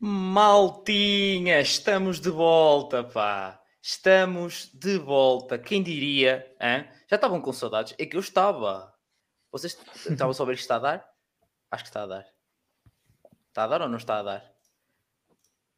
[0.00, 3.60] Maltinha, estamos de volta, pá.
[3.82, 5.58] Estamos de volta.
[5.58, 6.54] Quem diria?
[6.60, 6.88] Hein?
[7.08, 7.96] Já estavam com saudades?
[7.98, 8.94] É que eu estava.
[9.50, 9.76] Vocês
[10.08, 11.10] estavam a saber que está a dar?
[11.68, 12.26] Acho que está a dar.
[13.48, 14.54] Está a dar ou não está a dar?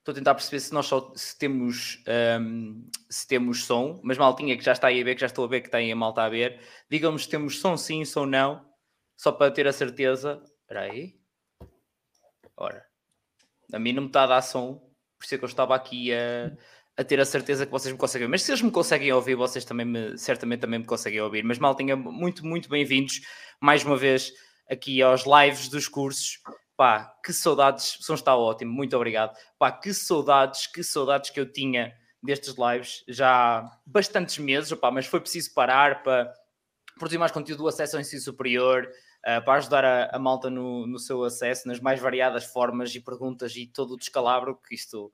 [0.01, 2.03] Estou a tentar perceber se nós só se temos,
[2.41, 5.47] um, se temos som, mas maltinha que já está aí a ver, que já estou
[5.47, 6.61] a ver que tem a malta a ver,
[6.91, 8.67] digam-me se temos som sim, som não,
[9.17, 10.43] só para ter a certeza.
[10.63, 11.19] Espera aí.
[12.57, 12.90] Ora,
[13.73, 14.75] a mim não me está a dar som,
[15.19, 16.53] por isso é que eu estava aqui a,
[16.97, 18.31] a ter a certeza que vocês me conseguem ouvir.
[18.33, 21.45] Mas se eles me conseguem ouvir, vocês também me, certamente também me conseguem ouvir.
[21.45, 23.21] Mas maltinha, muito, muito bem-vindos
[23.61, 24.33] mais uma vez
[24.71, 26.41] aqui aos lives dos cursos.
[26.77, 29.37] Pá, que saudades, o som está ótimo, muito obrigado.
[29.59, 31.93] Pá, que saudades, que saudades que eu tinha
[32.23, 36.33] destes lives já há bastantes meses, pá, mas foi preciso parar para
[36.99, 38.89] produzir mais conteúdo do acesso ao ensino superior,
[39.27, 43.01] uh, para ajudar a, a malta no, no, seu acesso, nas mais variadas formas e
[43.01, 45.13] perguntas e todo o descalabro que isto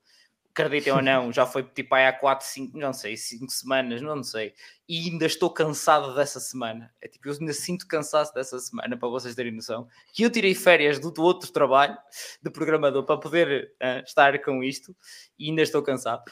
[0.56, 4.55] acreditem ou não, já foi tipo há 4, 5, não sei, 5 semanas, não sei,
[4.89, 6.91] e ainda estou cansado dessa semana.
[7.03, 10.55] É tipo, eu ainda sinto cansado dessa semana, para vocês terem noção, que eu tirei
[10.55, 11.97] férias do, do outro trabalho
[12.42, 14.97] de programador para poder uh, estar com isto
[15.39, 16.23] e ainda estou cansado.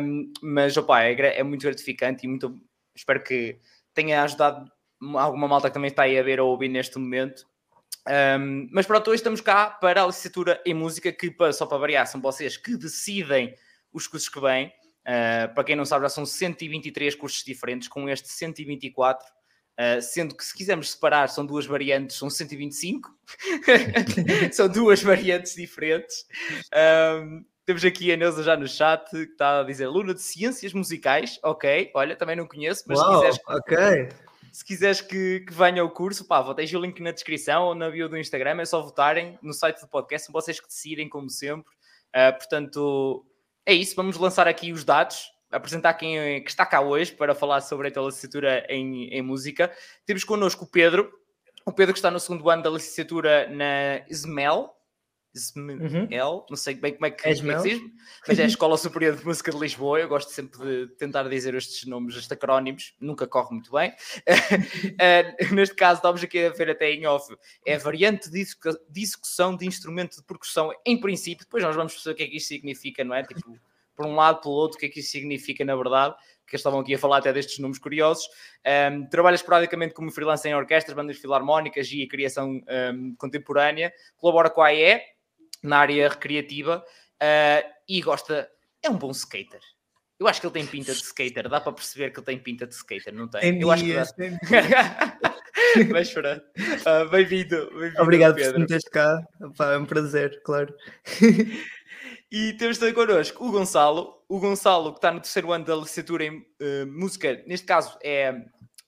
[0.00, 2.60] Um, mas opa, é, é muito gratificante e muito
[2.92, 3.60] espero que
[3.94, 4.70] tenha ajudado
[5.16, 7.44] alguma malta que também está aí a ver ou ouvir neste momento
[8.08, 12.06] um, mas pronto, hoje estamos cá para a licenciatura em música, que só para variar,
[12.06, 13.54] são vocês que decidem
[13.92, 14.72] os cursos que vêm.
[15.00, 19.26] Uh, para quem não sabe, já são 123 cursos diferentes, com este 124.
[19.26, 19.30] Uh,
[19.82, 23.08] ah, sendo que se quisermos separar, são duas variantes, são 125.
[24.52, 26.26] são duas variantes diferentes.
[27.22, 30.74] Um, temos aqui a Neuza já no chat, que está a dizer Luna de Ciências
[30.74, 31.38] Musicais.
[31.42, 33.40] Ok, olha, também não conheço, mas Uau, se quiseres.
[33.46, 37.64] Ok se quiseres que, que venha o curso, pá, vou deixar o link na descrição
[37.64, 40.66] ou na bio do Instagram, é só votarem no site do podcast, são vocês que
[40.66, 41.72] decidem, como sempre.
[42.10, 43.24] Uh, portanto,
[43.64, 47.34] é isso, vamos lançar aqui os dados, apresentar quem é, que está cá hoje para
[47.34, 49.70] falar sobre a licenciatura em, em música.
[50.06, 51.12] Temos connosco o Pedro,
[51.64, 54.74] o Pedro que está no segundo ano da licenciatura na SMEL,
[55.34, 56.46] Esmel, uhum.
[56.50, 57.82] não sei bem como é que, como é que diz,
[58.26, 60.00] mas é a Escola Superior de Música de Lisboa.
[60.00, 63.90] Eu gosto sempre de tentar dizer estes nomes, estes acrónimos, nunca corre muito bem.
[63.90, 67.32] uh, neste caso, estamos aqui a ver até em off,
[67.64, 68.44] é variante de
[68.90, 71.44] discussão de instrumento de percussão, em princípio.
[71.44, 73.22] Depois nós vamos perceber o que é que isto significa, não é?
[73.22, 73.56] Tipo,
[74.00, 76.14] por um lado, pelo outro, o que é que isto significa na verdade.
[76.46, 78.26] Que eles estavam aqui a falar até destes nomes curiosos.
[78.92, 82.60] Um, trabalha esporadicamente como freelancer em orquestras, bandas filarmónicas e a criação
[82.92, 83.92] um, contemporânea.
[84.16, 85.00] Colabora com a AE,
[85.62, 86.84] na área recreativa
[87.22, 88.48] uh, e gosta.
[88.82, 89.60] É um bom skater.
[90.18, 92.66] Eu acho que ele tem pinta de skater, dá para perceber que ele tem pinta
[92.66, 93.40] de skater, não tem?
[93.40, 94.04] tem eu acho que dá.
[95.90, 97.70] Mas pronto, uh, bem-vindo.
[97.78, 98.60] Bem Obrigado Pedro.
[98.60, 100.74] por teres cá, é um prazer, claro.
[102.30, 106.24] e temos também connosco o Gonçalo, o Gonçalo que está no terceiro ano da licenciatura
[106.24, 108.34] em uh, música, neste caso é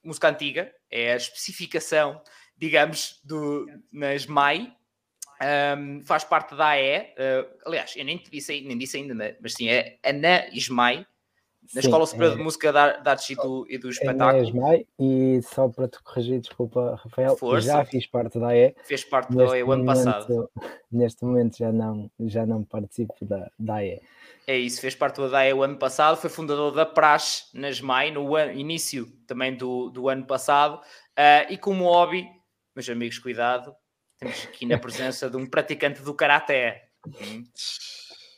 [0.04, 2.21] música antiga, é a especificação,
[2.59, 4.72] digamos, do, nas MAI,
[5.42, 9.69] um, faz parte da AE, uh, aliás, eu nem disse, nem disse ainda, mas sim,
[9.69, 11.06] é Ana Ismai,
[11.75, 12.36] na sim, Escola Superior é...
[12.36, 14.44] de Música da, da Artes e do, e do Espetáculo.
[14.44, 17.66] Ismai, e só para te corrigir, desculpa, Rafael, Força.
[17.66, 18.75] já fiz parte da AE.
[18.84, 20.50] Fez parte da AE o ano passado.
[20.91, 24.00] Neste momento já não, já não participo da, da AE.
[24.47, 28.10] É isso, fez parte da AE o ano passado, foi fundador da Praxe na Ismai,
[28.10, 32.26] no ano, início também do, do ano passado, uh, e como hobby,
[32.74, 33.74] meus amigos, cuidado,
[34.22, 36.88] temos aqui na presença de um praticante do karaté.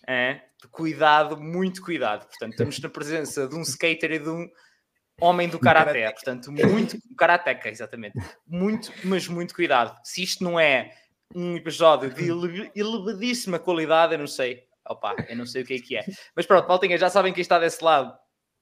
[0.07, 0.41] É,
[0.71, 2.27] cuidado, muito cuidado.
[2.27, 4.49] Portanto, estamos na presença de um skater e de um
[5.21, 6.11] homem do karaté.
[6.11, 6.99] Portanto, muito.
[7.17, 8.19] Karateca, exatamente.
[8.47, 9.99] Muito, mas muito cuidado.
[10.03, 10.91] Se isto não é
[11.35, 12.31] um episódio de
[12.75, 14.65] elevadíssima qualidade, eu não sei.
[14.89, 16.05] Opa, eu não sei o que é que é.
[16.35, 18.17] Mas pronto, Maltinha, já sabem quem está desse lado.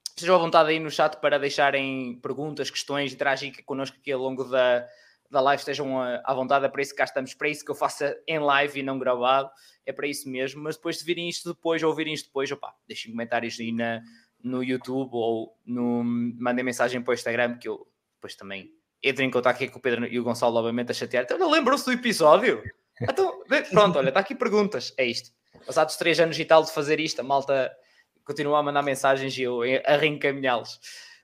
[0.08, 4.44] Estejam à vontade aí no chat para deixarem perguntas, questões, interagir connosco aqui ao longo
[4.44, 4.86] da,
[5.32, 7.74] da live estejam à vontade, é para isso que cá estamos, para isso que eu
[7.74, 9.50] faço em live e não gravado,
[9.86, 12.74] é para isso mesmo, mas depois de virem isto depois ou ouvirem isto depois, opá,
[12.86, 14.02] deixem comentários aí na,
[14.44, 17.86] no YouTube ou no, mandem mensagem para o Instagram que eu
[18.16, 18.70] depois também
[19.02, 21.24] entro em contato aqui com o Pedro e o Gonçalo novamente a chatear.
[21.24, 22.62] Então, lembram-se do episódio?
[23.00, 25.30] Então, pronto, olha, está aqui perguntas, é isto.
[25.66, 27.72] Passados três anos e tal de fazer isto, a malta
[28.24, 30.78] continua a mandar mensagens e eu a reencaminhá-los.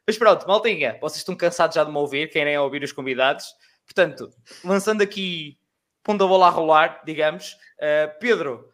[0.07, 3.45] Mas pronto, maltinha, vocês estão cansados já de me ouvir, querem ouvir os convidados.
[3.89, 4.31] Portanto,
[4.63, 5.59] lançando aqui
[6.03, 8.71] pondo a bola a rolar, digamos, uh, Pedro,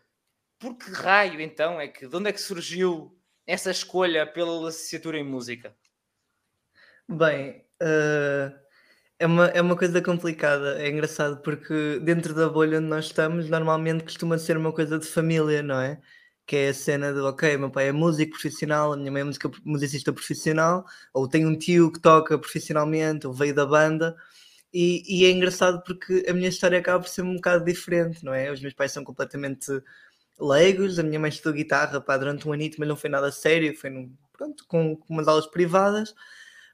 [0.58, 3.16] por que raio então é que de onde é que surgiu
[3.46, 5.74] essa escolha pela licenciatura em música?
[7.08, 8.52] Bem, uh,
[9.18, 13.48] é, uma, é uma coisa complicada, é engraçado porque dentro da bolha onde nós estamos,
[13.48, 16.00] normalmente costuma ser uma coisa de família, não é?
[16.46, 19.24] que é a cena de ok, meu pai é músico profissional, a minha mãe é
[19.24, 24.14] música, musicista profissional, ou tem um tio que toca profissionalmente, ou veio da banda,
[24.74, 28.34] e, e, é engraçado porque a minha história acaba por ser um bocado diferente, não
[28.34, 28.50] é?
[28.50, 29.70] Os meus pais são completamente
[30.40, 33.76] leigos, a minha mãe estudou guitarra pá, durante um anito, mas não foi nada sério,
[33.76, 36.12] foi num, pronto, com, com umas aulas privadas,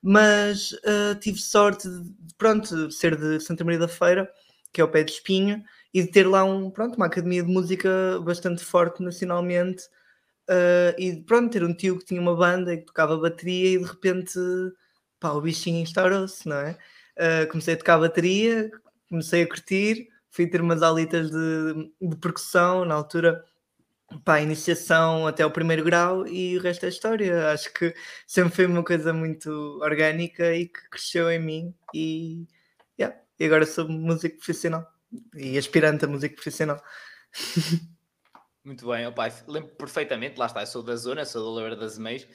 [0.02, 4.32] mas uh, tive sorte de, pronto, ser de Santa Maria da Feira,
[4.72, 5.62] que é o pé de Espinho,
[5.92, 9.84] e de ter lá um, pronto, uma academia de música bastante forte nacionalmente
[10.48, 13.78] uh, e pronto, ter um tio que tinha uma banda e que tocava bateria e
[13.78, 14.38] de repente
[15.18, 16.78] pá, o bichinho instaurou-se, não é?
[17.16, 18.70] Uh, comecei a tocar bateria,
[19.08, 23.44] comecei a curtir, fui ter umas alitas de, de percussão na altura
[24.24, 27.52] pá, iniciação até o primeiro grau e o resto é história.
[27.52, 27.94] Acho que
[28.26, 29.50] sempre foi uma coisa muito
[29.82, 32.46] orgânica e que cresceu em mim e,
[32.98, 34.86] yeah, e agora sou músico profissional
[35.34, 36.82] e aspirante a músico profissional.
[38.62, 41.96] Muito bem, opa, lembro perfeitamente, lá está, eu sou da zona, sou da Oliveira das
[41.96, 42.26] Meias,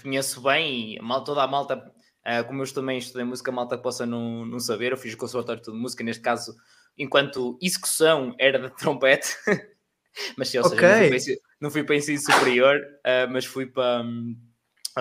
[0.00, 1.92] conheço bem e mal, toda a malta,
[2.26, 5.62] uh, como eu também estudei música, malta possa não, não saber, eu fiz o conservatório
[5.62, 6.54] de música, neste caso,
[6.96, 9.36] enquanto execução era de trompete,
[10.36, 11.10] mas sim, ou seja, okay.
[11.10, 14.36] não, fui para, não fui para ensino superior, uh, mas fui para, um,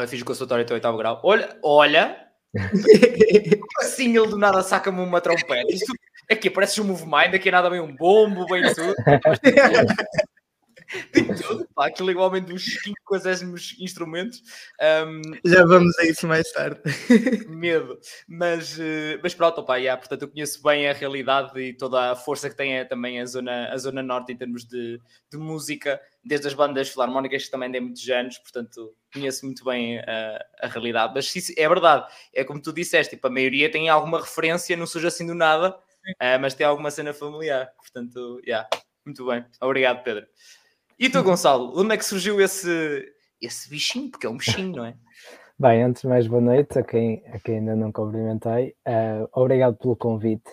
[0.07, 1.21] fiz o conservatório até o oitavo grau.
[1.23, 2.27] Olha, olha,
[3.79, 5.94] assim ele do nada saca-me uma trompete, isto
[6.31, 8.95] Aqui parece um Move Mind, aqui nada bem um bombo, bem tudo.
[11.11, 14.41] Tem tudo, pá, aquilo é igualmente uns 5 coisésimos instrumentos.
[14.79, 16.81] Um, Já vamos a isso mais tarde.
[17.49, 17.99] medo.
[18.27, 22.15] Mas, uh, mas pronto, pá, yeah, portanto eu conheço bem a realidade e toda a
[22.15, 24.99] força que tem é, também a zona, a zona norte em termos de,
[25.31, 29.99] de música, desde as bandas filarmónicas que também têm muitos anos, portanto conheço muito bem
[29.99, 31.13] a, a realidade.
[31.15, 35.07] Mas é verdade, é como tu disseste, tipo, a maioria tem alguma referência, não surge
[35.07, 35.77] assim do nada
[36.07, 37.71] uh, mas tem alguma cena familiar.
[37.77, 38.67] Portanto, yeah,
[39.05, 39.45] muito bem.
[39.61, 40.27] Obrigado, Pedro.
[41.01, 43.12] E tu, Gonçalo, onde é que surgiu esse,
[43.42, 44.12] esse bichinho?
[44.12, 44.95] Porque é um bichinho, não é?
[45.57, 48.75] Bem, antes de mais, boa noite a quem, a quem ainda não cumprimentei.
[48.88, 50.48] Uh, obrigado pelo convite.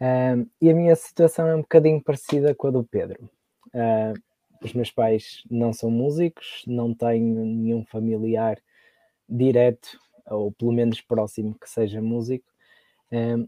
[0.00, 3.28] Uh, e a minha situação é um bocadinho parecida com a do Pedro.
[3.66, 4.14] Uh,
[4.62, 8.56] os meus pais não são músicos, não tenho nenhum familiar
[9.28, 12.46] direto, ou pelo menos próximo, que seja músico.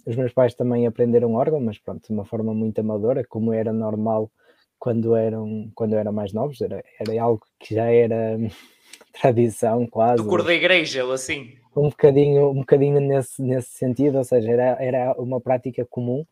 [0.05, 3.73] Os meus pais também aprenderam órgão, mas pronto, de uma forma muito amadora, como era
[3.73, 4.31] normal
[4.79, 8.39] quando eram, quando eram mais novos, era, era algo que já era
[9.21, 10.23] tradição quase.
[10.23, 11.57] Do cor da igreja, ou assim?
[11.77, 16.25] Um bocadinho, um bocadinho nesse, nesse sentido, ou seja, era, era uma prática comum,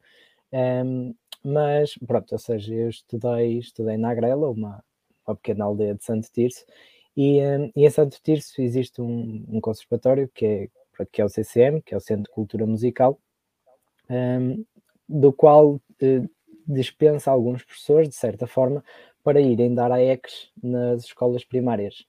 [0.52, 1.14] um,
[1.44, 4.82] mas pronto, ou seja, eu estudei, estudei na Agrela, uma,
[5.26, 6.64] uma pequena aldeia de Santo Tirso,
[7.16, 10.68] e, um, e em Santo Tirso existe um, um conservatório que é
[11.12, 13.20] que é o CCM, que é o Centro de Cultura Musical,
[15.08, 16.30] do qual uh,
[16.66, 18.84] dispensa alguns professores, de certa forma,
[19.22, 22.06] para irem dar a ECs nas escolas primárias.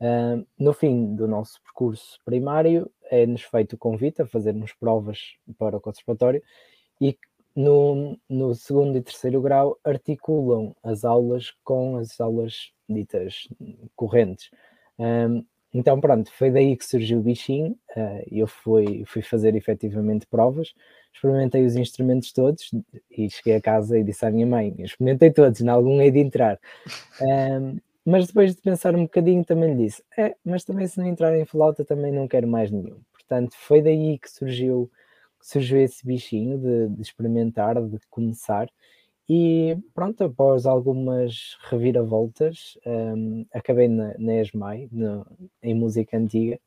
[0.00, 5.76] Um, no fim do nosso percurso primário, é-nos feito o convite a fazermos provas para
[5.76, 6.42] o conservatório
[7.00, 7.16] e
[7.54, 13.48] no, no segundo e terceiro grau articulam as aulas com as aulas ditas
[13.94, 14.50] correntes.
[15.74, 17.72] Então, pronto, foi daí que surgiu o bichinho.
[17.96, 20.72] Uh, eu fui, fui fazer efetivamente provas,
[21.14, 22.70] experimentei os instrumentos todos
[23.10, 26.18] e cheguei a casa e disse à minha mãe: experimentei todos, em algum hei de
[26.18, 26.58] entrar.
[27.22, 31.06] Um, mas depois de pensar um bocadinho, também lhe disse: é, mas também se não
[31.06, 32.98] entrar em flauta, também não quero mais nenhum.
[33.12, 34.90] Portanto, foi daí que surgiu,
[35.40, 38.68] surgiu esse bichinho de, de experimentar, de começar.
[39.26, 45.26] E pronto, após algumas reviravoltas, um, acabei na, na ESMAI, no,
[45.62, 46.60] em música antiga,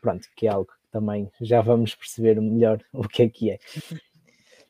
[0.00, 3.58] pronto, que é algo que também já vamos perceber melhor o que é que é.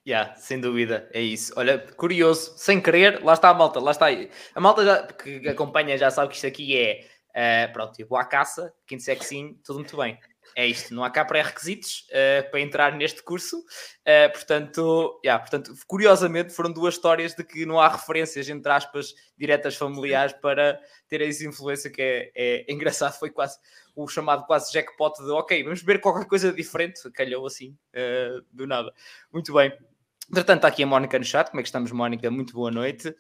[0.07, 1.53] Yeah, sem dúvida, é isso.
[1.57, 4.07] Olha, curioso, sem querer, lá está a malta, lá está.
[4.55, 8.19] A malta já, que acompanha já sabe que isto aqui é, uh, pronto, eu vou
[8.19, 10.19] à caça, quem disser que sim, tudo muito bem
[10.55, 15.75] é isto, não há cá pré-requisitos uh, para entrar neste curso, uh, portanto, yeah, portanto,
[15.87, 21.21] curiosamente foram duas histórias de que não há referências, entre aspas, diretas familiares para ter
[21.21, 23.59] essa influência que é, é, engraçado, foi quase
[23.95, 28.67] o chamado quase jackpot de ok, vamos ver qualquer coisa diferente, calhou assim, uh, do
[28.67, 28.93] nada.
[29.33, 29.73] Muito bem.
[30.31, 32.31] Entretanto, está aqui a Mónica no chat, como é que estamos, Mónica?
[32.31, 33.15] Muito boa noite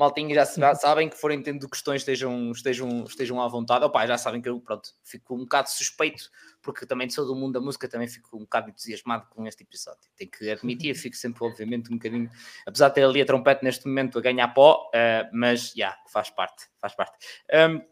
[0.00, 3.84] maltinha já sabem que forem tendo questões estejam, estejam, estejam à vontade.
[3.84, 6.30] Opa, já sabem que eu pronto, fico um bocado suspeito,
[6.62, 10.00] porque também sou do mundo da música, também fico um bocado entusiasmado com este episódio.
[10.16, 12.30] Tenho que admitir, fico sempre, obviamente, um bocadinho,
[12.66, 15.98] apesar de ter ali a trompete neste momento a ganhar pó, uh, mas já, yeah,
[16.10, 17.18] faz parte, faz parte.
[17.52, 17.82] Um,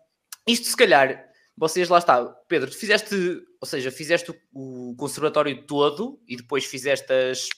[0.47, 3.15] isto se calhar, vocês lá está, Pedro, tu fizeste,
[3.61, 7.49] ou seja, fizeste o, o conservatório todo e depois fizeste as,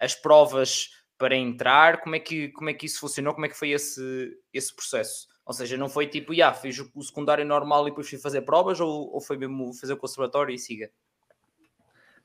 [0.00, 2.00] as provas para entrar?
[2.00, 3.34] Como é que, como é que isso funcionou?
[3.34, 5.26] Como é que foi esse, esse processo?
[5.44, 8.80] Ou seja, não foi tipo, já, fiz o secundário normal e depois fui fazer provas,
[8.80, 10.90] ou, ou foi mesmo fazer o conservatório e siga?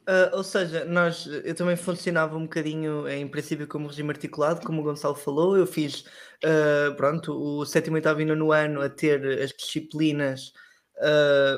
[0.02, 4.82] Uh, ou seja, nós, eu também funcionava um bocadinho em princípio como regime articulado, como
[4.82, 5.58] o Gonçalo falou.
[5.58, 6.02] Eu fiz,
[6.44, 10.52] uh, pronto, o sétimo, oitavo e nono ano a ter as disciplinas,
[10.98, 11.58] uh,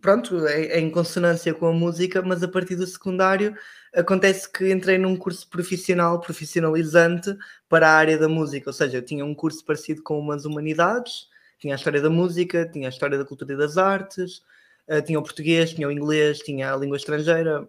[0.00, 3.56] pronto, em, em, consonância com a música, mas a partir do secundário
[3.94, 7.36] acontece que entrei num curso profissional, profissionalizante
[7.68, 8.70] para a área da música.
[8.70, 11.28] Ou seja, eu tinha um curso parecido com umas humanidades,
[11.58, 14.42] tinha a história da música, tinha a história da cultura e das artes
[14.88, 17.68] uh, tinha o português, tinha o inglês, tinha a língua estrangeira, uh,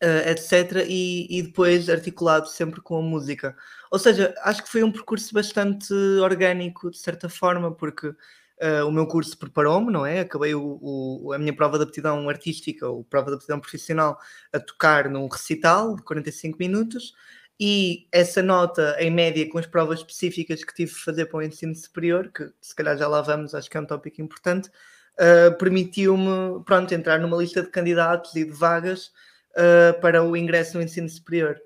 [0.00, 0.84] eh, etc.
[0.88, 3.56] E, e, depois articulado sempre com a música.
[3.90, 8.14] Ou seja, acho que foi um percurso bastante orgânico, de certa forma, porque
[8.62, 10.20] uh, o meu curso preparou-me, não é?
[10.20, 14.18] Acabei o, o, a minha prova de aptidão artística, ou prova de aptidão profissional,
[14.52, 17.14] a tocar num recital de 45 minutos.
[17.58, 21.42] E essa nota, em média, com as provas específicas que tive de fazer para o
[21.42, 25.56] ensino superior, que se calhar já lá vamos, acho que é um tópico importante, uh,
[25.56, 29.10] permitiu-me pronto, entrar numa lista de candidatos e de vagas
[29.52, 31.58] uh, para o ingresso no ensino superior.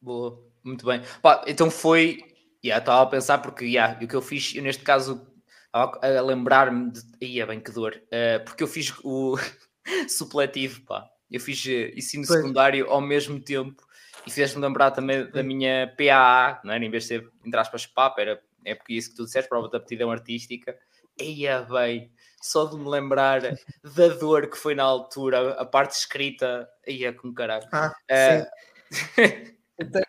[0.00, 1.00] Boa, muito bem.
[1.22, 2.18] Pá, então foi.
[2.62, 5.33] Yeah, estava a pensar porque yeah, o que eu fiz, eu neste caso
[5.74, 7.02] estava a lembrar-me de.
[7.20, 9.36] Ia bem que dor, uh, porque eu fiz o
[10.08, 11.08] supletivo, pá.
[11.30, 12.40] Eu fiz ensino pois.
[12.40, 13.82] secundário ao mesmo tempo
[14.26, 16.78] e fizeste-me lembrar também da minha PAA, não é?
[16.78, 19.68] em vez de ser, entre aspas, PAP, era, é porque isso que tu disseste, prova
[19.68, 20.76] de aptidão artística.
[21.18, 23.40] Eia bem, só de me lembrar
[23.96, 27.66] da dor que foi na altura, a parte escrita, eia com caralho.
[27.72, 28.46] Ah, uh...
[29.80, 30.02] então,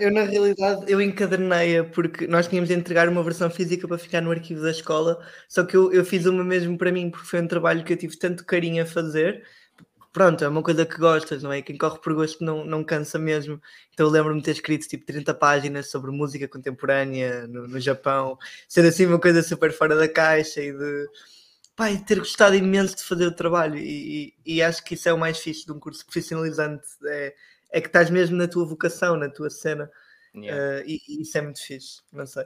[0.00, 4.20] eu na realidade eu encadernei-a porque nós tínhamos de entregar uma versão física para ficar
[4.20, 7.40] no arquivo da escola, só que eu, eu fiz uma mesmo para mim porque foi
[7.40, 9.42] um trabalho que eu tive tanto carinho a fazer
[10.12, 11.62] pronto, é uma coisa que gostas, não é?
[11.62, 13.60] Quem corre por gosto não, não cansa mesmo.
[13.92, 18.38] Então eu lembro-me de ter escrito tipo 30 páginas sobre música contemporânea no, no Japão,
[18.68, 21.08] ser assim uma coisa super fora da caixa e de
[21.74, 25.12] pai, ter gostado imenso de fazer o trabalho e, e, e, acho que isso é
[25.12, 27.34] o mais fixe de um curso profissionalizante, é,
[27.72, 29.90] é que estás mesmo na tua vocação, na tua cena
[30.34, 30.80] yeah.
[30.80, 32.44] uh, e, e, isso é muito fixe, não sei.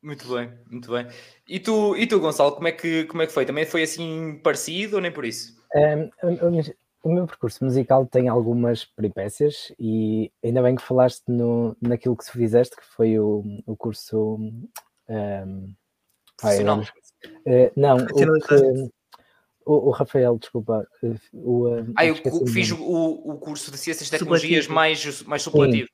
[0.00, 1.06] Muito bem, muito bem.
[1.46, 3.46] E tu, e tu Gonçalo, como é, que, como é que foi?
[3.46, 5.60] Também foi assim parecido ou nem por isso?
[5.74, 6.10] Um,
[7.04, 12.30] o meu percurso musical tem algumas peripécias e ainda bem que falaste no, naquilo que
[12.30, 14.38] fizeste, que foi o, o curso.
[15.08, 15.74] Um,
[16.36, 16.80] Profissional.
[16.80, 18.90] uh, não, o, que,
[19.64, 20.86] o, o, Rafael, desculpa.
[21.32, 21.66] O,
[21.96, 22.14] ah, eu
[22.46, 25.88] fiz o, o curso de Ciências e Tecnologias mais, mais supletivo.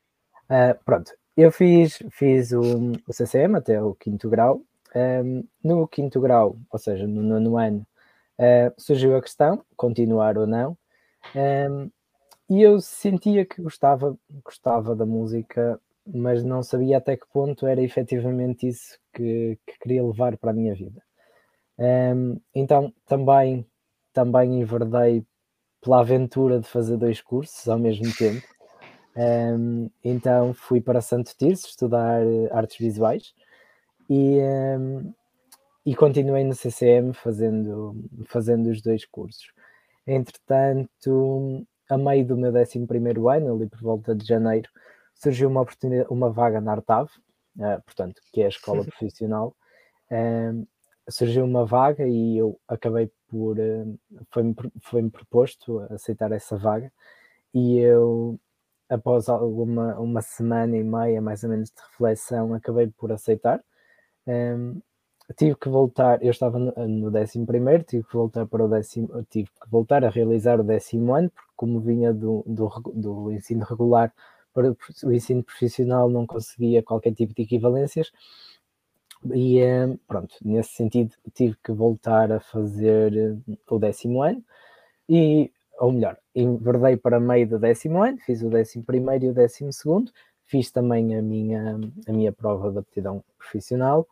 [0.44, 4.62] Uh, pronto, eu fiz, fiz o, o CCM até o quinto grau.
[4.94, 7.86] Um, no quinto grau, ou seja, no nono ano,
[8.38, 10.76] uh, surgiu a questão, continuar ou não.
[11.34, 11.90] Um,
[12.48, 17.82] e eu sentia que gostava, gostava da música, mas não sabia até que ponto era
[17.82, 21.02] efetivamente isso que, que queria levar para a minha vida.
[21.78, 23.64] Um, então também,
[24.12, 25.24] também enverdei
[25.80, 28.46] pela aventura de fazer dois cursos ao mesmo tempo.
[29.16, 32.20] Um, então fui para Santo Tirso estudar
[32.52, 33.34] artes visuais
[34.08, 34.38] e,
[34.78, 35.12] um,
[35.84, 39.52] e continuei no CCM fazendo, fazendo os dois cursos.
[40.06, 42.86] Entretanto, a meio do meu 11
[43.28, 44.68] ano, ali por volta de janeiro,
[45.14, 47.10] surgiu uma oportunidade, uma vaga na Artav,
[47.56, 49.54] uh, portanto, que é a escola profissional.
[50.10, 50.66] Uh,
[51.08, 53.58] surgiu uma vaga e eu acabei por.
[53.58, 53.98] Uh,
[54.30, 56.92] foi-me foi proposto aceitar essa vaga
[57.54, 58.38] e eu,
[58.88, 63.62] após alguma uma semana e meia mais ou menos de reflexão, acabei por aceitar.
[64.26, 64.80] Um,
[65.36, 69.24] tive que voltar, eu estava no, no décimo primeiro, tive que voltar para o décimo,
[69.30, 73.64] tive que voltar a realizar o décimo ano, porque como vinha do, do, do ensino
[73.64, 74.12] regular
[74.54, 74.74] para
[75.04, 78.10] o ensino profissional não conseguia qualquer tipo de equivalências
[79.34, 83.36] e eh, pronto, nesse sentido tive que voltar a fazer eh,
[83.68, 84.42] o décimo ano
[85.08, 89.34] e, ou melhor, enverdei para meio do décimo ano, fiz o décimo primeiro e o
[89.34, 90.12] décimo segundo,
[90.46, 94.06] fiz também a minha, a minha prova de aptidão profissional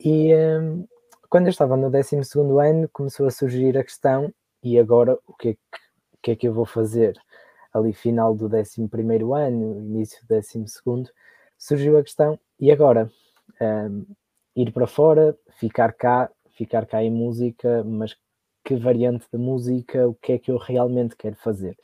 [0.00, 0.86] e um,
[1.30, 2.16] quando eu estava no 12
[2.60, 4.32] ano, começou a surgir a questão:
[4.62, 5.60] e agora o que é que,
[6.22, 7.18] que, é que eu vou fazer?
[7.72, 8.86] Ali, final do 11
[9.34, 11.12] ano, início do 12,
[11.58, 13.10] surgiu a questão: e agora?
[14.56, 18.16] Ir para fora, ficar cá, ficar cá em música, mas
[18.64, 21.76] que variante de música, o que é que eu realmente quero fazer?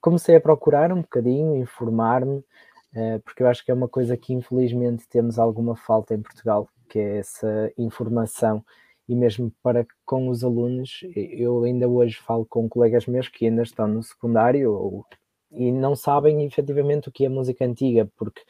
[0.00, 4.32] Comecei a procurar um bocadinho, informar-me, uh, porque eu acho que é uma coisa que
[4.32, 8.64] infelizmente temos alguma falta em Portugal, que é essa informação
[9.08, 13.62] e mesmo para com os alunos, eu ainda hoje falo com colegas meus que ainda
[13.62, 15.06] estão no secundário ou,
[15.52, 18.42] e não sabem efetivamente o que é música antiga, porque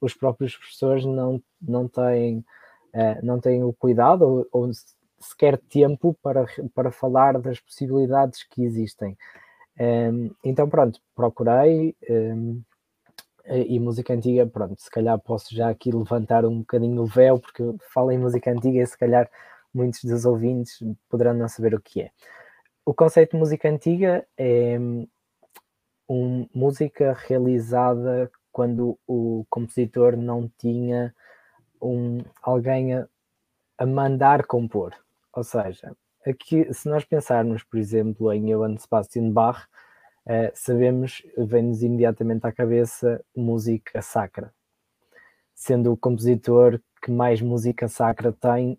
[0.00, 2.44] os próprios professores não, não têm
[2.94, 4.70] uh, não têm o cuidado ou, ou,
[5.20, 9.16] sequer tempo para, para falar das possibilidades que existem.
[9.80, 12.62] Um, então, pronto, procurei um,
[13.46, 17.62] e música antiga, pronto, se calhar posso já aqui levantar um bocadinho o véu, porque
[17.92, 19.30] falo em música antiga e se calhar
[19.72, 22.10] muitos dos ouvintes poderão não saber o que é.
[22.86, 24.78] O conceito de música antiga é
[26.08, 31.14] um, música realizada quando o compositor não tinha
[31.84, 33.06] um, alguém a,
[33.78, 34.94] a mandar compor.
[35.32, 35.94] Ou seja,
[36.26, 39.66] aqui, se nós pensarmos, por exemplo, em Johann Sebastian Bach,
[40.26, 44.52] uh, sabemos, vem-nos imediatamente à cabeça música sacra,
[45.54, 48.78] sendo o compositor que mais música sacra tem,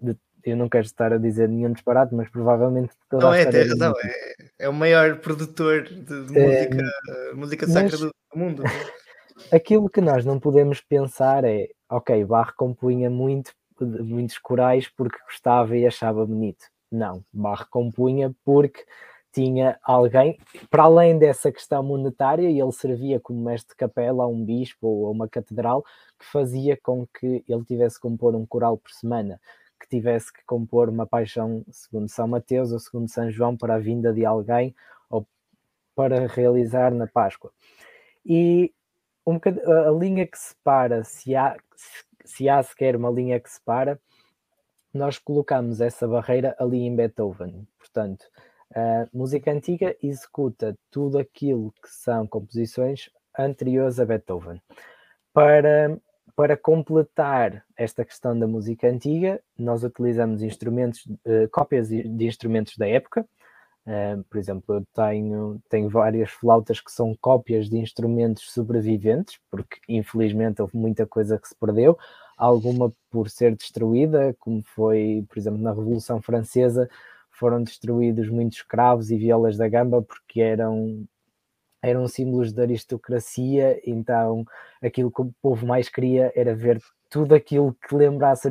[0.00, 3.44] de, eu não quero estar a dizer nenhum disparate, mas provavelmente toda não, a é,
[3.44, 8.62] tem razão, é, é, o maior produtor de, de é, música, música sacra do mundo.
[9.52, 15.76] Aquilo que nós não podemos pensar é, ok, Bach compunha muito, muitos corais porque gostava
[15.76, 16.66] e achava bonito.
[16.90, 18.84] Não, Bach compunha porque
[19.32, 20.38] tinha alguém,
[20.70, 24.86] para além dessa questão monetária, e ele servia como mestre de capela a um bispo
[24.86, 25.84] ou a uma catedral,
[26.18, 29.40] que fazia com que ele tivesse que compor um coral por semana,
[29.80, 33.78] que tivesse que compor uma paixão segundo São Mateus ou segundo São João para a
[33.78, 34.74] vinda de alguém
[35.08, 35.26] ou
[35.94, 37.52] para realizar na Páscoa.
[38.26, 38.72] E
[39.28, 39.38] um
[39.86, 41.56] a linha que separa, se há,
[42.24, 44.00] se há sequer uma linha que separa,
[44.92, 47.68] nós colocamos essa barreira ali em Beethoven.
[47.78, 48.24] Portanto,
[48.74, 54.62] a música antiga executa tudo aquilo que são composições anteriores a Beethoven.
[55.32, 55.98] Para,
[56.34, 62.88] para completar esta questão da música antiga, nós utilizamos instrumentos, uh, cópias de instrumentos da
[62.88, 63.26] época.
[63.88, 69.78] Uh, por exemplo, eu tenho, tenho várias flautas que são cópias de instrumentos sobreviventes, porque
[69.88, 71.98] infelizmente houve muita coisa que se perdeu.
[72.36, 76.86] Alguma por ser destruída, como foi, por exemplo, na Revolução Francesa,
[77.30, 81.06] foram destruídos muitos cravos e violas da gamba porque eram
[81.80, 84.44] eram símbolos de aristocracia, então
[84.82, 88.50] aquilo que o povo mais queria era ver tudo aquilo que lembrasse a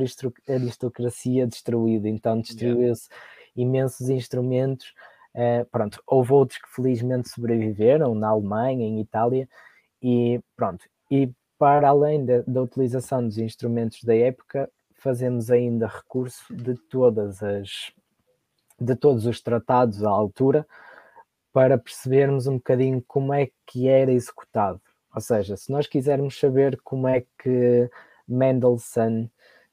[0.53, 3.09] aristocracia destruído, então destruiu-se
[3.55, 4.93] imensos instrumentos,
[5.37, 9.47] uh, pronto, houve outros que felizmente sobreviveram, na Alemanha, em Itália,
[10.01, 16.53] e pronto, e para além da, da utilização dos instrumentos da época, fazemos ainda recurso
[16.53, 17.91] de todas as
[18.79, 20.67] de todos os tratados à altura
[21.51, 24.79] para percebermos um bocadinho como é que era executado.
[25.15, 27.89] Ou seja, se nós quisermos saber como é que
[28.27, 29.27] Mendelssohn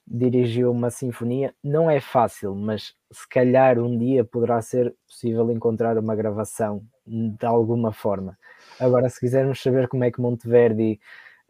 [0.07, 5.97] dirigiu uma sinfonia, não é fácil, mas se calhar um dia poderá ser possível encontrar
[5.97, 8.37] uma gravação de alguma forma.
[8.79, 10.99] Agora, se quisermos saber como é que Monteverdi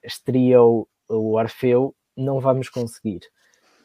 [0.03, 3.21] estreou o Orfeu, não vamos conseguir,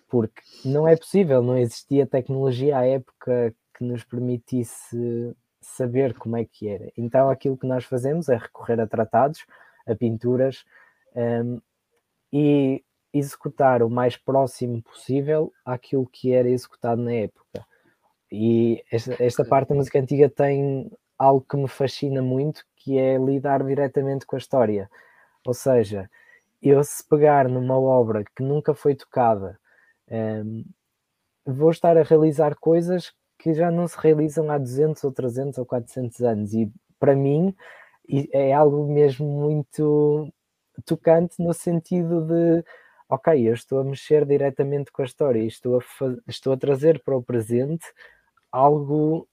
[0.09, 6.45] porque não é possível, não existia tecnologia à época que nos permitisse saber como é
[6.45, 6.93] que era.
[6.97, 9.45] Então aquilo que nós fazemos é recorrer a tratados,
[9.87, 10.65] a pinturas
[11.15, 11.61] um,
[12.33, 17.67] e executar o mais próximo possível àquilo que era executado na época.
[18.31, 23.19] E esta, esta parte da música antiga tem algo que me fascina muito, que é
[23.19, 24.89] lidar diretamente com a história.
[25.45, 26.09] Ou seja,
[26.63, 29.59] eu se pegar numa obra que nunca foi tocada,
[30.11, 30.65] um,
[31.45, 35.67] vou estar a realizar coisas que já não se realizam há 200 ou 300 ou
[35.67, 37.55] 400 anos e para mim
[38.33, 40.31] é algo mesmo muito
[40.85, 42.65] tocante no sentido de
[43.11, 45.83] ok, eu estou a mexer diretamente com a história, estou a,
[46.29, 47.85] estou a trazer para o presente
[48.53, 49.29] algo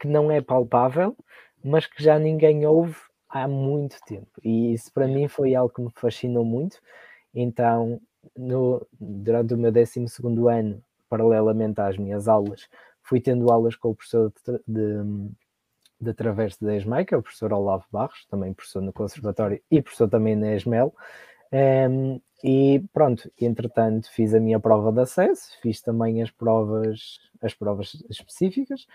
[0.00, 1.14] que não é palpável,
[1.62, 2.96] mas que já ninguém ouve
[3.28, 4.30] há muito tempo.
[4.42, 6.80] E isso para mim foi algo que me fascinou muito.
[7.34, 8.00] Então,
[8.36, 10.06] no, durante o meu 12
[10.50, 12.68] ano, paralelamente às minhas aulas,
[13.02, 15.30] fui tendo aulas com o professor de, de,
[16.00, 19.82] de Traverso da ESMAI, que é o professor Olavo Barros, também professor no Conservatório e
[19.82, 20.94] professor também na ESMEL.
[21.54, 27.54] Um, e pronto, entretanto fiz a minha prova de acesso, fiz também as provas, as
[27.54, 28.88] provas específicas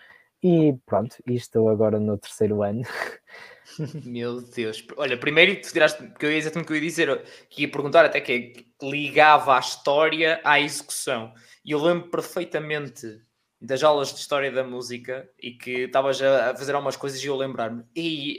[0.44, 2.82] e pronto, e estou agora no terceiro ano.
[4.04, 4.86] Meu Deus.
[4.98, 7.72] Olha, primeiro tu tiraste, porque eu ia exatamente o que eu ia dizer, que ia
[7.72, 11.34] perguntar até que, é que ligava a história à execução.
[11.64, 13.22] E eu lembro perfeitamente
[13.62, 17.38] das aulas de história da música e que estavas a fazer algumas coisas e eu
[17.38, 17.86] lembrar-me.
[17.96, 18.38] E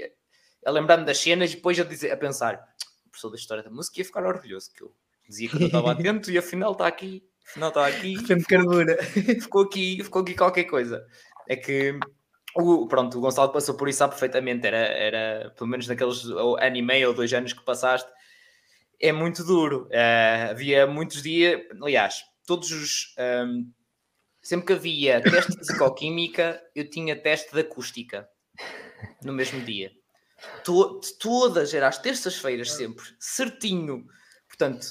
[0.64, 2.62] a lembrar-me das cenas e depois a, dizer, a pensar,
[3.10, 4.94] professor da história da música ia ficar orgulhoso que eu
[5.28, 7.22] dizia que eu estava atento e afinal está aqui.
[7.48, 8.16] Afinal está aqui.
[8.16, 11.06] Ficou, ficou aqui, ficou aqui qualquer coisa
[11.50, 11.98] é que
[12.56, 16.82] o, pronto, o Gonçalo passou por isso perfeitamente, era, era pelo menos naqueles ano e
[16.82, 18.08] meio ou dois anos que passaste,
[19.00, 19.88] é muito duro.
[19.88, 23.14] Uh, havia muitos dias, aliás, todos os.
[23.18, 23.72] Um,
[24.40, 28.28] sempre que havia teste de psicoquímica, eu tinha teste de acústica
[29.24, 29.90] no mesmo dia.
[30.64, 34.06] To, todas, era às terças-feiras sempre, certinho.
[34.48, 34.86] Portanto,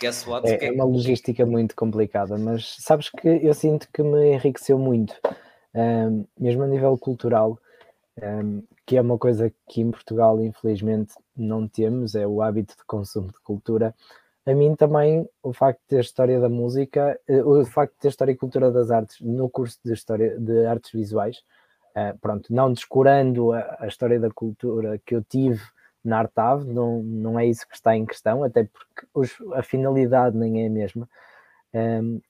[0.00, 0.48] guess what?
[0.48, 5.14] É, é uma logística muito complicada, mas sabes que eu sinto que me enriqueceu muito,
[5.74, 7.58] um, mesmo a nível cultural,
[8.20, 12.84] um, que é uma coisa que em Portugal, infelizmente, não temos, é o hábito de
[12.84, 13.94] consumo de cultura.
[14.44, 18.08] A mim também, o facto de ter história da música, eh, o facto de ter
[18.08, 21.44] história e cultura das artes no curso de história de artes visuais,
[21.96, 25.62] uh, pronto, não descurando a, a, história da cultura que eu tive
[26.04, 30.36] na Artav, não, não é isso que está em questão, até porque os, a finalidade
[30.36, 31.08] nem é a mesma.
[31.72, 32.20] Um,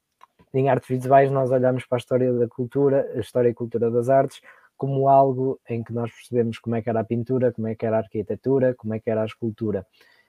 [0.55, 4.09] em artes visuais nós olhamos para a história da cultura, a história e cultura das
[4.09, 4.40] artes,
[4.77, 7.87] como algo em que nós percebemos como é que era a pintura, como é que
[7.87, 9.87] era a arquitetura, como é que era a escultura.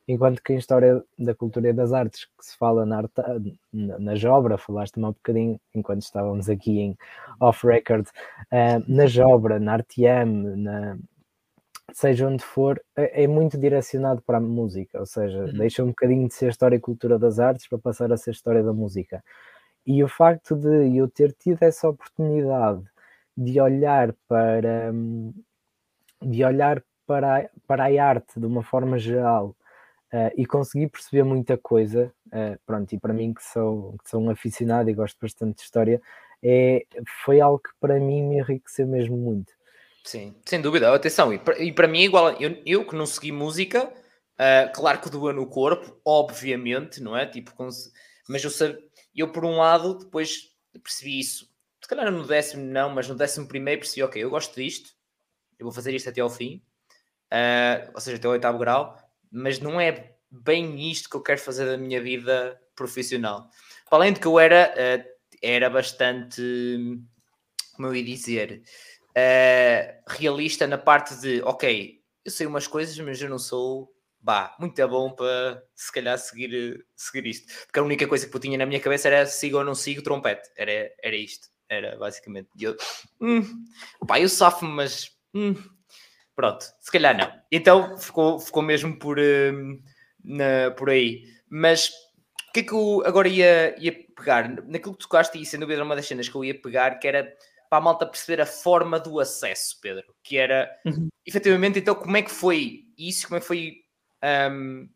[0.07, 3.13] Enquanto que em história da cultura e das artes, que se fala na, arte,
[3.71, 6.97] na, na Jobra, falaste um bocadinho enquanto estávamos aqui em
[7.39, 10.97] off-record, uh, na Jobra, na Artiam, na,
[11.93, 15.53] seja onde for, é, é, muito direcionado para a música, ou seja, uhum.
[15.53, 18.63] deixa um bocadinho de ser história e cultura das artes para passar a ser história
[18.63, 19.23] da música.
[19.85, 22.83] E o facto de eu ter tido essa oportunidade
[23.37, 24.91] de olhar para
[26.21, 29.55] de olhar para, para a arte de uma forma geral
[30.13, 34.21] uh, e conseguir perceber muita coisa, uh, pronto, e para mim que sou, que sou
[34.21, 36.01] um aficionado e gosto bastante de história,
[36.41, 36.85] é,
[37.25, 39.51] foi algo que para mim me enriqueceu mesmo muito.
[40.03, 43.05] Sim, sem dúvida, atenção, e para, e para mim é igual, eu, eu que não
[43.05, 47.25] segui música, uh, claro que doa no corpo, obviamente, não é?
[47.25, 47.53] Tipo,
[48.27, 48.77] mas eu,
[49.15, 51.51] eu por um lado depois percebi isso
[51.83, 54.91] se calhar no décimo não, mas no décimo primeiro percebi, ok, eu gosto disto,
[55.59, 56.61] eu vou fazer isto até ao fim,
[57.93, 58.97] ou seja, até o oitavo grau,
[59.33, 63.49] mas não é bem isto que eu quero fazer da minha vida profissional.
[63.89, 65.03] Para além de que eu era, uh,
[65.41, 66.41] era bastante,
[67.75, 68.61] como eu ia dizer,
[69.09, 73.91] uh, realista na parte de, ok, eu sei umas coisas, mas eu não sou
[74.23, 77.65] bah, muito bom para se calhar seguir, seguir isto.
[77.65, 80.01] Porque a única coisa que eu tinha na minha cabeça era sigo ou não sigo
[80.01, 80.49] trompete.
[80.55, 81.49] Era, era isto.
[81.69, 82.49] Era basicamente.
[82.59, 82.77] Eu,
[83.19, 83.65] hum,
[84.07, 85.55] pá, eu sofro, mas hum,
[86.35, 87.31] pronto, se calhar não.
[87.51, 89.81] Então ficou, ficou mesmo por, hum,
[90.23, 91.23] na, por aí.
[91.49, 91.89] Mas
[92.49, 94.49] o que é que eu agora ia, ia pegar?
[94.65, 97.07] Naquilo que tocaste, e sem dúvida era uma das cenas que eu ia pegar, que
[97.07, 97.33] era
[97.69, 100.13] para a malta perceber a forma do acesso, Pedro.
[100.23, 101.09] Que era uhum.
[101.25, 103.27] efetivamente, então, como é que foi isso?
[103.27, 103.77] Como é que foi
[104.51, 104.87] um,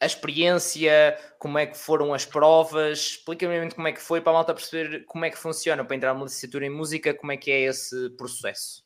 [0.00, 4.34] a experiência, como é que foram as provas, explica-me como é que foi para a
[4.34, 7.50] malta perceber como é que funciona para entrar numa licenciatura em música, como é que
[7.50, 8.84] é esse processo.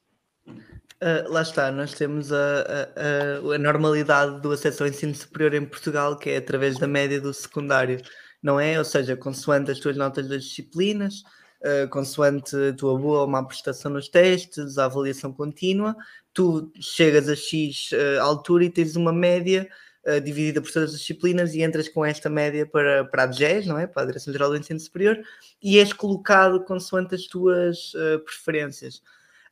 [1.03, 5.65] Uh, lá está, nós temos a, a, a, normalidade do acesso ao ensino superior em
[5.65, 8.03] Portugal, que é através da média do secundário,
[8.43, 8.79] não é?
[8.79, 11.23] Ou seja, consoante as tuas notas das disciplinas,
[11.63, 15.97] uh, consoante a tua boa ou má prestação nos testes, a avaliação contínua,
[16.35, 19.67] tu chegas a X uh, altura e tens uma média
[20.07, 23.67] uh, dividida por todas as disciplinas e entras com esta média para, para a DGES,
[23.67, 23.87] não é?
[23.87, 25.19] Para a Direção-Geral do Ensino Superior,
[25.63, 29.03] e és colocado consoante as tuas uh, preferências.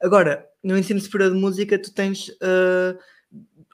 [0.00, 2.98] Agora, no ensino superior de música, tu tens uh,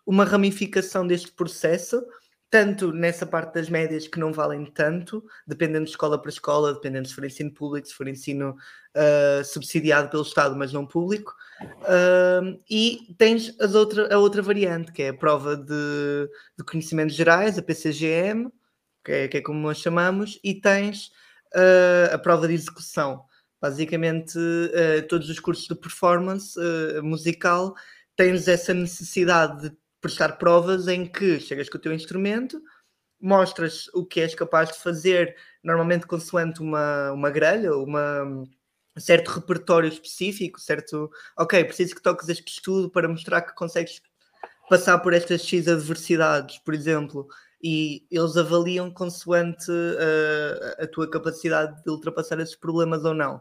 [0.07, 2.05] uma ramificação deste processo
[2.55, 7.09] tanto nessa parte das médias que não valem tanto, dependendo de escola para escola, dependendo
[7.09, 8.51] se for ensino público, se for ensino
[8.95, 11.35] uh, subsidiado pelo Estado, mas não público.
[11.61, 17.17] Uh, e tens as outra, a outra variante, que é a prova de, de conhecimentos
[17.17, 18.49] gerais, a PCGM,
[19.05, 21.11] que é, que é como nós chamamos, e tens
[22.13, 23.25] a prova de execução.
[23.65, 24.39] Basicamente,
[25.09, 26.55] todos os cursos de performance
[27.03, 27.75] musical
[28.15, 32.61] tens essa necessidade de prestar provas em que chegas com o teu instrumento,
[33.19, 38.47] mostras o que és capaz de fazer, normalmente consoante uma, uma grelha, uma, um
[38.99, 44.03] certo repertório específico, certo, ok, preciso que toques este estudo para mostrar que consegues
[44.69, 47.27] passar por estas X adversidades, por exemplo,
[47.63, 53.41] e eles avaliam consoante uh, a tua capacidade de ultrapassar esses problemas ou não.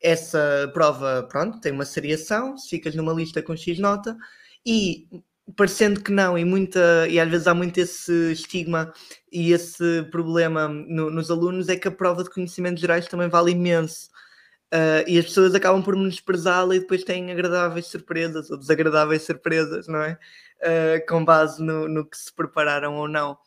[0.00, 4.16] Essa prova, pronto, tem uma seriação, se ficas numa lista com X nota,
[4.64, 5.08] e
[5.54, 8.92] parecendo que não, e, muita, e às vezes há muito esse estigma
[9.30, 13.52] e esse problema no, nos alunos, é que a prova de conhecimentos gerais também vale
[13.52, 14.08] imenso.
[14.74, 19.86] Uh, e as pessoas acabam por menosprezá-la e depois têm agradáveis surpresas ou desagradáveis surpresas,
[19.86, 20.18] não é?
[20.60, 23.38] Uh, com base no, no, que se prepararam ou não.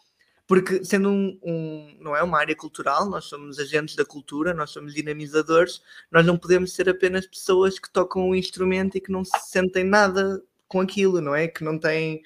[0.50, 4.72] Porque sendo um, um, não é uma área cultural, nós somos agentes da cultura, nós
[4.72, 5.80] somos dinamizadores,
[6.12, 9.84] nós não podemos ser apenas pessoas que tocam um instrumento e que não se sentem
[9.84, 11.48] nada com aquilo, não é?
[11.48, 12.24] Que não tem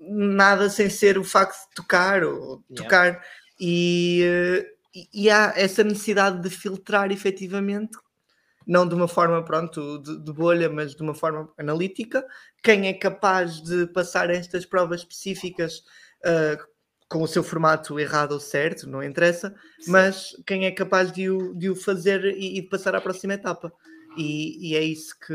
[0.00, 3.06] nada sem ser o facto de tocar ou tocar.
[3.06, 3.22] Yeah.
[3.60, 7.96] E, e, e há essa necessidade de filtrar efetivamente
[8.66, 12.26] não de uma forma, pronto, de, de, bolha, mas de uma forma analítica,
[12.64, 15.84] quem é capaz de passar estas provas específicas
[16.24, 16.75] uh,
[17.08, 19.90] com o seu formato errado ou certo, não interessa, Sim.
[19.90, 23.34] mas quem é capaz de o, de o fazer e, e de passar à próxima
[23.34, 23.72] etapa.
[24.16, 25.34] E, e é isso que,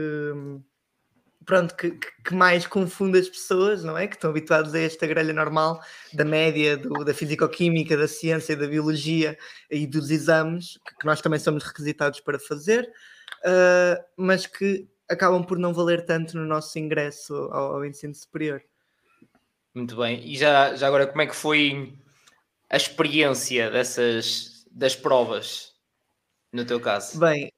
[1.46, 4.08] pronto, que, que, mais confunde as pessoas, não é?
[4.08, 5.82] Que estão habituados a esta grelha normal
[6.14, 9.38] da média, do, da fisicoquímica, da ciência, da biologia
[9.70, 12.92] e dos exames, que nós também somos requisitados para fazer,
[13.46, 18.62] uh, mas que acabam por não valer tanto no nosso ingresso ao, ao ensino superior.
[19.74, 20.22] Muito bem.
[20.26, 21.94] E já, já agora, como é que foi
[22.70, 25.74] a experiência dessas das provas
[26.52, 27.20] no teu caso?
[27.20, 27.52] Bem,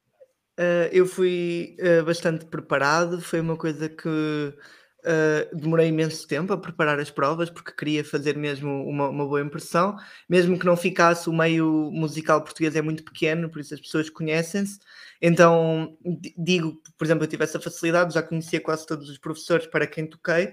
[0.58, 3.20] uh, eu fui uh, bastante preparado.
[3.20, 8.36] Foi uma coisa que uh, demorei imenso tempo a preparar as provas porque queria fazer
[8.36, 9.96] mesmo uma, uma, boa impressão,
[10.28, 11.28] mesmo que não ficasse.
[11.28, 14.78] O meio musical português é muito pequeno, por isso as pessoas conhecem-se.
[15.20, 15.96] Então,
[16.38, 20.06] digo, por exemplo, eu tive essa facilidade, já conhecia quase todos os professores para quem
[20.06, 20.52] toquei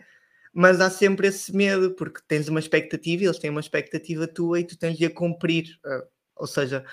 [0.53, 4.63] mas há sempre esse medo, porque tens uma expectativa, eles têm uma expectativa tua e
[4.63, 5.79] tu tens de a cumprir.
[5.85, 6.83] Uh, ou seja,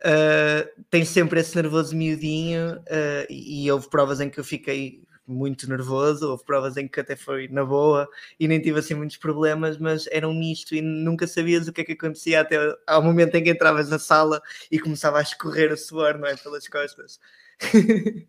[0.00, 5.02] uh, tens sempre esse nervoso miudinho, uh, e, e houve provas em que eu fiquei
[5.26, 9.16] muito nervoso, houve provas em que até foi na boa e nem tive assim muitos
[9.16, 13.02] problemas, mas era um misto e nunca sabias o que é que acontecia até ao
[13.02, 16.36] momento em que entravas na sala e começava a escorrer o suor, não é?
[16.36, 17.18] Pelas costas.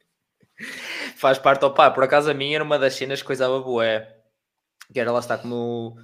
[1.16, 4.17] Faz parte, opá, por acaso a minha era uma das cenas que coisava boé
[4.94, 5.98] que era lá está como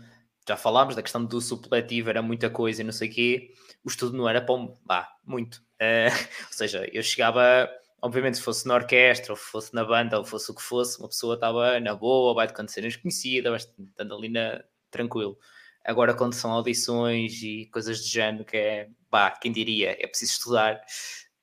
[0.48, 3.90] já falámos da questão do supletivo, era muita coisa e não sei o quê, o
[3.90, 5.64] estudo não era para um, ah, muito.
[5.82, 6.12] Uh,
[6.48, 7.70] ou seja, eu chegava,
[8.02, 11.08] obviamente, se fosse na orquestra, ou fosse na banda, ou fosse o que fosse, uma
[11.08, 15.38] pessoa estava na boa, vai de canções conhecidas, estando ali na, tranquilo.
[15.86, 20.34] Agora, quando são audições e coisas de género, que é, pá, quem diria, é preciso
[20.34, 20.82] estudar.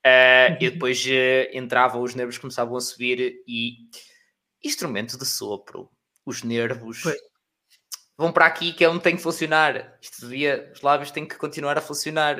[0.07, 3.76] Uh, eu depois uh, entrava, os nervos começavam a subir e
[4.64, 5.90] instrumento de sopro,
[6.24, 7.00] os nervos.
[7.03, 7.30] Pois
[8.21, 9.97] vão para aqui que é onde tem que funcionar.
[9.99, 12.37] Isto devia, os lábios têm que continuar a funcionar,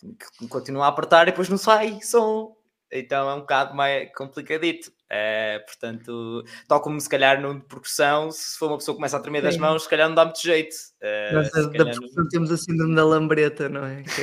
[0.00, 2.54] tem que continuar a apertar e depois não sai som.
[2.92, 4.92] Então é um bocado mais complicadito.
[5.10, 9.16] É, portanto, tal como se calhar no de percussão, se for uma pessoa que começa
[9.16, 9.46] a tremer Sim.
[9.46, 10.76] das mãos, se calhar não dá muito jeito.
[11.00, 12.28] É, Nós da, percussão não...
[12.28, 14.04] temos a síndrome da lambreta, não é?
[14.04, 14.22] Que,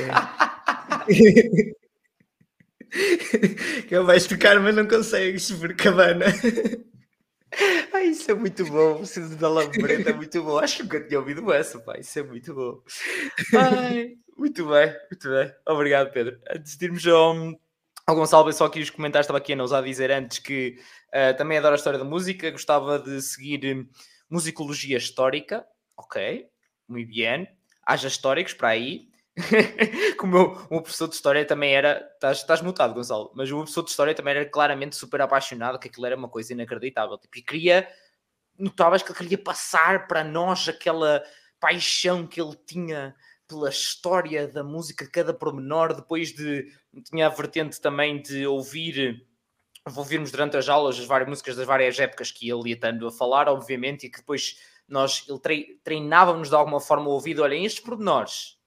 [1.10, 1.74] é...
[3.90, 6.28] que vais tocar, mas não consegues, por cabana.
[7.94, 9.02] Ai, isso é muito bom.
[9.02, 10.58] O Ciso da Lambreta é muito bom.
[10.58, 11.98] Acho que nunca tinha ouvido essa, pá.
[11.98, 12.82] Isso é muito bom.
[13.56, 15.54] Ai, muito bem, muito bem.
[15.68, 16.40] Obrigado, Pedro.
[16.50, 17.36] Antes de irmos ao,
[18.08, 19.26] ao Gonçalo, só aqui os comentários.
[19.26, 22.52] Estava aqui a nos a dizer antes que uh, também adoro a história da música.
[22.52, 23.88] Gostava de seguir hum,
[24.30, 25.66] musicologia histórica.
[25.98, 26.48] Ok,
[26.88, 27.48] muito bem.
[27.86, 29.13] Haja históricos para aí.
[30.18, 32.08] Como o meu, professor de história também era.
[32.14, 35.88] Estás, estás mutado, Gonçalo, mas o professor de história também era claramente super apaixonado, que
[35.88, 37.18] aquilo era uma coisa inacreditável.
[37.18, 37.88] Tipo, e queria.
[38.58, 41.24] Notavas que ele queria passar para nós aquela
[41.60, 43.16] paixão que ele tinha
[43.48, 45.96] pela história da música, cada pormenor.
[45.96, 46.68] Depois de.
[47.10, 49.26] Tinha a vertente também de ouvir.
[49.98, 53.12] Ouvirmos durante as aulas as várias músicas das várias épocas que ele ia estando a
[53.12, 57.42] falar, obviamente, e que depois nós ele treinávamos de alguma forma o ouvido.
[57.42, 58.63] Olhem, estes pormenores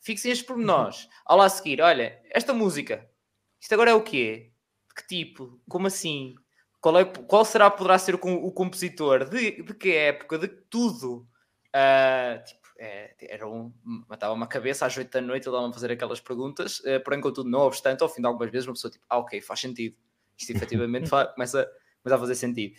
[0.00, 1.04] Fixem estes pormenores.
[1.04, 1.10] Uhum.
[1.26, 3.08] Ao lá a seguir, olha, esta música,
[3.60, 4.52] isto agora é o quê?
[4.88, 5.60] De que tipo?
[5.68, 6.34] Como assim?
[6.80, 9.28] Qual, é, qual será, poderá ser o, o compositor?
[9.28, 10.38] De, de que época?
[10.38, 11.26] De tudo?
[11.68, 13.72] Uh, tipo, é, era um,
[14.08, 17.20] matava uma cabeça às 8 da noite, ele dava a fazer aquelas perguntas, uh, porém,
[17.20, 19.96] contudo, não obstante, ao fim de algumas vezes, uma pessoa tipo, ah, ok, faz sentido.
[20.36, 21.68] Isto efetivamente faz, começa,
[22.02, 22.74] começa a fazer sentido.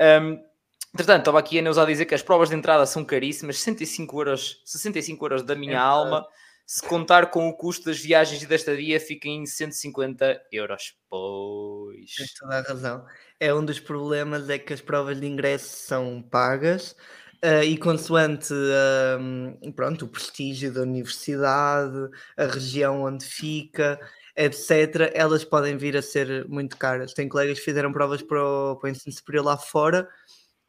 [0.00, 0.54] Um,
[0.94, 4.20] Entretanto, estava aqui a Neuza a dizer que as provas de entrada são caríssimas, 65
[4.20, 6.24] euros, 65 euros da minha é, alma.
[6.66, 10.94] Se contar com o custo das viagens e da estadia, fica em 150 euros.
[11.10, 12.14] Pois.
[12.16, 13.06] Tens toda a razão.
[13.38, 16.96] É um dos problemas, é que as provas de ingresso são pagas
[17.44, 24.00] uh, e consoante uh, pronto, o prestígio da universidade, a região onde fica,
[24.34, 27.12] etc., elas podem vir a ser muito caras.
[27.12, 30.08] Tem colegas que fizeram provas para o, para o ensino superior lá fora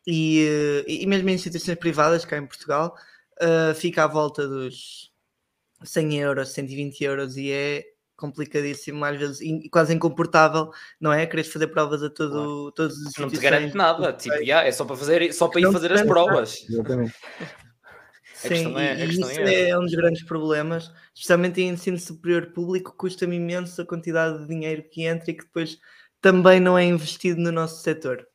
[0.05, 2.95] e, uh, e mesmo em instituições privadas, cá em Portugal,
[3.41, 5.14] uh, fica à volta dos
[5.85, 7.83] 100 euros, 120 euros e é
[8.15, 11.25] complicadíssimo, às vezes quase incomportável, não é?
[11.25, 12.71] Queres fazer provas a todo, claro.
[12.71, 15.71] todos os Não te garante nada, tipo, yeah, é só para, fazer, só para ir
[15.71, 16.65] fazer as provas.
[16.69, 17.13] Exatamente.
[18.35, 22.93] Sim, é, e isso é, é um dos grandes problemas, especialmente em ensino superior público,
[22.95, 25.79] custa-me imenso a quantidade de dinheiro que entra e que depois
[26.21, 28.27] também não é investido no nosso setor.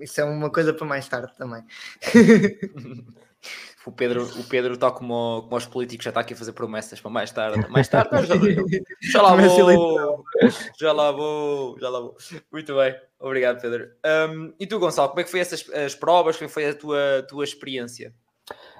[0.00, 1.62] Isso é uma coisa para mais tarde também.
[3.86, 7.00] O Pedro, o Pedro está como, como os políticos, já está aqui a fazer promessas
[7.00, 7.64] para mais tarde.
[7.70, 8.34] Mais tarde, já,
[9.00, 10.24] já lá vou.
[10.76, 12.16] Já lá vou, já lá vou.
[12.50, 13.88] Muito bem, obrigado, Pedro.
[14.04, 16.36] Um, e tu, Gonçalo, como é que foi essas as provas?
[16.36, 18.12] Como foi a tua, tua experiência?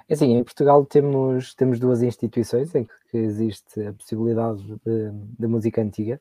[0.09, 5.47] É assim, em Portugal temos, temos duas instituições em que existe a possibilidade de, de
[5.47, 6.19] música antiga.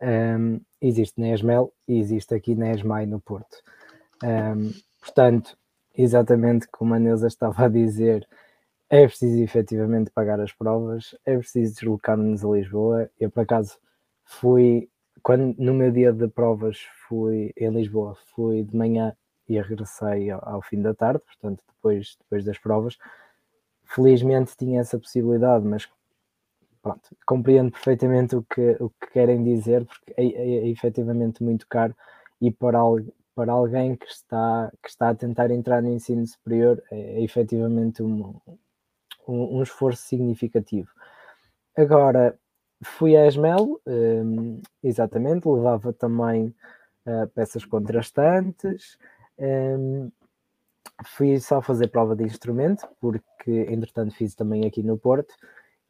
[0.00, 3.62] Um, existe na ESMEL e existe aqui na ESMAI no Porto.
[4.22, 5.56] Um, portanto,
[5.96, 8.26] exatamente como a Neuza estava a dizer,
[8.88, 13.10] é preciso efetivamente pagar as provas, é preciso deslocar-nos a Lisboa.
[13.18, 13.78] Eu, por acaso,
[14.24, 14.88] fui,
[15.22, 16.78] quando, no meu dia de provas,
[17.08, 19.16] fui em Lisboa, fui de manhã
[19.48, 22.98] e regressei ao, ao fim da tarde, portanto, depois, depois das provas.
[23.84, 25.88] Felizmente tinha essa possibilidade, mas
[26.82, 31.66] pronto, compreendo perfeitamente o que, o que querem dizer, porque é, é, é efetivamente muito
[31.66, 31.94] caro
[32.40, 32.78] e para,
[33.34, 38.02] para alguém que está, que está a tentar entrar no ensino superior é, é efetivamente
[38.02, 38.34] um,
[39.26, 40.90] um, um, esforço significativo.
[41.76, 42.38] Agora,
[42.84, 46.54] fui a Esmel, um, exatamente, levava também
[47.06, 48.98] uh, peças contrastantes,
[49.38, 50.10] um,
[51.06, 55.34] fui só fazer prova de instrumento, porque entretanto fiz também aqui no Porto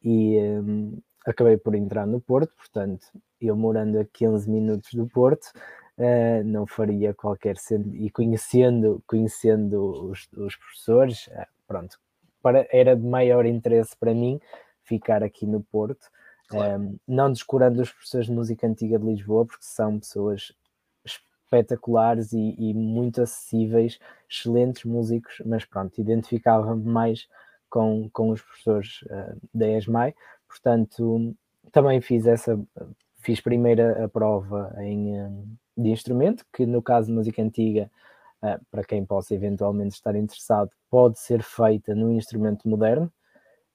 [0.02, 3.06] e um, acabei por entrar no Porto, portanto,
[3.40, 5.52] eu morando a 15 minutos do Porto,
[5.98, 11.98] uh, não faria qualquer sentido, e conhecendo, conhecendo os, os professores, uh, pronto,
[12.42, 14.40] para, era de maior interesse para mim
[14.82, 16.10] ficar aqui no Porto,
[16.48, 16.82] claro.
[16.82, 20.52] um, não descurando os professores de música antiga de Lisboa, porque são pessoas
[21.04, 27.28] espetaculares e, e muito acessíveis, excelentes músicos, mas pronto, identificava-me mais
[27.70, 30.14] com, com os professores uh, da ESMAI,
[30.48, 31.34] portanto
[31.70, 32.60] também fiz essa,
[33.20, 35.16] fiz primeiro a prova em,
[35.76, 37.90] de instrumento, que no caso de música antiga,
[38.42, 43.12] uh, para quem possa eventualmente estar interessado, pode ser feita no instrumento moderno,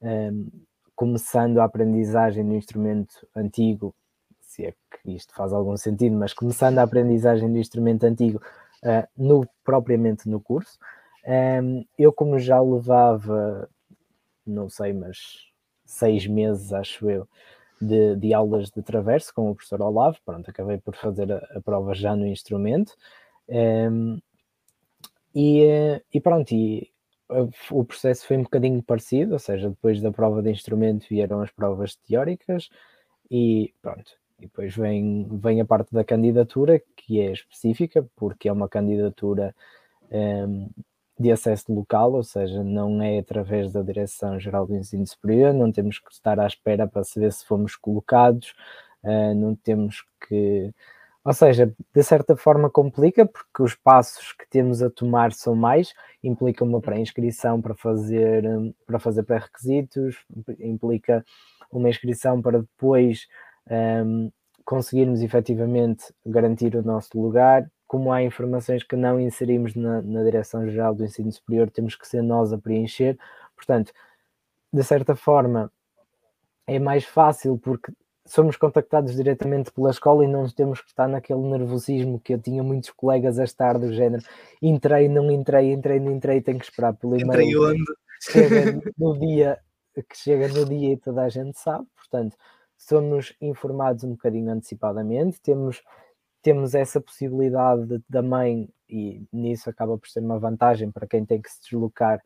[0.02, 0.48] um,
[0.96, 3.94] começando a aprendizagem no instrumento antigo,
[4.42, 8.42] se é que isto faz algum sentido, mas começando a aprendizagem do instrumento antigo
[8.84, 10.78] uh, no, propriamente no curso.
[11.26, 13.70] Um, eu, como já levava
[14.48, 15.18] não sei, mas
[15.86, 17.28] seis meses, acho eu,
[17.82, 20.18] de, de aulas de traverso com o professor Olavo.
[20.26, 22.96] Pronto, acabei por fazer a, a prova já no instrumento.
[23.50, 24.20] Um,
[25.34, 26.92] e, e, pronto, e
[27.72, 31.52] o processo foi um bocadinho parecido, ou seja, depois da prova de instrumento vieram as
[31.52, 32.70] provas teóricas
[33.30, 34.12] e pronto.
[34.40, 39.54] E depois vem, vem a parte da candidatura, que é específica, porque é uma candidatura
[40.12, 40.70] um,
[41.20, 46.00] de acesso local, ou seja, não é através da Direção-Geral do Ensino Superior, não temos
[46.00, 48.54] que estar à espera para saber se fomos colocados,
[49.04, 50.72] uh, não temos que.
[51.24, 55.94] Ou seja, de certa forma complica, porque os passos que temos a tomar são mais,
[56.24, 58.44] implica uma pré-inscrição para fazer,
[58.86, 60.16] para fazer pré-requisitos,
[60.60, 61.26] implica
[61.70, 63.28] uma inscrição para depois
[63.70, 64.32] um,
[64.64, 70.94] conseguirmos efetivamente garantir o nosso lugar, como há informações que não inserimos na, na Direção-Geral
[70.94, 73.18] do Ensino Superior, temos que ser nós a preencher.
[73.56, 73.94] Portanto,
[74.72, 75.72] de certa forma,
[76.68, 77.92] é mais fácil porque
[78.26, 82.62] somos contactados diretamente pela escola e não temos que estar naquele nervosismo que eu tinha
[82.62, 84.22] muitos colegas a estar do género
[84.62, 87.64] entrei, não entrei, entrei, não entrei, tenho que esperar pelo e-mail.
[87.64, 87.84] onde?
[88.20, 89.58] Chega no dia
[90.10, 92.38] que chega no dia e toda a gente sabe, portanto,
[92.78, 95.82] somos informados um bocadinho antecipadamente, temos
[96.48, 101.52] temos essa possibilidade também, e nisso acaba por ser uma vantagem para quem tem que
[101.52, 102.24] se deslocar,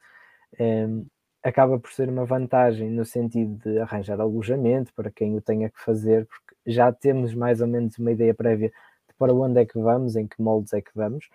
[0.59, 1.05] um, ehm,
[1.41, 5.81] acaba por ser uma vantagem no sentido de arranjar alojamento para quem o tenha que
[5.81, 9.79] fazer, porque já temos mais ou menos uma ideia prévia de para onde é que
[9.79, 11.27] vamos, em que moldes é que vamos,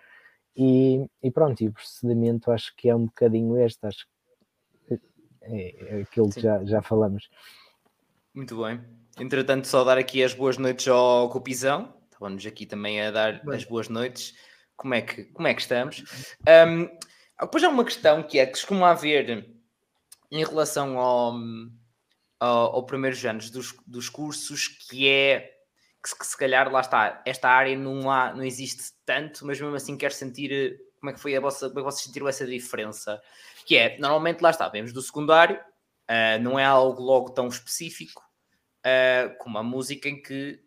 [0.55, 4.07] e, e pronto, e o procedimento acho que é um bocadinho este, acho
[4.87, 4.97] que
[5.41, 6.35] é, é aquilo Sim.
[6.35, 7.29] que já, já falamos.
[8.33, 8.79] Muito bem.
[9.19, 13.55] Entretanto, só dar aqui as boas noites ao Copizão, Estávamos aqui também a dar Bem.
[13.55, 14.33] as boas noites.
[14.75, 16.03] Como é que, como é que estamos?
[16.67, 16.89] Um,
[17.39, 19.47] depois há uma questão que é que costuma haver
[20.31, 21.35] em relação ao,
[22.39, 25.41] ao, ao primeiros anos dos, dos cursos, que é
[26.03, 29.75] que, que, se calhar lá está, esta área não, há, não existe tanto, mas mesmo
[29.75, 32.27] assim quero sentir eh, como é que foi a vossa, como é que vocês sentiram
[32.27, 33.21] essa diferença?
[33.63, 38.23] Que é, normalmente lá está, vemos do secundário, uh, não é algo logo tão específico
[38.79, 40.66] uh, como a música em que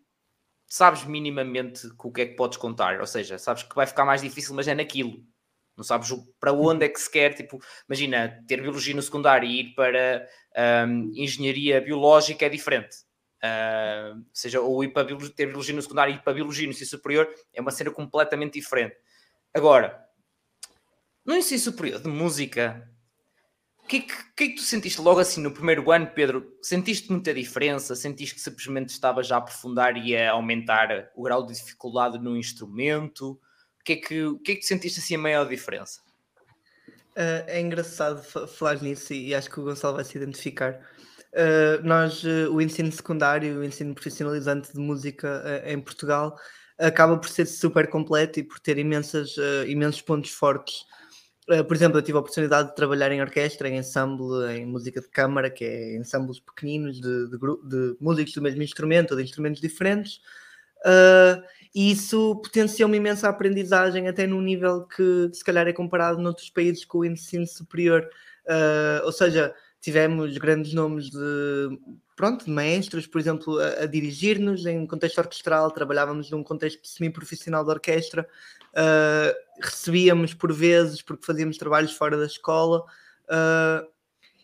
[0.71, 4.05] sabes minimamente com o que é que podes contar, ou seja, sabes que vai ficar
[4.05, 5.21] mais difícil, mas é naquilo.
[5.77, 7.59] Não sabes para onde é que se quer, tipo,
[7.89, 10.29] imagina, ter biologia no secundário e ir para
[10.87, 12.99] um, engenharia biológica é diferente.
[13.43, 16.73] Uh, seja, ou ir para biologia, ter biologia no secundário e ir para biologia no
[16.73, 18.95] ensino superior é uma cena completamente diferente.
[19.53, 20.07] Agora,
[21.25, 22.90] no ensino superior de música,
[23.91, 24.01] que,
[24.37, 26.57] que, é que tu sentiste logo assim no primeiro ano, Pedro?
[26.63, 27.97] Sentiste muita diferença?
[27.97, 32.37] Sentiste que simplesmente estava já a aprofundar e a aumentar o grau de dificuldade no
[32.37, 33.33] instrumento?
[33.33, 36.01] O que é que, que, é que tu sentiste assim a maior diferença?
[37.17, 40.75] Uh, é engraçado falar nisso e acho que o Gonçalo vai se identificar.
[41.33, 46.37] Uh, nós, uh, o ensino secundário, o ensino profissionalizante de música em Portugal,
[46.79, 49.35] acaba por ser super completo e por ter imensas,
[49.67, 50.87] imensos pontos fortes
[51.67, 55.09] por exemplo, eu tive a oportunidade de trabalhar em orquestra, em ensemble, em música de
[55.09, 59.61] câmara, que é ensembles pequeninos de, de, de músicos do mesmo instrumento ou de instrumentos
[59.61, 60.21] diferentes.
[60.87, 61.43] Uh,
[61.75, 66.51] e isso potencia uma imensa aprendizagem, até num nível que se calhar é comparado noutros
[66.51, 68.09] países com o ensino superior.
[68.47, 71.79] Uh, ou seja, tivemos grandes nomes de
[72.17, 77.65] pronto, de maestros, por exemplo, a, a dirigir-nos em contexto orquestral, trabalhávamos num contexto semi-profissional
[77.65, 78.29] de orquestra,
[78.75, 82.85] uh, recebíamos por vezes, porque fazíamos trabalhos fora da escola,
[83.27, 83.87] uh,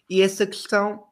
[0.08, 1.04] e essa questão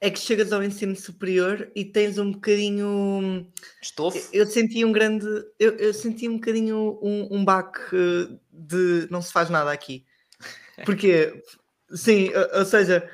[0.00, 3.46] é que chegas ao ensino superior e tens um bocadinho.
[3.80, 4.18] Estofo?
[4.32, 5.26] Eu, eu senti um grande.
[5.58, 7.96] Eu, eu senti um bocadinho um, um baque
[8.52, 10.04] de não se faz nada aqui.
[10.84, 11.42] Porque,
[11.94, 13.08] sim, ou seja,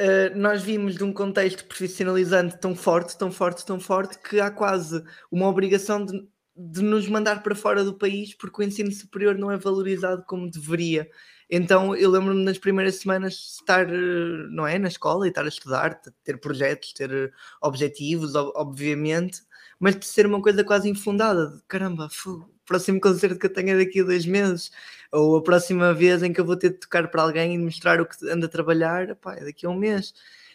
[0.00, 4.50] Uh, nós vimos de um contexto profissionalizante tão forte, tão forte, tão forte, que há
[4.50, 6.26] quase uma obrigação de,
[6.56, 10.50] de nos mandar para fora do país porque o ensino superior não é valorizado como
[10.50, 11.08] deveria.
[11.50, 15.48] Então eu lembro-me nas primeiras semanas estar eh, não é, na escola e estar a
[15.48, 19.42] estudar, ter projetos, ter objetivos, obviamente,
[19.78, 21.48] mas de ser uma coisa quase infundada.
[21.48, 24.70] De, caramba, o próximo concerto que eu tenho é daqui a dois meses,
[25.12, 28.00] ou a próxima vez em que eu vou ter de tocar para alguém e mostrar
[28.00, 30.14] o que anda a trabalhar, pá, é daqui a um mês.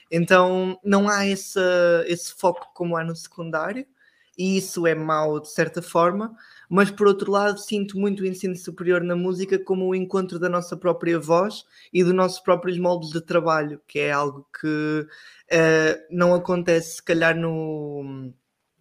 [0.09, 3.85] Então não há esse foco como há no secundário,
[4.37, 6.35] e isso é mau de certa forma,
[6.69, 10.49] mas por outro lado sinto muito o ensino superior na música como o encontro da
[10.49, 16.05] nossa própria voz e dos nossos próprios moldes de trabalho, que é algo que uh,
[16.09, 18.31] não acontece se calhar no,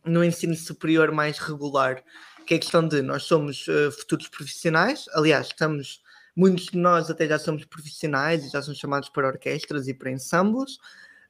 [0.05, 2.03] no ensino superior mais regular,
[2.47, 6.03] que é a questão de nós somos uh, futuros profissionais, aliás, estamos,
[6.37, 10.11] muitos de nós até já somos profissionais e já somos chamados para orquestras e para
[10.11, 10.75] ensembles,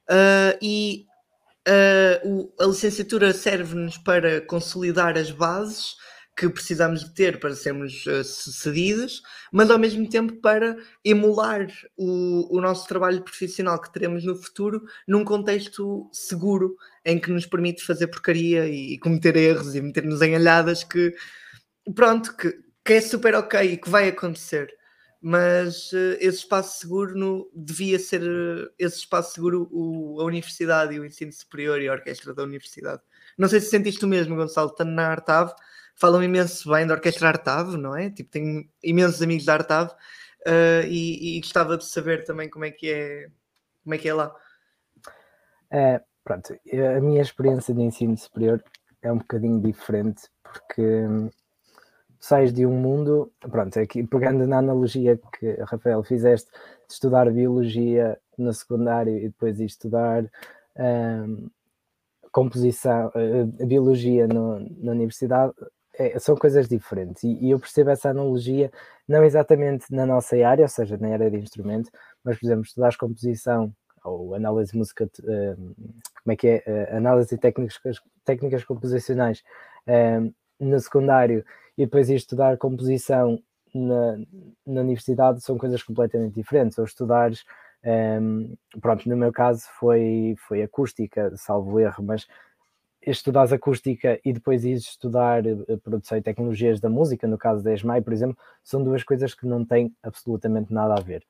[0.09, 1.05] uh, e
[1.67, 5.95] uh, o, a licenciatura serve-nos para consolidar as bases
[6.37, 12.57] que precisamos de ter para sermos uh, sucedidos, mas ao mesmo tempo para emular o,
[12.57, 17.85] o nosso trabalho profissional que teremos no futuro num contexto seguro em que nos permite
[17.85, 21.13] fazer porcaria e, e cometer erros e meter-nos em alhadas que
[21.93, 22.53] pronto, que,
[22.83, 24.67] que é super ok e que vai acontecer
[25.27, 30.93] mas uh, esse espaço seguro no, devia ser uh, esse espaço seguro o, a universidade
[30.93, 33.01] e o ensino superior e a orquestra da universidade.
[33.35, 35.51] Não sei se sentiste o mesmo, Gonçalo, estando na Artav,
[35.95, 38.11] falam imenso bem da orquestra Artav, não é?
[38.11, 42.69] Tipo, tenho imensos amigos da Artav uh, e, e, gostava de saber também como é
[42.69, 43.27] que é,
[43.83, 44.31] como é, que é lá.
[45.71, 48.63] É, pronto, a minha experiência de ensino superior
[49.01, 51.31] é um bocadinho diferente porque hum,
[52.19, 56.49] sais de um mundo, pronto, aqui pegando na analogia que Rafael fizeste
[56.87, 60.29] de estudar biologia no secundário e depois ir estudar
[60.77, 61.49] um,
[62.31, 65.53] composição, uh, biologia no, na universidade,
[65.97, 67.23] é, são coisas diferentes.
[67.23, 68.69] E, e, eu percebo essa analogia
[69.07, 71.89] não exatamente na nossa área, ou seja, na área de instrumento,
[72.23, 77.37] mas por exemplo, estudar composição ou análise música, uh, como é que é, uh, análise
[77.37, 77.79] técnicas,
[78.23, 79.43] técnicas composicionais
[80.59, 81.45] no secundário
[81.77, 83.39] e depois ir estudar composição
[83.73, 84.17] na,
[84.65, 86.77] na universidade são coisas completamente diferentes.
[86.77, 87.43] Ou estudares,
[88.21, 92.27] um, pronto, no meu caso foi, foi acústica, salvo erro, mas
[93.05, 97.73] estudares acústica e depois ires estudar eh, produção e tecnologias da música, no caso da
[97.73, 101.23] ESMAI, por exemplo, são duas coisas que não têm absolutamente nada a ver.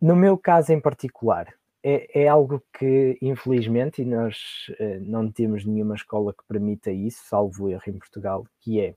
[0.00, 5.64] No meu caso em particular, é, é algo que, infelizmente, e nós eh, não temos
[5.64, 8.94] nenhuma escola que permita isso, salvo erro em Portugal, que é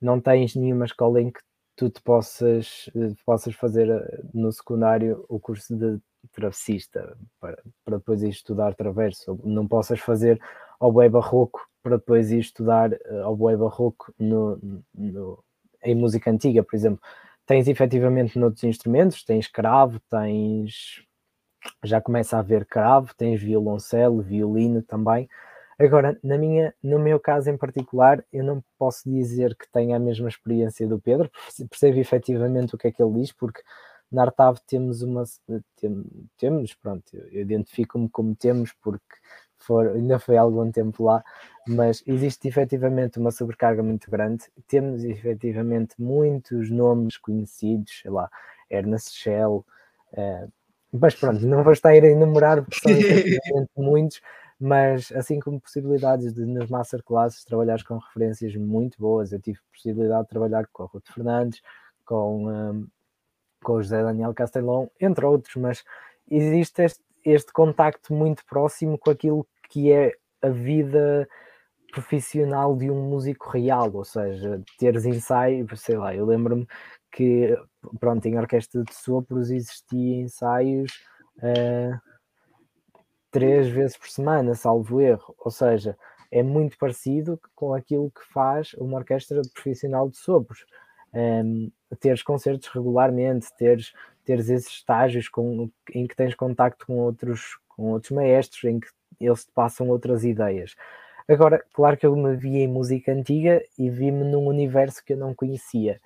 [0.00, 1.40] não tens nenhuma escola em que
[1.76, 6.00] tu te possas, eh, possas fazer eh, no secundário o curso de
[6.32, 10.40] travessista para, para depois ir estudar traverso, não possas fazer
[10.80, 14.58] ao barroco para depois ir estudar eh, ao barroco no,
[14.94, 15.44] no,
[15.84, 17.00] em música antiga, por exemplo.
[17.46, 21.04] Tens efetivamente noutros instrumentos, tens cravo, tens
[21.84, 25.28] já começa a haver cravo, tens violoncelo, violino também,
[25.78, 30.00] Agora, na minha, no meu caso em particular, eu não posso dizer que tenha a
[30.00, 31.30] mesma experiência do Pedro,
[31.68, 33.62] percebo efetivamente o que é que ele diz, porque
[34.10, 35.24] na Artav temos uma.
[36.38, 39.04] temos, pronto, eu identifico-me como temos, porque
[39.58, 41.22] for, ainda foi algum tempo lá,
[41.66, 44.44] mas existe efetivamente uma sobrecarga muito grande.
[44.68, 48.30] Temos efetivamente muitos nomes conhecidos, sei lá,
[48.70, 49.64] Ernest Shell,
[50.12, 50.52] uh,
[50.92, 54.20] mas pronto, não vou estar a enumerar porque são efetivamente muitos,
[54.58, 60.22] mas assim como possibilidades de nas masterclasses trabalhar com referências muito boas, eu tive possibilidade
[60.22, 61.60] de trabalhar com o Ruto Fernandes,
[62.04, 62.86] com, um,
[63.62, 65.84] com o José Daniel Castelão, entre outros, mas
[66.30, 71.28] existe este, este contacto muito próximo com aquilo que é a vida
[71.92, 76.66] profissional de um músico real, ou seja, teres ensaios, sei lá, eu lembro-me
[77.12, 77.56] que,
[77.98, 80.92] pronto, em orquestra de sopros existia ensaios
[81.38, 81.98] uh,
[83.36, 85.94] três vezes por semana, salvo erro, ou seja,
[86.30, 90.64] é muito parecido com aquilo que faz uma orquestra profissional de sopros.
[91.12, 91.70] Um,
[92.00, 93.92] teres concertos regularmente, teres,
[94.24, 98.88] teres esses estágios com, em que tens contacto com outros, com outros maestros, em que
[99.20, 100.74] eles te passam outras ideias.
[101.28, 105.18] Agora, claro que eu me vi em música antiga e vi-me num universo que eu
[105.18, 106.00] não conhecia.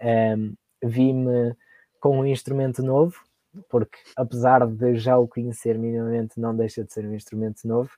[0.00, 1.56] Um, vi-me
[1.98, 3.20] com um instrumento novo,
[3.68, 7.90] porque apesar de já o conhecer minimamente, não deixa de ser um instrumento novo.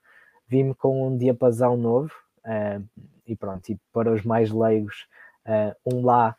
[0.49, 2.13] Vi-me com um diapasão novo,
[2.45, 2.85] uh,
[3.27, 5.07] e pronto, e para os mais leigos,
[5.47, 6.37] uh, um Lá,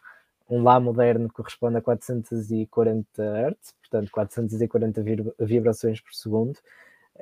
[0.49, 5.03] um Lá moderno corresponde a 440 Hz, portanto 440
[5.39, 6.57] vibrações por segundo.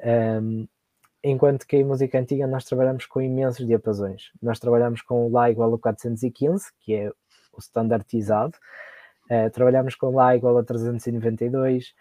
[0.03, 0.67] Um,
[1.23, 4.31] enquanto que em música antiga nós trabalhamos com imensos diapasões.
[4.41, 8.57] Nós trabalhamos com o Lá igual a 415, que é o standardizado.
[9.29, 11.93] Uh, trabalhamos com Lá igual a 392,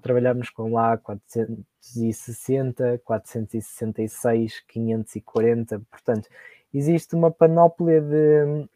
[0.00, 5.80] trabalhamos com Lá 460, 466, 540.
[5.90, 6.28] Portanto,
[6.72, 8.68] existe uma panóplia de,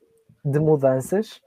[0.44, 1.40] de mudanças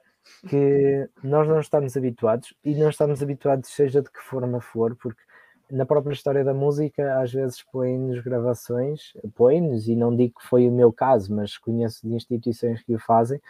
[0.48, 5.22] que nós não estamos habituados e não estamos habituados, seja de que forma for, porque
[5.70, 10.68] na própria história da música, às vezes põe-nos gravações, põe-nos, e não digo que foi
[10.68, 13.42] o meu caso, mas conheço de instituições que o fazem,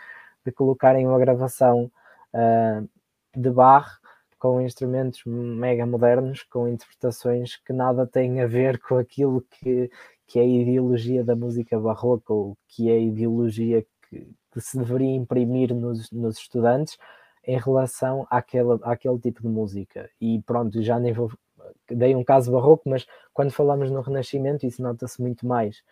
[0.45, 1.91] de colocarem uma gravação
[2.33, 2.89] uh,
[3.35, 3.99] de bar
[4.39, 9.89] com instrumentos mega modernos, com interpretações que nada têm a ver com aquilo que,
[10.27, 14.77] que é a ideologia da música barroca, ou que é a ideologia que, que se
[14.77, 16.97] deveria imprimir nos, nos estudantes
[17.45, 20.09] em relação àquele, àquele tipo de música.
[20.19, 21.31] E pronto, já nem vou
[21.89, 25.83] dei um caso barroco, mas quando falamos no Renascimento, isso nota-se muito mais.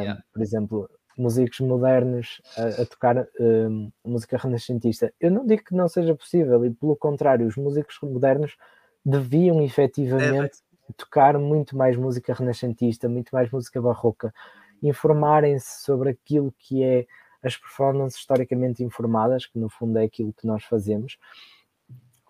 [0.00, 0.22] yeah.
[0.32, 5.12] Por exemplo, músicos modernos a, a tocar um, música renascentista.
[5.20, 8.56] Eu não digo que não seja possível, e pelo contrário, os músicos modernos
[9.04, 10.58] deviam efetivamente
[10.88, 10.92] é.
[10.96, 14.32] tocar muito mais música renascentista, muito mais música barroca,
[14.82, 17.06] informarem-se sobre aquilo que é
[17.42, 21.18] as performances historicamente informadas, que no fundo é aquilo que nós fazemos.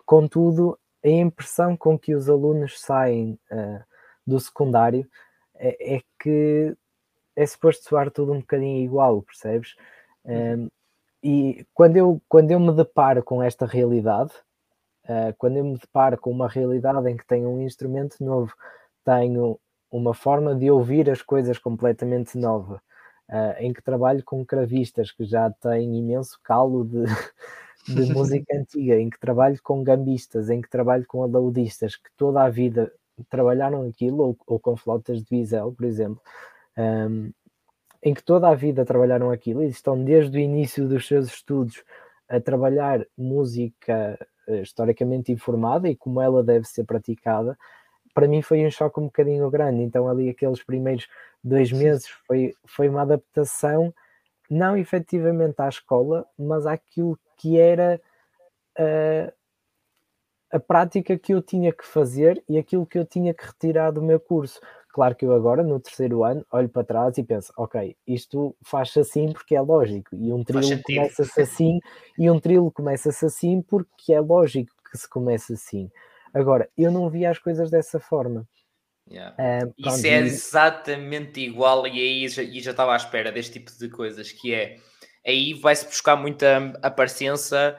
[0.05, 3.83] Contudo, a impressão com que os alunos saem uh,
[4.27, 5.07] do secundário
[5.55, 6.75] é, é, que
[7.35, 9.75] é suposto soar tudo um bocadinho igual, percebes?
[10.23, 10.67] Um, ehm,
[11.27, 14.31] e quando eu, quando eu me deparo com esta realidade,
[15.05, 18.53] uh, quando eu me deparo com uma realidade em que tenho um instrumento novo,
[19.03, 19.59] tenho
[19.89, 22.81] uma forma de ouvir as coisas completamente nova,
[23.29, 27.05] uh, em que trabalho com cravistas que já têm imenso calo de,
[27.87, 32.43] de música antiga, em que trabalho com gambistas, em que trabalho com alaudistas, que toda
[32.43, 32.93] a vida
[33.31, 36.21] trabalharam aquilo, ou, ou com flautas de bisel, por exemplo,
[36.77, 37.31] um,
[38.01, 41.83] em que toda a vida trabalharam aquilo e estão desde o início dos seus estudos
[42.29, 44.17] a trabalhar música
[44.47, 47.57] uh, historicamente informada e como ela deve ser praticada,
[48.13, 49.81] para mim foi um choque um bocadinho grande.
[49.81, 51.07] Então, ali, aqueles primeiros
[51.43, 53.93] dois meses foi, foi uma adaptação,
[54.49, 57.99] não efetivamente à escola, mas àquilo que era
[58.79, 59.33] uh,
[60.51, 64.01] a prática que eu tinha que fazer e aquilo que eu tinha que retirar do
[64.01, 64.61] meu curso.
[64.95, 69.01] Claro que eu agora, no terceiro ano, olho para trás e penso, ok, isto faz-se
[69.01, 71.81] assim porque é lógico, e um trilo começa-se assim,
[72.17, 75.91] e um trilo começa-se assim porque é lógico que se comece assim.
[76.33, 78.47] Agora, eu não via as coisas dessa forma.
[79.11, 79.35] Yeah.
[79.37, 83.77] Uh, Isso é exatamente igual, e aí já, e já estava à espera deste tipo
[83.77, 84.77] de coisas, que é
[85.27, 87.77] aí vai-se buscar muita aparência,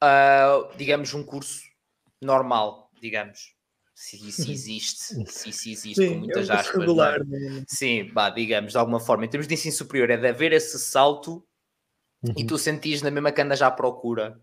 [0.00, 1.64] uh, digamos, um curso
[2.22, 3.58] normal, digamos.
[4.00, 4.96] Se isso existe,
[5.30, 6.74] se isso existe Sim, com muitas é aspas.
[6.74, 6.78] É?
[6.78, 7.64] Regular, né?
[7.68, 9.26] Sim, bah, digamos, de alguma forma.
[9.26, 11.44] Em termos de ensino superior, é de haver esse salto
[12.22, 12.32] uhum.
[12.34, 14.40] e tu sentires na mesma que andas já à procura.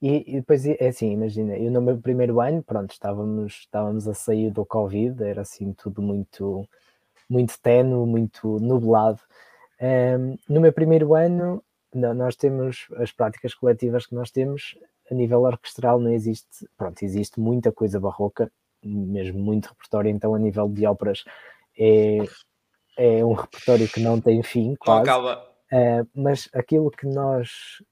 [0.00, 4.14] E, e, depois é assim, imagina, eu no meu primeiro ano, pronto, estávamos, estávamos a
[4.14, 6.66] sair do Covid, era assim tudo muito,
[7.28, 9.20] muito tenue, muito nublado.
[9.82, 11.62] Um, no meu primeiro ano,
[11.92, 14.78] nós temos as práticas coletivas que nós temos
[15.10, 18.50] a nível orquestral não existe, pronto, existe muita coisa barroca,
[18.82, 21.24] mesmo muito repertório, então a nível de óperas
[21.78, 22.18] é,
[22.96, 25.06] é um repertório que não tem fim, quase.
[25.06, 25.48] Não acaba.
[25.70, 27.50] Uh, mas aquilo que nós,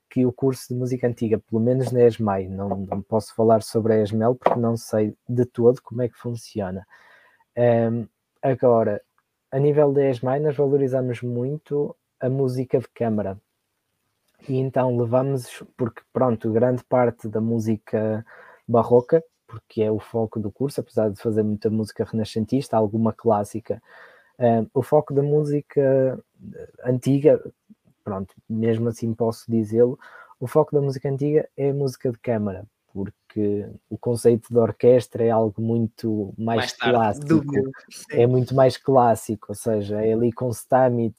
[0.08, 3.92] que o curso de música antiga, pelo menos na ESMAI, não, não posso falar sobre
[3.92, 6.86] a ESMEL porque não sei de todo como é que funciona.
[7.56, 8.08] Um,
[8.42, 9.02] agora,
[9.50, 13.38] a nível da ESMAI, nós valorizamos muito a música de câmara.
[14.48, 18.24] E então levamos, porque pronto, grande parte da música
[18.66, 23.82] barroca, porque é o foco do curso, apesar de fazer muita música renascentista, alguma clássica,
[24.38, 26.18] um, o foco da música
[26.84, 27.42] antiga,
[28.04, 29.98] pronto, mesmo assim posso dizê-lo,
[30.38, 35.24] o foco da música antiga é a música de câmara, porque o conceito de orquestra
[35.24, 37.44] é algo muito mais, mais clássico,
[38.10, 41.16] é muito mais clássico, ou seja, é ali com Stamit,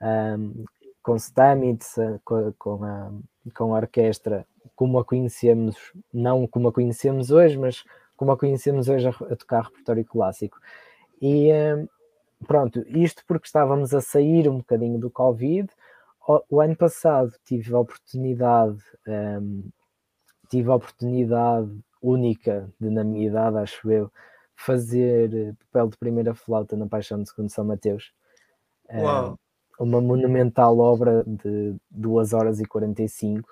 [0.00, 0.64] um,
[1.02, 1.84] com Stamit,
[2.24, 3.10] com, com, a,
[3.54, 5.76] com a orquestra, como a conhecemos,
[6.12, 7.84] não como a conhecemos hoje, mas
[8.16, 10.58] como a conhecemos hoje a, a tocar repertório clássico.
[11.20, 11.88] E um,
[12.46, 15.68] pronto, isto porque estávamos a sair um bocadinho do Covid.
[16.26, 19.64] O, o ano passado tive a oportunidade, um,
[20.48, 21.70] tive a oportunidade
[22.02, 24.10] única de, na minha idade, acho eu,
[24.54, 28.12] fazer papel de primeira flauta na Paixão de Segundo São Mateus.
[28.92, 29.32] Uau.
[29.32, 29.49] Um,
[29.80, 33.48] uma monumental obra de 2 horas e 45,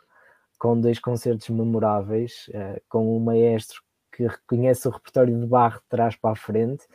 [0.59, 5.89] com dois concertos memoráveis, uh, com um maestro que reconhece o repertório de barro de
[5.89, 6.87] trás para a frente.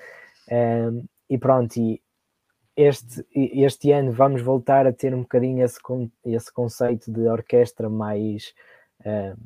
[0.51, 2.01] Um, e pronto, e
[2.75, 5.79] este, este ano vamos voltar a ter um bocadinho esse,
[6.25, 8.53] esse conceito de orquestra mais
[9.01, 9.39] uh,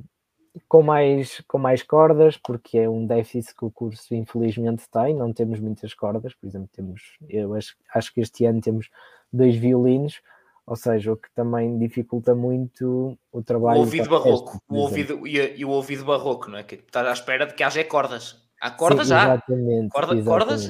[0.67, 5.33] com mais com mais cordas, porque é um déficit que o curso infelizmente tem, não
[5.33, 8.89] temos muitas cordas, por exemplo, temos, eu acho, acho que este ano temos
[9.31, 10.21] dois violinos,
[10.65, 13.79] ou seja, o que também dificulta muito o trabalho.
[13.79, 16.63] O ouvido barroco, o ouvido, e, e, o ouvido barroco, não é?
[16.63, 18.45] Que estás à espera de que haja cordas.
[18.59, 19.23] Há corda Sim, já.
[19.23, 19.89] Exatamente.
[19.89, 20.25] Corda, exatamente.
[20.25, 20.67] Cordas?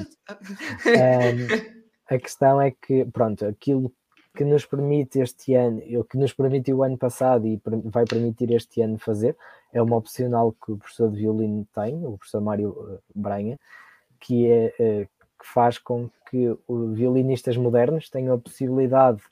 [0.86, 3.92] Um, a questão é que, pronto, aquilo
[4.36, 8.52] que nos permite este ano, o que nos permitiu o ano passado e vai permitir
[8.52, 9.36] este ano fazer,
[9.72, 13.58] é uma opcional que o professor de violino tem, o professor Mário eh, Branha,
[14.20, 15.08] que, é, eh,
[15.38, 19.22] que faz com que os violinistas modernos tenham a possibilidade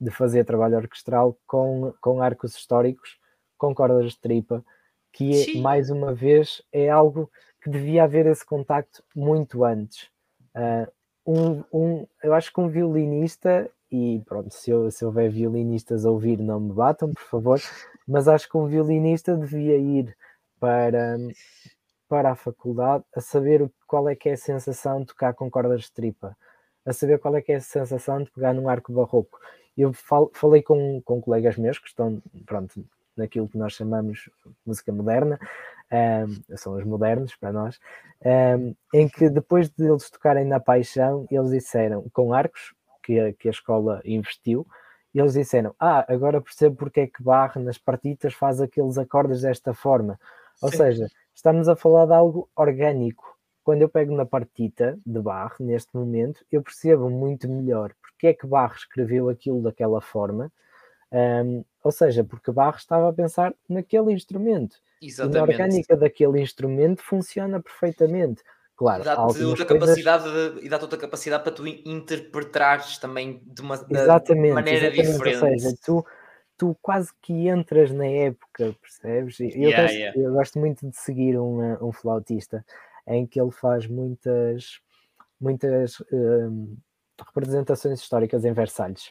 [0.00, 3.18] de fazer trabalho orquestral com, com arcos históricos,
[3.56, 4.64] com cordas de tripa,
[5.12, 7.30] que é, mais uma vez é algo
[7.62, 10.08] que devia haver esse contacto muito antes.
[10.54, 10.90] Uh,
[11.26, 16.10] um, um, eu acho que um violinista, e pronto, se, eu, se houver violinistas a
[16.10, 17.60] ouvir, não me batam, por favor,
[18.06, 20.16] mas acho que um violinista devia ir
[20.58, 21.16] para,
[22.08, 25.82] para a faculdade a saber qual é que é a sensação de tocar com cordas
[25.82, 26.36] de tripa,
[26.84, 29.38] a saber qual é que é a sensação de pegar num arco barroco.
[29.76, 32.84] Eu fal, falei com, com colegas meus que estão, pronto,
[33.16, 34.28] naquilo que nós chamamos
[34.64, 35.38] música moderna,
[35.90, 37.78] um, são os modernos para nós,
[38.24, 42.74] um, em que depois de eles tocarem na paixão, eles disseram, com arcos,
[43.06, 44.66] que a, que a escola investiu,
[45.14, 49.72] eles disseram, ah, agora percebo porque é que Barre nas partitas faz aqueles acordes desta
[49.72, 50.18] forma.
[50.60, 50.76] Ou Sim.
[50.78, 53.36] seja, estamos a falar de algo orgânico.
[53.64, 58.34] Quando eu pego na partita de Barre, neste momento, eu percebo muito melhor porque é
[58.34, 60.50] que Barre escreveu aquilo daquela forma,
[61.12, 64.76] um, ou seja, porque Barre estava a pensar naquele instrumento.
[65.00, 65.36] Exatamente.
[65.36, 68.42] E na orgânica daquele instrumento funciona perfeitamente.
[68.76, 69.66] Claro, dá-te outra coisas...
[69.66, 75.12] capacidade de, e dá outra capacidade para tu interpretares também de uma exatamente, maneira exatamente.
[75.12, 75.44] diferente.
[75.44, 76.06] Ou seja, tu,
[76.58, 79.40] tu quase que entras na época, percebes?
[79.40, 80.20] Eu, yeah, gosto, yeah.
[80.20, 82.62] eu gosto, muito de seguir um, um flautista
[83.06, 84.78] em que ele faz muitas,
[85.40, 86.76] muitas um,
[87.34, 89.10] representações históricas em Versalhes.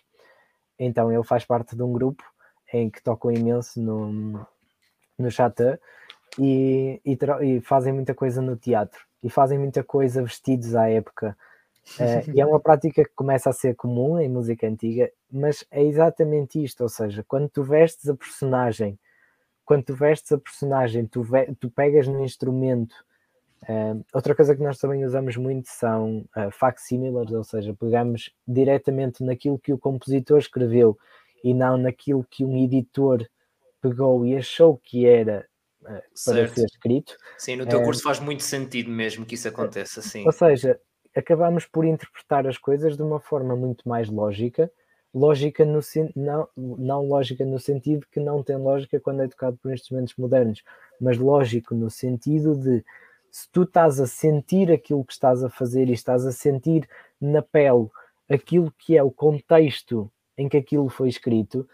[0.78, 2.24] Então ele faz parte de um grupo
[2.72, 4.46] em que tocam imenso no,
[5.18, 5.76] no Chateau
[6.38, 11.36] e, e, e, fazem muita coisa no teatro e fazem muita coisa vestidos à época.
[12.00, 15.84] Uh, e é uma prática que começa a ser comum em música antiga, mas é
[15.84, 19.00] exatamente isto: ou seja, quando tu vestes a personagem,
[19.66, 21.26] quando tu vestes a personagem, tu,
[21.60, 22.94] tu pegas no instrumento.
[23.64, 29.24] Uh, outra coisa que nós também usamos muito são uh, facsimilars, ou seja, pegamos diretamente
[29.24, 30.96] naquilo que o compositor escreveu
[31.44, 33.28] e não naquilo que um editor
[33.82, 35.48] pegou e achou que era
[35.86, 36.56] para certo.
[36.56, 37.18] ser escrito.
[37.38, 40.26] Sim, no teu curso faz muito sentido mesmo que isso aconteça, sim.
[40.26, 40.80] Ou seja,
[41.16, 44.72] acabamos por interpretar as coisas de uma forma muito mais lógica,
[45.14, 45.80] lógica no
[46.16, 50.62] não, não lógica no sentido que não tem lógica quando é tocado por instrumentos modernos,
[51.00, 52.84] mas lógico no sentido de
[53.32, 56.88] se tu estás a sentir aquilo que estás a fazer e estás a sentir
[57.20, 57.90] na pele
[58.30, 61.68] aquilo que é o contexto em que aquilo foi escrito,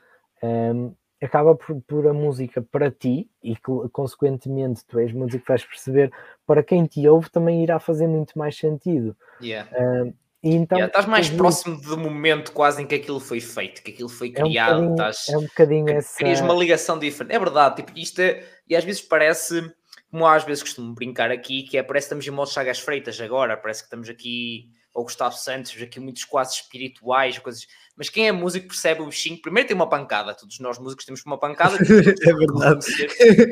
[0.44, 3.56] um, acaba por, por, a música para ti, e
[3.92, 6.12] consequentemente tu és músico, vais perceber,
[6.46, 9.16] para quem te ouve também irá fazer muito mais sentido.
[9.42, 9.70] Yeah.
[9.72, 10.14] Uh,
[10.44, 14.10] então, Yeah, estás mais próximo do momento quase em que aquilo foi feito, que aquilo
[14.10, 16.18] foi É um criado, bocadinho, estás, é um bocadinho que essa.
[16.18, 17.36] crias uma ligação diferente.
[17.36, 19.72] É verdade, tipo, isto é, e às vezes parece,
[20.10, 23.22] como às vezes costumo brincar aqui, que é parece que estamos em modo Chagas Freitas
[23.22, 27.66] agora, parece que estamos aqui, ou Gustavo Santos, aqui muitos quase espirituais, coisas.
[27.96, 29.42] Mas quem é músico percebe o bichinho.
[29.42, 31.78] Primeiro tem uma pancada, todos nós músicos temos uma pancada,
[32.28, 32.86] É verdade.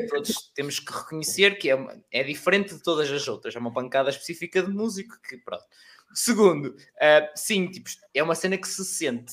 [0.08, 3.72] todos temos que reconhecer que é, uma- é diferente de todas as outras, é uma
[3.72, 5.64] pancada específica de músico que pronto.
[6.12, 9.32] Segundo, ah, sim, tipo, é uma cena que se sente,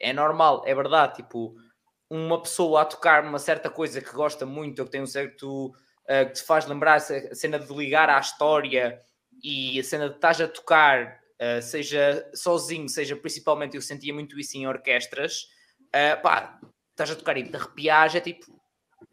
[0.00, 1.54] é normal, é verdade, tipo,
[2.10, 5.72] uma pessoa a tocar uma certa coisa que gosta muito ou que tem um certo
[6.08, 7.00] ah, que te faz lembrar a
[7.34, 9.00] cena de ligar à história
[9.42, 14.38] e a cena de estás a tocar, ah, seja sozinho, seja principalmente, eu sentia muito
[14.38, 15.48] isso em orquestras,
[15.92, 16.60] ah, pá,
[16.90, 18.46] estás a tocar e te arrepias, é tipo,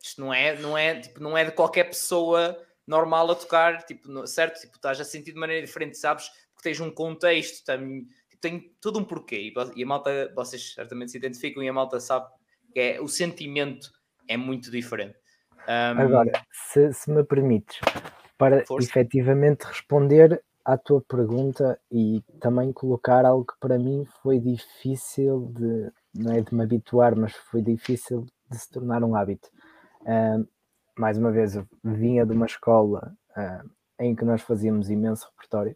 [0.01, 2.57] isto não é, não é, tipo, não é de qualquer pessoa
[2.87, 4.59] normal a tocar, tipo, certo?
[4.59, 6.29] Tipo, estás a sentir de maneira diferente, sabes?
[6.53, 9.37] Porque tens um contexto, tem, tipo, tem todo um porquê.
[9.37, 12.27] E, e a malta, vocês certamente se identificam e a malta sabe
[12.73, 13.91] que é, o sentimento
[14.27, 15.17] é muito diferente.
[15.67, 17.79] Um, Agora, se, se me permites,
[18.37, 18.89] para Força.
[18.89, 25.91] efetivamente responder à tua pergunta e também colocar algo que para mim foi difícil de,
[26.13, 29.49] não é de me habituar, mas foi difícil de se tornar um hábito.
[30.05, 30.45] Ahm,
[30.97, 33.63] mais uma vez, eu vinha de uma escola ah,
[33.99, 35.75] em que nós fazíamos imenso repertório,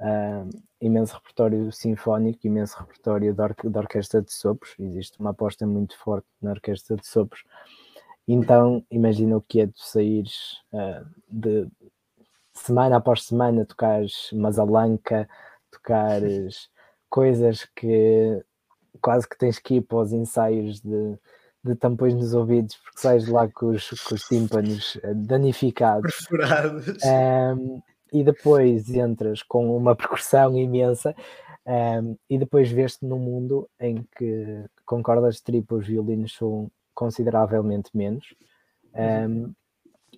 [0.00, 0.44] ah,
[0.80, 4.74] imenso repertório sinfónico, imenso repertório de, orque- de orquestra de sopros.
[4.78, 7.42] Existe uma aposta muito forte na orquestra de sopros.
[8.28, 11.68] Então, imagina o que é saíres ah, de
[12.58, 15.28] semana após semana, tocares mazalanca,
[15.70, 16.68] tocares
[17.08, 18.42] coisas que
[19.00, 21.18] quase que tens que ir para os ensaios de,
[21.62, 26.26] de tampões nos ouvidos, porque sais de lá com os, com os tímpanos danificados.
[26.28, 26.98] Perfurados.
[27.04, 27.80] Um,
[28.12, 31.14] e depois entras com uma percussão imensa
[31.66, 37.90] um, e depois vês-te num mundo em que com cordas triplas os violinos são consideravelmente
[37.94, 38.34] menos,
[38.94, 39.52] um,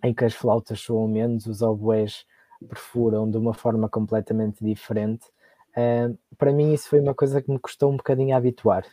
[0.03, 2.25] em que as flautas soam menos, os oboés
[2.69, 5.27] perfuram de uma forma completamente diferente.
[5.77, 8.85] Um, para mim isso foi uma coisa que me custou um bocadinho a habituar.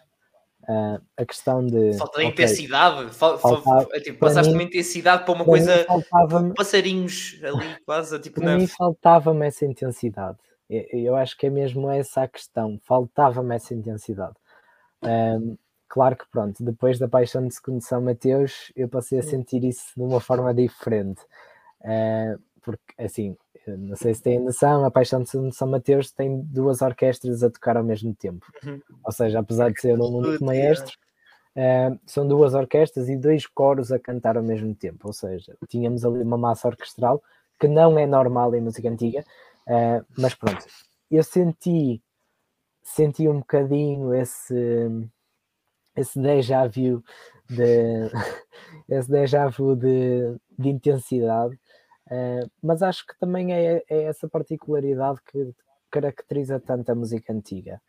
[0.68, 4.58] Uh, a questão de falta de ok, intensidade, fal- fal- Falta- tipo, para passaste mim-
[4.58, 9.64] uma intensidade para uma para coisa, faltava-me passarinhos ali, quase, tipo, para mim faltava-me essa
[9.66, 10.38] intensidade.
[10.68, 12.80] Eu, eu acho que é mesmo essa a questão.
[12.84, 14.34] Faltava-me essa intensidade.
[15.03, 15.56] Ahm,
[15.88, 19.94] claro que pronto, depois da paixão de segundo São Mateus, eu passei a sentir isso
[19.96, 21.22] de uma forma diferente.
[21.84, 26.12] Ah, porque assim, eu não sei se têm noção, a paixão de segundo São Mateus
[26.12, 28.46] tem duas orquestras a tocar ao mesmo tempo.
[28.64, 28.82] Uhum.
[29.04, 30.98] Ou seja, apesar de ser um único maestro,
[31.56, 35.08] ah, são duas orquestras e dois coros a cantar ao mesmo tempo.
[35.08, 37.24] Ou seja, tínhamos ali uma massa orquestral
[37.60, 39.24] que não é normal em música antiga,
[39.68, 40.66] ah, mas pronto,
[41.10, 42.02] eu senti,
[42.84, 44.90] senti um bocadinho esse,
[45.96, 47.04] esse déjà vu
[47.50, 48.10] de,
[48.89, 51.58] esse déjà vu de, de intensidade,
[52.10, 55.54] ah, mas acho que também é, é essa particularidade que
[55.91, 57.82] caracteriza tanto a música antiga.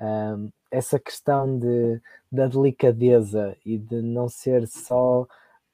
[0.00, 2.00] Um, essa questão de,
[2.30, 5.26] da delicadeza e de não ser só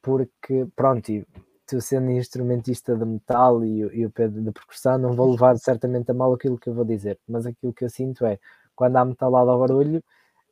[0.02, 1.26] porque, pronto, e
[1.66, 5.56] tu sendo instrumentista de metal e, o- e o Pedro de percussão, não vou levar
[5.58, 8.38] certamente a mal aquilo que eu vou dizer, mas aquilo que eu sinto é
[8.74, 10.02] quando há metalada ao barulho,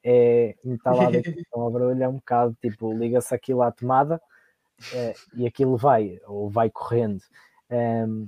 [0.05, 1.23] é metalada
[1.53, 4.21] ao barulho é um bocado tipo, liga-se aquilo à tomada
[4.95, 7.21] eh, e aquilo vai, ou vai correndo.
[7.71, 8.27] Um,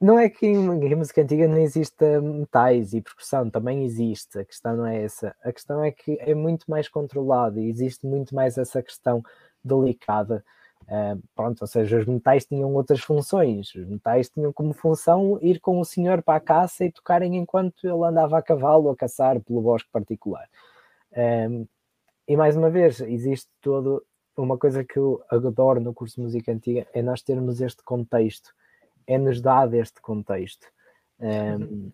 [0.00, 4.38] não é que em música antiga não exista metais e percussão, também existe.
[4.38, 5.34] A questão não é essa.
[5.42, 9.22] A questão é que é muito mais controlado e existe muito mais essa questão
[9.64, 10.44] delicada.
[10.88, 13.74] Ah, pronto, ou seja, os metais tinham outras funções.
[13.74, 17.84] Os metais tinham como função ir com o senhor para a caça e tocarem enquanto
[17.84, 20.48] ele andava a cavalo a caçar pelo bosque particular.
[21.16, 21.66] Um,
[22.26, 24.04] e mais uma vez, existe todo
[24.36, 28.50] uma coisa que eu adoro no curso de música antiga é nós termos este contexto,
[29.06, 30.66] é-nos dado este contexto.
[31.18, 31.90] Um,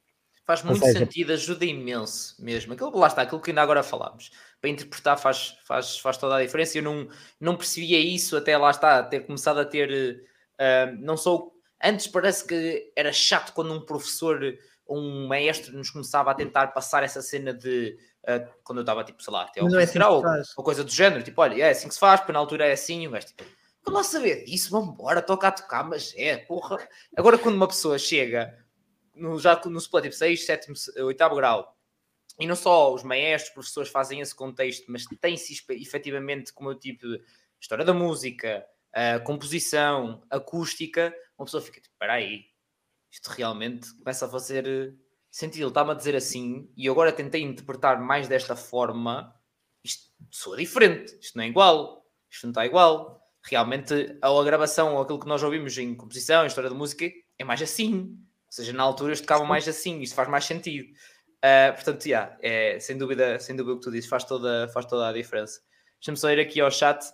[0.47, 2.75] Faz Ou muito seja- sentido, ajuda imenso mesmo.
[2.75, 4.31] Aquilo, lá está, aquilo que ainda agora falámos.
[4.61, 6.77] Para interpretar faz, faz, faz toda a diferença.
[6.77, 7.09] Eu não,
[7.41, 10.23] não percebia isso até lá está, ter começado a ter.
[10.59, 11.55] eh, não sou.
[11.83, 14.39] Antes parece que era chato quando um professor,
[14.87, 17.97] um maestro, nos começava a tentar passar essa cena de.
[18.62, 19.99] Quando eu estava, tipo, sei lá, até ao Mas não é assim
[20.57, 21.22] ou coisa do género.
[21.22, 23.11] Tipo, olha, é assim que se faz, porque na altura é assim.
[23.11, 23.45] Gajo, tipo,
[23.85, 26.79] "Quero lá saber disso, vamos embora, toca a tocar, mas é, porra.
[27.16, 28.59] Agora, quando uma pessoa chega
[29.14, 31.77] no, já no split, tipo 6, 7, 8 grau,
[32.39, 36.75] e não só os maestros, os professores fazem esse contexto, mas tem-se efetivamente como eu
[36.75, 37.07] tipo
[37.61, 42.45] história da música, a composição, acústica, uma pessoa fica tipo, espera aí,
[43.11, 44.93] isto realmente começa a fazer eh,
[45.35, 49.35] senti ele está-me a dizer assim e agora tentei interpretar mais desta forma,
[49.82, 53.20] isto soa diferente, isto não é igual, isto não está igual.
[53.43, 57.43] Realmente a gravação ou aquilo que nós ouvimos em composição, em história da música, é
[57.43, 58.16] mais assim.
[58.47, 60.87] Ou seja, na altura isto tocava mais assim, isto faz mais sentido.
[61.45, 64.87] Uh, portanto, yeah, é, sem dúvida, sem dúvida o que tu dizes, faz toda, faz
[64.87, 65.61] toda a diferença.
[66.01, 67.05] Deixa-me só ir aqui ao chat.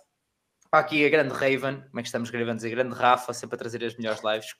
[0.71, 2.57] Há aqui a grande Raven, como é que estamos gravando?
[2.57, 4.53] Dizer, grande Rafa, sempre a trazer as melhores lives.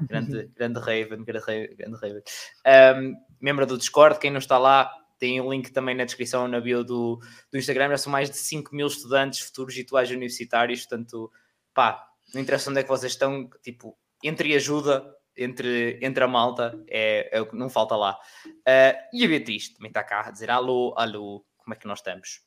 [0.00, 1.76] Grande, grande Raven, grande Raven.
[1.76, 2.22] Grande Raven.
[2.66, 6.46] Um, membro do Discord, quem não está lá, tem o um link também na descrição,
[6.48, 7.20] na bio do,
[7.50, 7.90] do Instagram.
[7.90, 11.30] Já são mais de 5 mil estudantes futuros e atuais universitários, portanto,
[11.72, 15.04] pá, não interessa onde é que vocês estão, tipo, entre ajuda,
[15.36, 18.18] entre, entre a malta, é, é o que não falta lá.
[18.46, 21.98] Uh, e a Beatriz também está cá a dizer alô, alô, como é que nós
[21.98, 22.42] estamos?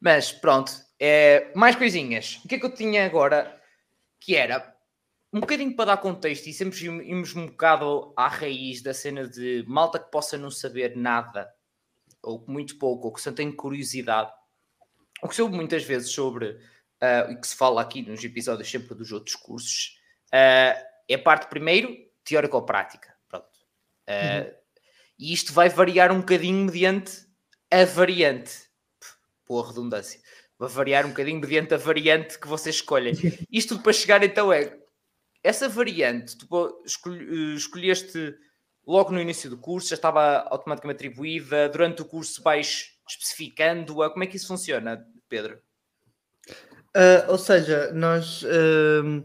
[0.00, 2.40] Mas pronto, é, mais coisinhas.
[2.44, 3.60] O que é que eu tinha agora?
[4.20, 4.75] Que era
[5.36, 9.62] um bocadinho para dar contexto e sempre irmos um bocado à raiz da cena de
[9.68, 11.52] malta que possa não saber nada,
[12.22, 14.32] ou muito pouco, ou que só tem curiosidade.
[15.22, 18.70] O que se ouve muitas vezes sobre, uh, e que se fala aqui nos episódios
[18.70, 23.14] sempre dos outros cursos, uh, é a parte primeiro teórica ou prática.
[23.28, 23.46] Pronto.
[24.08, 24.54] Uh, uhum.
[25.18, 27.26] E isto vai variar um bocadinho mediante
[27.70, 28.66] a variante
[29.46, 30.20] boa redundância,
[30.58, 33.14] vai variar um bocadinho mediante a variante que vocês escolhem.
[33.50, 34.76] Isto para chegar então é
[35.46, 36.46] essa variante, tu
[37.54, 38.34] escolheste
[38.86, 44.24] logo no início do curso, já estava automaticamente atribuída, durante o curso vais especificando-a, como
[44.24, 45.58] é que isso funciona, Pedro?
[46.96, 49.24] Uh, ou seja, nós uh,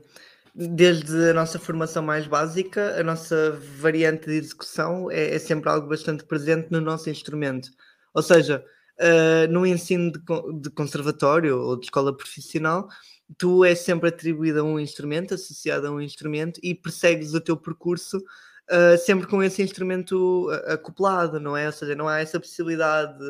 [0.54, 5.88] desde a nossa formação mais básica, a nossa variante de execução é, é sempre algo
[5.88, 7.70] bastante presente no nosso instrumento.
[8.14, 8.64] Ou seja,
[9.00, 10.20] uh, no ensino de,
[10.62, 12.90] de, conservatório ou de escola profissional,
[13.38, 17.58] tu és sempre atribuído a um instrumento, associado a um instrumento, e persegues o teu
[17.58, 21.68] percurso uh, sempre com esse instrumento acoplado, não é?
[21.68, 23.24] Ou seja, não há essa possibilidade.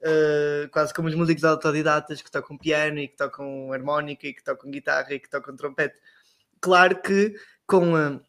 [0.00, 4.44] Uh, quase como os músicos autodidatas que tocam piano e que tocam harmónica e que
[4.44, 5.98] tocam guitarra e que tocam trompete.
[6.60, 7.34] Claro que
[7.66, 8.20] com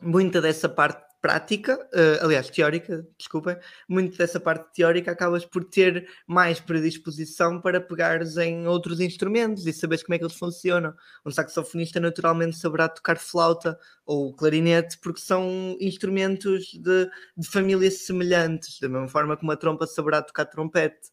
[0.00, 3.56] muita dessa parte prática, uh, aliás, teórica, desculpem,
[3.88, 9.72] muito dessa parte teórica acabas por ter mais predisposição para pegares em outros instrumentos e
[9.72, 10.92] saberes como é que eles funcionam.
[11.24, 18.78] Um saxofonista naturalmente saberá tocar flauta ou clarinete porque são instrumentos de, de famílias semelhantes,
[18.78, 21.08] da mesma forma que uma trompa saberá tocar trompete.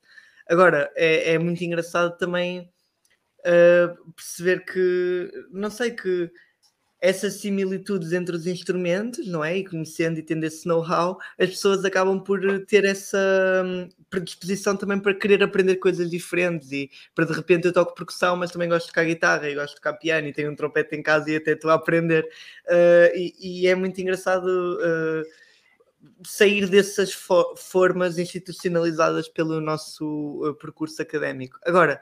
[0.45, 2.69] Agora, é, é muito engraçado também
[3.45, 6.29] uh, perceber que, não sei, que
[7.01, 9.57] essas similitudes entre os instrumentos, não é?
[9.57, 13.17] E conhecendo e tendo esse know-how, as pessoas acabam por ter essa
[13.65, 18.37] hum, predisposição também para querer aprender coisas diferentes e para de repente eu toco percussão,
[18.37, 20.95] mas também gosto de tocar guitarra e gosto de tocar piano e tenho um trompete
[20.95, 22.23] em casa e até estou a aprender.
[22.67, 24.45] Uh, e, e, é muito engraçado.
[24.45, 25.51] Uh,
[26.25, 31.59] sair dessas fo formas institucionalizadas pelo nosso uh, percurso académico.
[31.65, 32.01] Agora,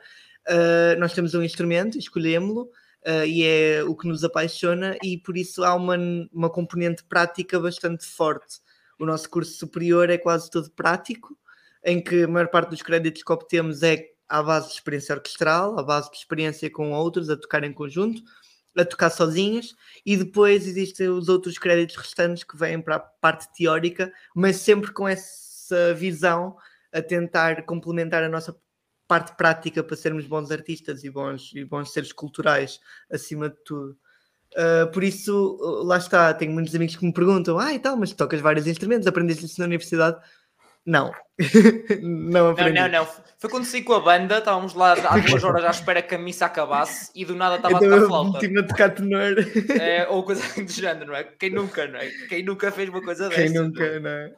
[0.97, 2.71] nós temos um instrumento, escolhemos-lo,
[3.05, 5.97] uh, e é o que nos apaixona, e por isso há uma,
[6.31, 8.59] uma componente prática bastante forte.
[8.99, 11.37] O nosso curso superior é quase todo prático,
[11.83, 15.79] em que a maior parte dos créditos que obtemos é à base de experiência orquestral,
[15.79, 18.21] à base de experiência com outros, a tocar em conjunto,
[18.77, 19.75] a tocar sozinhos,
[20.05, 24.91] e depois existem os outros créditos restantes que vêm para a parte teórica, mas sempre
[24.91, 26.55] com essa visão
[26.91, 28.55] a tentar complementar a nossa
[29.09, 32.79] parte prática para sermos bons artistas e bons, e bons seres culturais,
[33.11, 33.97] acima de tudo.
[34.53, 38.13] Uh, por isso, lá está, tenho muitos amigos que me perguntam: ah, e tal, mas
[38.13, 40.17] tocas vários instrumentos, aprendeste isso na universidade?
[40.85, 41.11] Não,
[42.01, 42.79] não aprendi.
[42.79, 43.07] Não, não, não.
[43.37, 46.17] Foi quando saí com a banda, estávamos lá há duas horas à espera que a
[46.17, 48.37] missa acabasse e do nada estava então, a tocar flauta.
[48.37, 49.35] Última a tocar tenor.
[49.79, 51.23] É, ou coisa do género, não é?
[51.23, 52.09] Quem nunca, não é?
[52.27, 53.53] Quem nunca fez uma coisa Quem dessa?
[53.53, 54.33] Quem nunca, não é?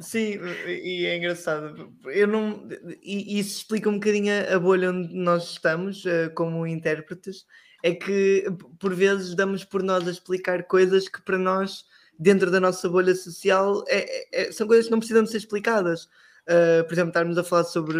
[0.00, 1.92] Sim, e é engraçado.
[2.06, 2.68] Eu não,
[3.02, 7.44] e isso explica um bocadinho a bolha onde nós estamos uh, como intérpretes.
[7.82, 8.44] É que
[8.78, 11.84] por vezes damos por nós a explicar coisas que para nós,
[12.18, 16.08] dentro da nossa bolha social, é, é, são coisas que não precisam de ser explicadas.
[16.48, 17.98] Uh, por exemplo, estarmos a falar sobre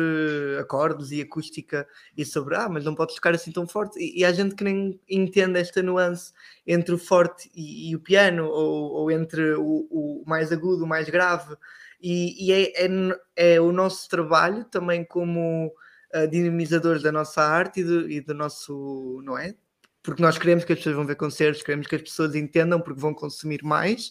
[0.59, 1.87] acordes e acústica
[2.17, 3.99] e sobre, ah, mas não podes tocar assim tão forte.
[3.99, 6.33] E, e há gente que nem entende esta nuance
[6.67, 10.89] entre o forte e, e o piano, ou, ou entre o, o, mais agudo, o
[10.89, 11.57] mais grave.
[12.01, 12.89] E, e é, é,
[13.37, 15.73] é, o nosso trabalho também como
[16.15, 19.55] uh, dinamizadores da nossa arte e do, e do nosso, não é?
[20.03, 23.01] Porque nós queremos que as pessoas vão ver concertos, queremos que as pessoas entendam porque
[23.01, 24.09] vão consumir mais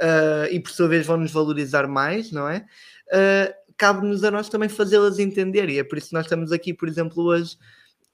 [0.00, 2.66] uh, e por sua vez vão nos valorizar mais, não é?
[3.06, 6.74] Uh, cabe-nos a nós também fazê-las entender e é por isso que nós estamos aqui,
[6.74, 7.56] por exemplo, hoje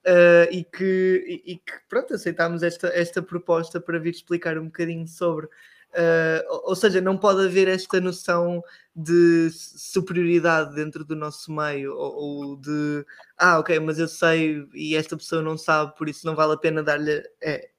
[0.07, 4.65] Uh, e, que, e, e, que pronto, aceitámos esta, esta proposta para vir explicar um
[4.65, 5.49] bocadinho sobre
[5.95, 8.61] Uh, ou seja, não pode haver esta noção
[8.93, 13.05] de superioridade dentro do nosso meio, ou, ou, de
[13.37, 16.57] ah, ok, mas eu sei e esta pessoa não sabe, por isso não vale a
[16.57, 17.69] pena dar-lhe é,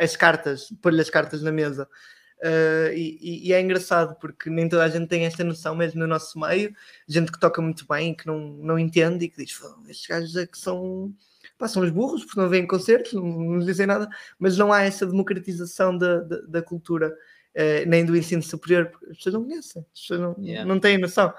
[0.00, 1.88] as cartas, pôr-lhe as cartas na mesa.
[2.38, 6.06] Uh, e, e, é engraçado porque nem toda a gente tem esta noção mesmo no
[6.06, 6.74] nosso meio,
[7.08, 10.46] gente que toca muito bem, que não, não entende e que diz: estes gajos é
[10.46, 11.14] que são,
[11.66, 14.06] são os burros porque não vêm concertos, não, não nos dizem nada,
[14.38, 17.16] mas não há essa democratização da, da, da cultura,
[17.56, 20.64] uh, nem do ensino superior, porque as pessoas não conhecem, as pessoas não, yeah.
[20.64, 21.32] não têm noção.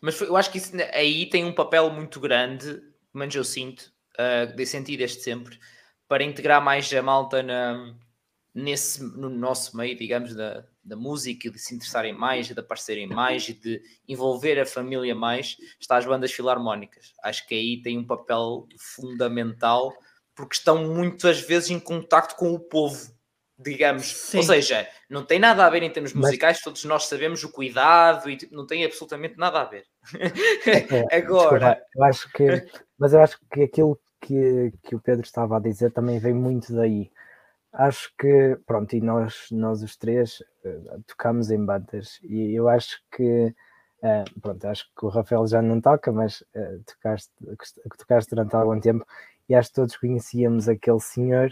[0.00, 2.84] Mas eu acho que isso aí tem um papel muito grande, pelo
[3.14, 5.58] menos eu sinto, uh, de sentido este sempre,
[6.08, 7.94] para integrar mais a malta na
[8.54, 13.48] nesse, no nosso meio, digamos, da, da música, de se interessarem mais, de aparecerem mais
[13.48, 17.12] e de envolver a família mais, está as bandas filarmónicas.
[17.22, 19.92] Acho que aí tem um papel fundamental
[20.34, 23.14] porque estão muitas vezes em contacto com o povo,
[23.62, 24.06] digamos.
[24.06, 24.38] Sim.
[24.38, 26.64] Ou seja, não tem nada a ver em termos musicais, Mas...
[26.64, 29.84] todos nós sabemos o cuidado e não tem absolutamente nada a ver.
[30.66, 32.66] É, Agora, desculpa, eu acho que,
[32.98, 36.74] mas eu acho que aquilo que, que o Pedro estava a dizer também vem muito
[36.74, 37.10] daí
[37.72, 43.00] acho que, pronto, e nós, nós os três uh, tocamos em bandas e eu acho
[43.10, 43.54] que,
[44.02, 47.30] uh, pronto, acho que o Rafael já não toca, mas uh, tocaste,
[47.98, 49.04] tocaste durante algum tempo
[49.48, 51.50] e acho que todos conhecíamos aquele senhor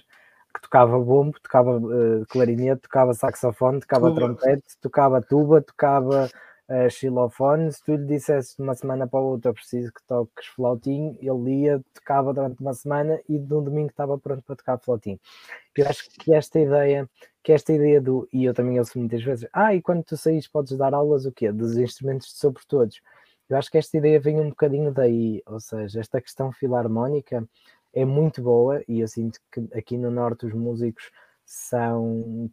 [0.54, 1.80] que tocava bombo, tocava
[2.28, 4.20] clarinete, tocava saxofone, tocava tuba.
[4.20, 6.30] trompete, tocava tuba, tocava
[6.70, 10.46] uh, xilofone, se tu lhe dissesse de uma semana para a outra preciso que toques
[10.46, 15.18] flautim, ele ia, tocava durante uma semana e no domingo estava pronto para tocar flautim.
[15.76, 17.08] Eu acho que esta ideia,
[17.42, 20.46] que esta ideia do, e eu também ouço muitas vezes, ah, e quando tu saís
[20.46, 21.50] podes dar aulas o quê?
[21.50, 23.00] Dos instrumentos sobre todos.
[23.48, 27.44] Eu acho que esta ideia vem um bocadinho daí, ou seja, esta questão filarmónica
[27.92, 31.10] é muito boa e eu sinto que aqui no Norte os músicos
[31.44, 32.50] são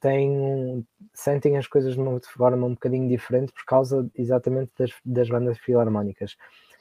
[0.00, 5.28] têm, sentem as coisas de uma forma um bocadinho diferente por causa exatamente das, das
[5.28, 6.36] bandas filarmónicas.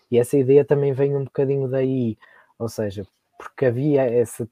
[0.10, 2.18] E essa ideia também vem um bocadinho daí,
[2.60, 4.48] ou seja, porque havia essa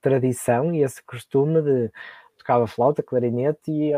[0.00, 1.90] tradição e esse costume de
[2.38, 3.92] tocava flauta, clarinete e,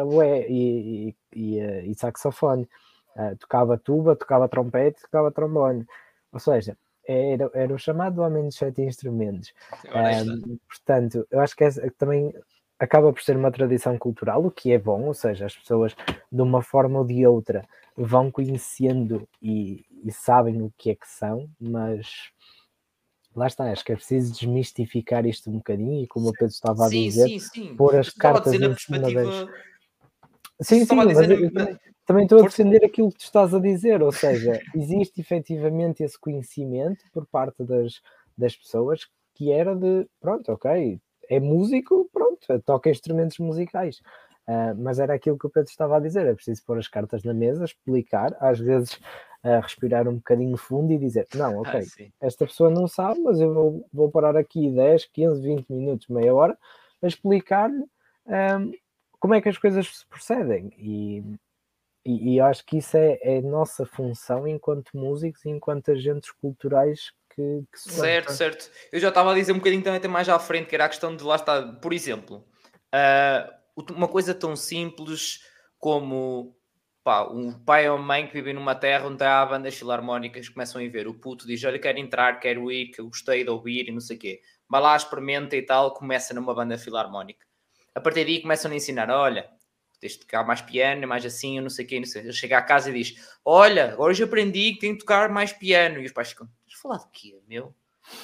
[0.49, 1.59] e, e,
[1.91, 2.69] e saxofone,
[3.17, 5.87] uh, tocava tuba, tocava trompete, tocava trombone,
[6.33, 6.77] ou seja,
[7.09, 9.53] era, era o chamado homem de sete instrumentos.
[9.87, 12.35] Um, portanto, eu acho que essa, também
[12.79, 15.97] acaba por ser uma tradição cultural, o que é bom, ou seja, as pessoas
[16.31, 21.09] de uma forma ou de outra vão conhecendo e, e sabem o que é que
[21.09, 22.31] são, mas
[23.35, 26.87] lá está, acho que é preciso desmistificar isto um bocadinho e como o Pedro estava
[26.87, 27.77] a dizer, sim, sim.
[27.77, 29.47] pôr as cartas em cima das...
[30.61, 34.03] Sim, sim, mas eu, também, também estou a defender aquilo que tu estás a dizer,
[34.03, 38.01] ou seja, existe efetivamente esse conhecimento por parte das,
[38.37, 41.01] das pessoas que era de, pronto, ok,
[41.31, 44.01] é músico, pronto, toca instrumentos musicais.
[44.49, 47.23] Uh, mas era aquilo que o Pedro estava a dizer: é preciso pôr as cartas
[47.23, 48.95] na mesa, explicar, às vezes
[49.45, 53.39] uh, respirar um bocadinho fundo e dizer: Não, ok, ah, esta pessoa não sabe, mas
[53.39, 56.57] eu vou, vou parar aqui 10, 15, 20 minutos, meia hora,
[57.03, 57.85] a explicar-lhe
[58.27, 58.73] um,
[59.19, 60.73] como é que as coisas se procedem.
[60.79, 61.23] E,
[62.05, 67.13] e, e acho que isso é, é nossa função enquanto músicos e enquanto agentes culturais
[67.35, 68.71] que, que Certo, certo.
[68.93, 70.89] Eu já estava a dizer um bocadinho também até mais à frente, que era a
[70.89, 72.45] questão de lá estar, por exemplo,
[72.95, 75.45] uh, uma coisa tão simples
[75.79, 76.57] como
[77.05, 80.89] pá, um pai ou mãe que vivem numa terra onde há bandas filarmónicas começam a
[80.89, 81.07] ver.
[81.07, 84.01] O puto diz: Olha, quero entrar, quero ir, que eu gostei de ouvir e não
[84.01, 84.41] sei o quê.
[84.69, 87.48] Vai lá, experimenta e tal, começa numa banda filarmónica.
[87.99, 89.49] A partir daí começam a ensinar: Olha,
[90.01, 92.23] tens de tocar mais piano, mais assim, eu não sei o quê, não sei.
[92.23, 95.53] Ele chega à casa e diz: Olha, agora já aprendi que tenho que tocar mais
[95.53, 96.01] piano.
[96.01, 96.49] E os pais ficam:
[96.81, 97.75] falar de quê, meu?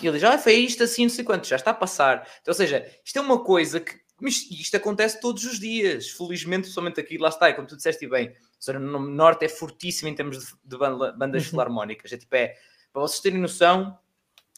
[0.01, 2.27] E ele diz, ah, foi isto assim, não sei quanto, já está a passar.
[2.41, 7.01] Então, ou seja, isto é uma coisa que isto acontece todos os dias, felizmente, somente
[7.01, 8.35] aqui, lá está, e como tu disseste bem,
[8.81, 11.51] no Norte é fortíssimo em termos de, de bandas uhum.
[11.51, 12.12] filarmónicas.
[12.12, 12.55] É tipo, é,
[12.93, 13.99] para vocês terem noção,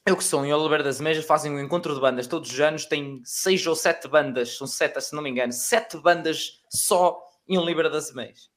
[0.06, 2.86] eu que sou em Oliveira das Mejas, fazem um encontro de bandas todos os anos,
[2.86, 7.58] tem seis ou sete bandas, são sete, se não me engano, sete bandas só em
[7.58, 8.48] Oliveira das Mejas.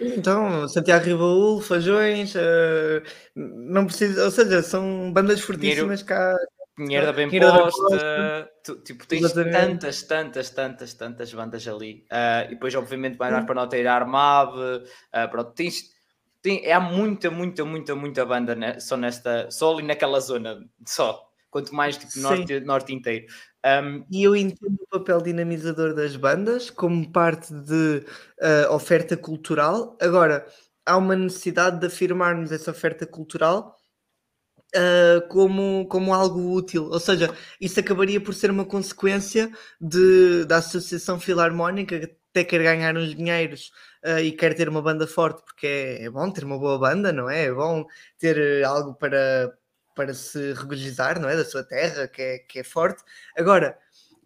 [0.00, 3.02] Então, Santiago Ribaúl, Fajões, uh,
[3.36, 6.34] não precisa, ou seja, são bandas fortíssimas cá.
[6.74, 9.52] Pinheiro da Bem Posta, tu, tipo, tens Exatamente.
[9.52, 12.04] tantas, tantas, tantas, tantas bandas ali.
[12.12, 15.95] Uh, e depois, obviamente, vai mais para não ter Armab, uh, pronto, tens,
[16.46, 21.26] tem, há muita, muita, muita, muita banda né, só nesta, só ali naquela zona, só.
[21.50, 23.26] Quanto mais tipo norte, norte inteiro.
[23.64, 28.04] Um, e eu entendo o papel dinamizador das bandas como parte de
[28.40, 29.96] uh, oferta cultural.
[30.00, 30.46] Agora,
[30.84, 33.74] há uma necessidade de afirmarmos essa oferta cultural
[34.76, 36.84] uh, como, como algo útil.
[36.90, 42.96] Ou seja, isso acabaria por ser uma consequência de, da Associação Filarmónica até quer ganhar
[42.96, 43.72] uns dinheiros
[44.06, 47.12] uh, e quer ter uma banda forte, porque é, é, bom ter uma boa banda,
[47.12, 47.46] não é?
[47.46, 47.84] É bom
[48.18, 49.52] ter algo para,
[49.94, 51.36] para se regozijar, não é?
[51.36, 53.02] Da sua terra, que é, que é forte.
[53.36, 53.76] Agora,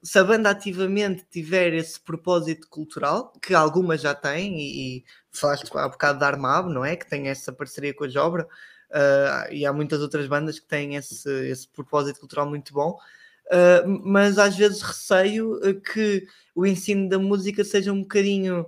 [0.03, 5.71] se a banda ativamente tiver esse propósito cultural, que algumas já têm, e, e falaste
[5.75, 6.97] há bocado da Armab, não é?
[6.97, 8.45] Que tem essa parceria com a Jobra,
[8.91, 12.99] uh, e há muitas outras bandas que têm esse, esse propósito cultural muito bom.
[13.47, 15.59] Uh, mas às vezes receio
[15.93, 16.25] que
[16.55, 18.65] o ensino da música seja um bocadinho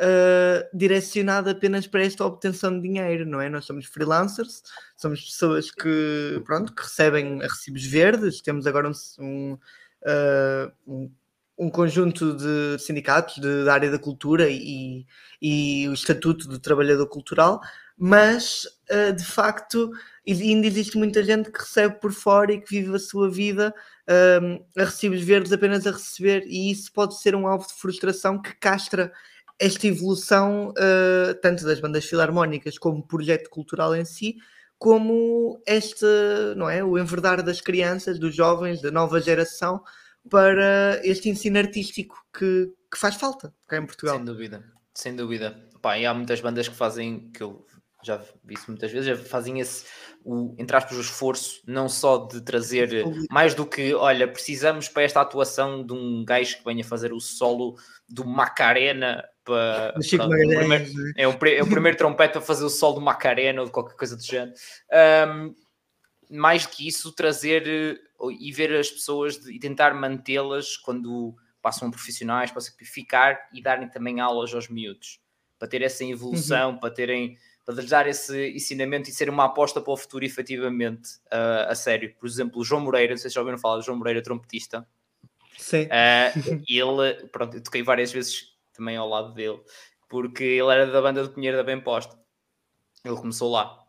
[0.00, 3.48] uh, apenas para esta obtenção de dinheiro, não é?
[3.48, 4.62] Nós somos freelancers,
[4.96, 9.58] somos pessoas que, pronto, que recebem recibos verdes, temos agora um, um
[10.02, 11.10] uh,
[11.58, 15.06] um, conjunto de sindicatos de, da área da cultura e,
[15.40, 17.60] e o Estatuto do Trabalhador Cultural,
[17.98, 19.90] mas uh, de facto
[20.28, 23.74] ainda existe muita gente que recebe por fora e que vive a sua vida
[24.42, 28.40] um, a recibos verdes apenas a receber, e isso pode ser um alvo de frustração
[28.40, 29.12] que castra
[29.58, 34.36] esta evolução uh, tanto das bandas filarmónicas como projeto cultural em si,
[34.78, 36.04] como este,
[36.56, 39.82] não é, o enverdar das crianças, dos jovens, da nova geração
[40.28, 44.16] para este ensino artístico que, que faz falta cá em Portugal.
[44.16, 45.68] Sem dúvida, sem dúvida.
[45.80, 47.64] Pá, e há muitas bandas que fazem, que eu
[48.02, 49.84] já vi isso muitas vezes, já fazem esse,
[50.24, 55.02] o, entre aspas, o esforço, não só de trazer mais do que, olha, precisamos para
[55.02, 57.76] esta atuação de um gajo que venha fazer o solo
[58.08, 60.84] do Macarena para, primeiro,
[61.16, 63.96] é, o, é o primeiro trompete a fazer o solo do Macarena ou de qualquer
[63.96, 64.52] coisa do género.
[65.28, 65.54] Um,
[66.28, 67.98] mais do que isso, trazer eh,
[68.40, 73.88] e ver as pessoas de, e tentar mantê-las quando passam profissionais para simplificar e darem
[73.88, 75.20] também aulas aos miúdos
[75.56, 76.78] para ter essa evolução, uhum.
[76.78, 81.16] para terem para lhes dar esse ensinamento e ser uma aposta para o futuro efetivamente
[81.26, 82.14] uh, a sério.
[82.18, 84.86] Por exemplo, o João Moreira, não sei se já ouviram falar, João Moreira, trompetista.
[85.58, 85.86] Sim.
[85.86, 89.60] Uh, ele, pronto, eu toquei várias vezes também ao lado dele,
[90.08, 92.18] porque ele era da banda do Pinheiro da Bem Posta.
[93.04, 93.82] Ele começou lá.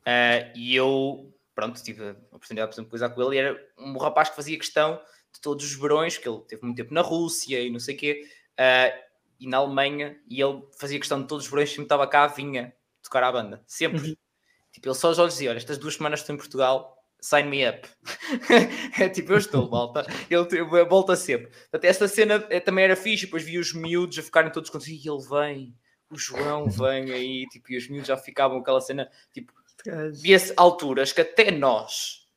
[0.00, 4.28] Uh, e eu, pronto, tive a oportunidade de coisa com ele e era um rapaz
[4.28, 5.00] que fazia questão
[5.32, 7.98] de todos os verões, que ele teve muito tempo na Rússia e não sei o
[7.98, 8.28] quê.
[8.52, 9.04] Uh,
[9.40, 12.74] e na Alemanha, e ele fazia questão de todos os verões, sempre estava cá, vinha
[13.02, 14.10] tocar à banda, sempre.
[14.10, 14.16] Uhum.
[14.70, 16.93] Tipo, ele só os olhos dizia: Olha, estas duas semanas estou em Portugal,
[17.24, 17.88] sign me up.
[19.00, 20.06] é tipo, eu estou, volta.
[20.28, 21.46] Ele volta sempre.
[21.46, 25.00] Portanto, esta cena é, também era fixe, depois vi os miúdos a ficarem todos contigo
[25.02, 25.74] e ele vem,
[26.10, 29.52] o João vem aí, tipo, e os miúdos já ficavam aquela cena, tipo,
[30.12, 32.28] via-se alturas que até nós,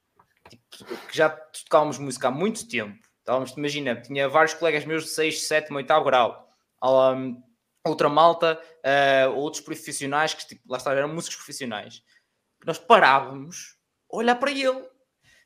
[0.50, 5.10] tipo, que já tocávamos música há muito tempo, estávamos, imagina, tinha vários colegas meus de
[5.10, 6.50] 6, 7, 8 grau
[6.84, 7.42] um,
[7.86, 12.04] outra malta, uh, outros profissionais que tipo, lá está, eram músicos profissionais.
[12.66, 13.77] Nós parávamos
[14.10, 14.84] olhar para ele.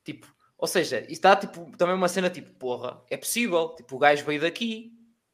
[0.04, 4.26] Tipo, ou seja, dá tipo, também uma cena tipo, porra, é possível, tipo, o gajo
[4.26, 4.92] veio daqui.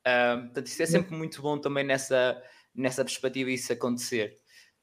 [0.07, 2.41] Um, portanto, isso é sempre muito bom também nessa,
[2.73, 4.37] nessa perspectiva isso acontecer.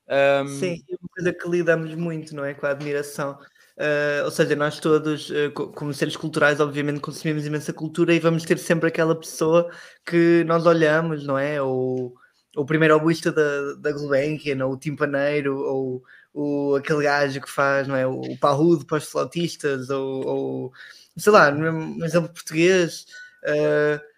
[0.07, 0.47] Um...
[0.47, 2.53] Sim, é uma coisa que lidamos muito, não é?
[2.53, 3.39] Com a admiração.
[3.77, 8.45] Uh, ou seja, nós todos, uh, como seres culturais, obviamente consumimos imensa cultura e vamos
[8.45, 9.69] ter sempre aquela pessoa
[10.07, 11.61] que nós olhamos, não é?
[11.61, 12.15] Ou
[12.57, 16.05] o primeiro oboísta da, da Gulbenkian, ou o timpaneiro, ou,
[16.35, 18.07] ou aquele gajo que faz, não é?
[18.07, 20.73] O parrudo para os flautistas, ou, ou
[21.17, 23.07] sei lá, no exemplo português.
[23.45, 24.15] Uh,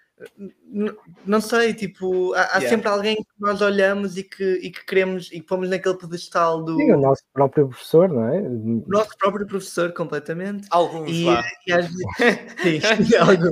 [1.27, 2.69] não sei, tipo, há, há yeah.
[2.71, 6.65] sempre alguém que nós olhamos e que, e que queremos e que pomos naquele pedestal
[6.65, 6.75] do.
[6.77, 8.41] Sim, o nosso próprio professor, não é?
[8.41, 10.67] O nosso próprio professor, completamente.
[10.71, 11.27] Alguns, e,
[11.67, 13.51] e, às vezes, sim, alguns.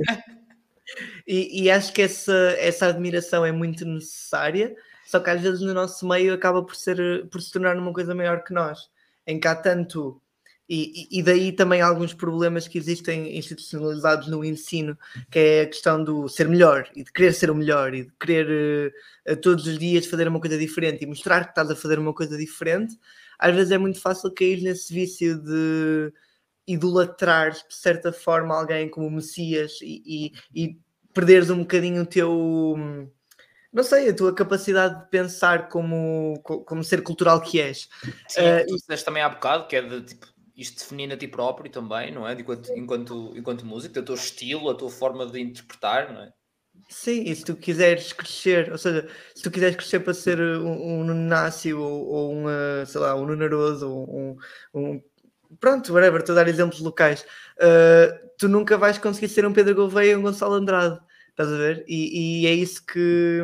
[1.27, 4.75] E, e, acho que essa, essa admiração é muito necessária,
[5.05, 8.13] só que às vezes no nosso meio acaba por, ser, por se tornar uma coisa
[8.15, 8.89] maior que nós,
[9.25, 10.21] em que há tanto
[10.67, 14.97] e, e, daí também alguns problemas que existem institucionalizados no ensino,
[15.29, 18.11] que é a questão do ser melhor e de querer ser o melhor e de
[18.19, 18.91] querer
[19.29, 22.13] uh, todos os dias fazer uma coisa diferente e mostrar que estás a fazer uma
[22.15, 22.97] coisa diferente.
[23.37, 26.11] Às vezes é muito fácil cair nesse vício de
[26.65, 30.79] idolatrar de certa forma alguém como Messias e, e, e
[31.13, 33.11] perderes um bocadinho o teu
[33.75, 37.89] não sei, a tua capacidade de pensar como, como ser cultural que és.
[38.29, 40.25] Sim, uh, tu disseste também há bocado, que é de tipo,
[40.55, 42.31] isto definir a ti próprio também, não é?
[42.31, 46.31] Enquanto, enquanto, enquanto músico, o teu estilo, a tua forma de interpretar, não é?
[46.89, 50.99] Sim, e se tu quiseres crescer, ou seja, se tu quiseres crescer para ser um,
[50.99, 52.45] um Nunácio ou, ou um,
[52.85, 54.37] sei lá, um Nunaroso ou um,
[54.73, 55.01] um
[55.59, 57.25] pronto, whatever, estou a dar exemplos locais,
[57.57, 60.97] uh, tu nunca vais conseguir ser um Pedro Gouveia ou um Gonçalo Andrade,
[61.35, 61.83] estás a ver?
[61.87, 63.43] E, e é isso que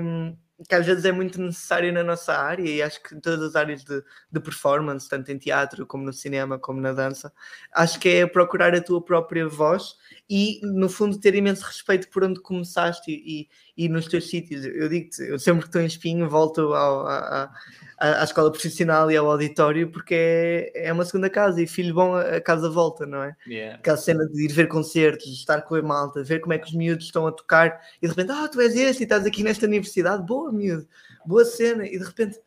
[0.68, 3.55] que às vezes é muito necessário na nossa área e acho que em todas as
[3.55, 7.34] áreas de, de performance, tanto em teatro como no cinema, como na dança,
[7.73, 9.95] acho que é procurar a tua própria voz
[10.30, 14.65] e, no fundo, ter imenso respeito por onde começaste e, e, nos teus sítios.
[14.65, 17.52] Eu digo-te, eu sempre que estou em espinho volto ao, à,
[17.98, 21.93] à, à, escola profissional e ao auditório porque é, é uma segunda casa e filho
[21.93, 23.35] bom a casa volta, não é?
[23.48, 23.77] Yeah.
[23.77, 26.73] Aquela cena de ir ver concertos, estar com a malta, ver como é que os
[26.73, 29.65] miúdos estão a tocar e de repente, ah, tu és este e estás aqui nesta
[29.65, 30.88] universidade, boa miúdo,
[31.26, 32.39] boa cena, e de repente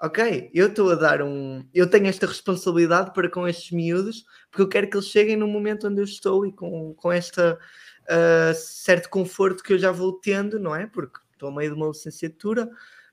[0.00, 1.64] ok, eu estou a dar um.
[1.72, 5.48] Eu tenho esta responsabilidade para com estes miúdos, porque eu quero que eles cheguem no
[5.48, 7.58] momento onde eu estou e com, com esta
[8.06, 10.86] uh, certo conforto que eu já vou tendo, não é?
[10.86, 12.68] Porque estou a meio de uma licenciatura,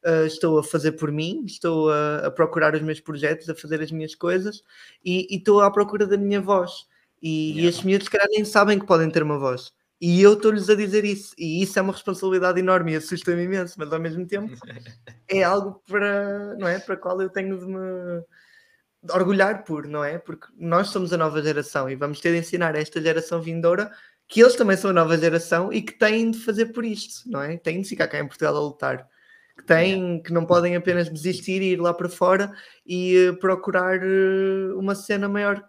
[0.06, 3.82] uh, estou a fazer por mim, estou a, a, procurar os meus projetos, a fazer
[3.82, 4.64] as minhas coisas
[5.04, 6.88] e, e estou à procura da minha voz.
[7.22, 7.82] E, yeah.
[7.82, 9.72] e miúdos, se calhar, nem sabem que podem ter uma voz.
[10.02, 13.76] E eu estou-lhes a dizer isso, e isso é uma responsabilidade enorme e assusta-me imenso,
[13.78, 14.54] mas ao mesmo tempo
[15.30, 18.22] é algo para, não é, para qual eu tenho de me
[19.12, 20.18] orgulhar por, não é?
[20.18, 23.92] Porque nós somos a nova geração e vamos ter de ensinar a esta geração vindoura
[24.28, 27.42] que eles também são a nova geração e que têm de fazer por isto, não
[27.42, 27.58] é?
[27.58, 29.08] Têm de ficar cá em Portugal a lutar.
[29.56, 32.52] Que têm, que não podem apenas desistir e ir lá para fora
[32.86, 35.64] e uh, procurar uh, uma cena maior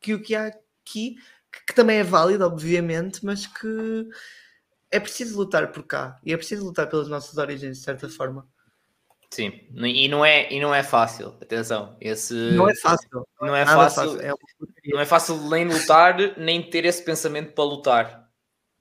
[0.00, 1.16] que o que há aqui,
[1.52, 4.08] que, que também é válido, obviamente, mas que
[4.90, 8.46] é preciso lutar por cá e é preciso lutar pelas nossas origens, de certa forma.
[9.32, 11.96] Sim, e não é, e não é fácil, atenção.
[11.98, 13.26] Esse, não é fácil.
[13.40, 14.20] Não é fácil, fácil.
[14.20, 14.34] É
[14.92, 18.28] não é fácil nem lutar, nem ter esse pensamento para lutar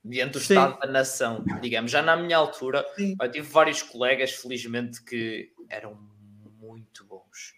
[0.03, 0.55] diante do Sim.
[0.55, 1.45] Estado da nação.
[1.61, 5.97] Digamos, já na minha altura, eu tive vários colegas, felizmente, que eram
[6.59, 7.53] muito bons.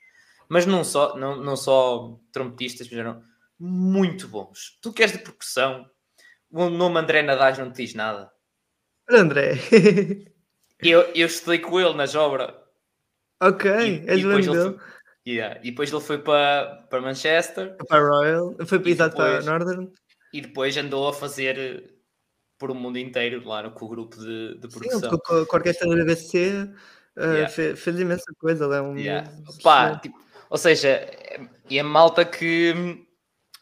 [0.47, 3.23] Mas não só, não, não só trompetistas, mas eram
[3.57, 4.77] muito bons.
[4.83, 5.89] Tu queres de percussão?
[6.51, 8.31] O nome André Nadais não te diz nada.
[9.09, 9.53] André.
[10.79, 12.61] eu, eu estudei com ele nas obras.
[13.41, 14.79] Ok, e, és e depois ele foi,
[15.27, 17.75] yeah, E depois ele foi para, para Manchester.
[17.87, 18.55] Para Royal.
[18.65, 19.91] Foi exato para Northern.
[20.33, 21.83] E depois andou a fazer eh,
[22.57, 24.99] por o mundo inteiro lá no, com o grupo de, de produção.
[24.99, 26.69] Sim, com, com a orquestra da BBC
[27.17, 27.49] uh, yeah.
[27.49, 28.65] fez, fez, imensa coisa.
[28.65, 29.29] Ele é um yeah.
[29.61, 30.17] Pá, tipo,
[30.49, 31.05] ou seja,
[31.69, 33.05] e a malta que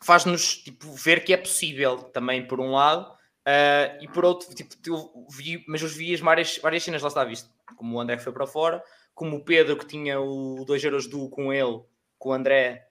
[0.04, 3.12] faz-nos tipo, ver que é possível também, por um lado,
[3.48, 7.08] uh, e por outro, tipo, eu vi, mas eu vi as várias, várias cenas, lá
[7.08, 8.84] está visto, como o André foi para fora,
[9.22, 11.80] como o Pedro que tinha o 2 euros do com ele,
[12.18, 12.88] com o André,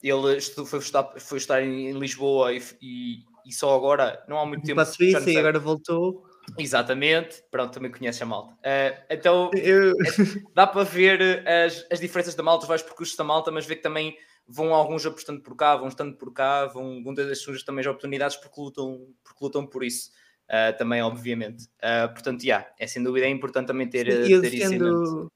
[0.00, 4.46] ele estudou, foi, estudar, foi estar em Lisboa e, e, e, só agora, não há
[4.46, 4.76] muito tempo.
[4.76, 6.24] Passou isso e agora voltou.
[6.56, 8.52] Exatamente, pronto, também conhece a malta.
[8.52, 9.90] Uh, então, eu...
[9.90, 9.94] é,
[10.54, 13.76] dá para ver as, as diferenças da malta, os vários percursos da malta, mas ver
[13.76, 14.16] que também
[14.46, 17.84] vão alguns apostando por cá, vão estando por cá, vão, vão ter as suas também
[17.84, 20.12] oportunidades porque lutam, porque lutam por isso.
[20.50, 21.66] Uh, também, obviamente.
[21.78, 25.30] Uh, portanto, yeah, é sem dúvida é importante também ter, eu ter defendo,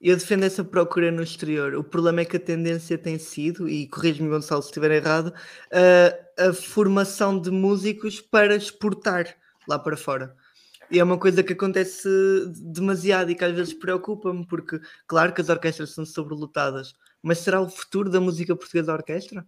[0.00, 1.74] Eu defendo essa procura no exterior.
[1.74, 6.48] O problema é que a tendência tem sido, e corrijo-me Gonçalo se estiver errado, uh,
[6.48, 9.36] a formação de músicos para exportar
[9.66, 10.32] lá para fora.
[10.92, 12.08] E é uma coisa que acontece
[12.72, 14.78] demasiado e que às vezes preocupa-me, porque
[15.08, 19.44] claro que as orquestras são sobrelotadas, mas será o futuro da música portuguesa orquestra?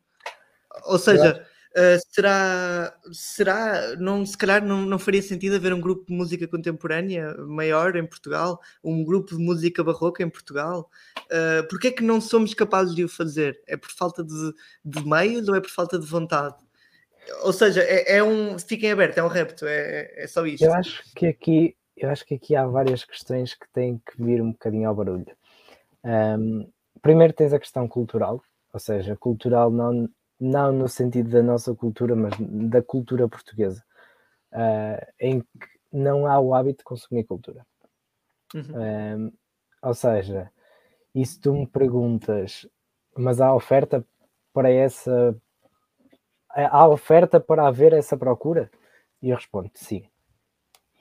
[0.87, 6.07] Ou seja, uh, será, será não, se calhar não, não faria sentido haver um grupo
[6.07, 10.91] de música contemporânea maior em Portugal, um grupo de música barroca em Portugal?
[11.27, 13.61] Uh, Porquê é que não somos capazes de o fazer?
[13.67, 14.53] É por falta de,
[14.85, 16.57] de meios ou é por falta de vontade?
[17.43, 18.59] Ou seja, é, é um.
[18.59, 20.65] Fiquem abertos, é um repto, é, é só isto.
[20.65, 24.41] Eu acho que aqui, eu acho que aqui há várias questões que têm que vir
[24.41, 25.27] um bocadinho ao barulho.
[26.05, 26.71] Um,
[27.03, 28.43] primeiro tens a questão cultural,
[28.73, 30.09] ou seja, cultural não,
[30.41, 33.85] não no sentido da nossa cultura, mas da cultura portuguesa,
[34.53, 35.47] uh, em que
[35.93, 37.67] não há o hábito de consumir cultura.
[38.55, 39.27] Uhum.
[39.27, 39.33] Um,
[39.83, 40.51] ou seja,
[41.15, 42.67] e se tu me perguntas,
[43.17, 44.05] mas há oferta
[44.53, 45.37] para essa
[46.51, 48.71] há oferta para haver essa procura?
[49.23, 50.05] E eu respondo sim.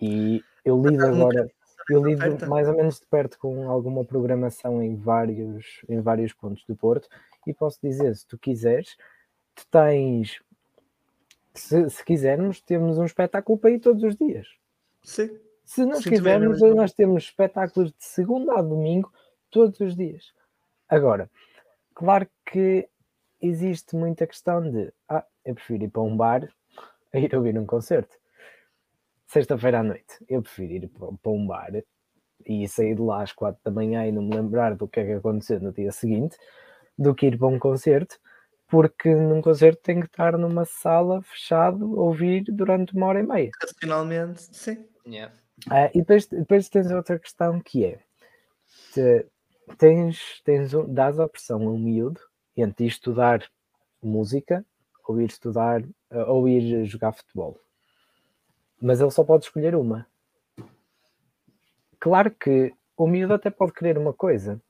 [0.01, 1.49] E eu lido agora,
[1.89, 6.63] eu lido mais ou menos de perto com alguma programação em vários, em vários pontos
[6.65, 7.07] do Porto
[7.45, 8.97] e posso dizer, se tu quiseres,
[9.57, 10.39] tu tens,
[11.53, 14.47] se, se quisermos, temos um espetáculo para ir todos os dias.
[15.03, 15.39] Sim.
[15.65, 19.11] Se nós Sim, quisermos, nós temos espetáculos de segunda a domingo
[19.49, 20.33] todos os dias.
[20.87, 21.29] Agora,
[21.93, 22.87] claro que
[23.41, 26.47] existe muita questão de ah, eu prefiro ir para um bar
[27.13, 28.15] a ir ouvir um concerto.
[29.25, 31.83] Sexta-feira à noite, eu prefiro ir para um bar
[32.45, 35.05] e sair de lá às quatro da manhã e não me lembrar do que é
[35.05, 36.37] que aconteceu no dia seguinte,
[36.97, 38.17] do que ir para um concerto,
[38.67, 43.51] porque num concerto tem que estar numa sala fechado, ouvir durante uma hora e meia.
[43.61, 44.85] Racionalmente, sim.
[45.05, 45.33] Yeah.
[45.69, 47.99] Ah, e depois, depois tens outra questão que é
[48.93, 49.25] te,
[49.77, 52.21] tens, tens um, dás a opção a um miúdo
[52.55, 53.43] entre ir estudar
[54.01, 54.65] música
[55.07, 55.81] ou ir estudar
[56.27, 57.57] ou ir jogar futebol.
[58.81, 60.05] Mas ele só pode escolher uma.
[61.99, 64.61] Claro que o miúdo até pode querer uma coisa,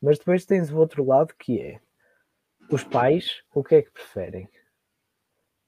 [0.00, 1.80] mas depois tens o outro lado que é
[2.74, 4.48] os pais, o que é que preferem?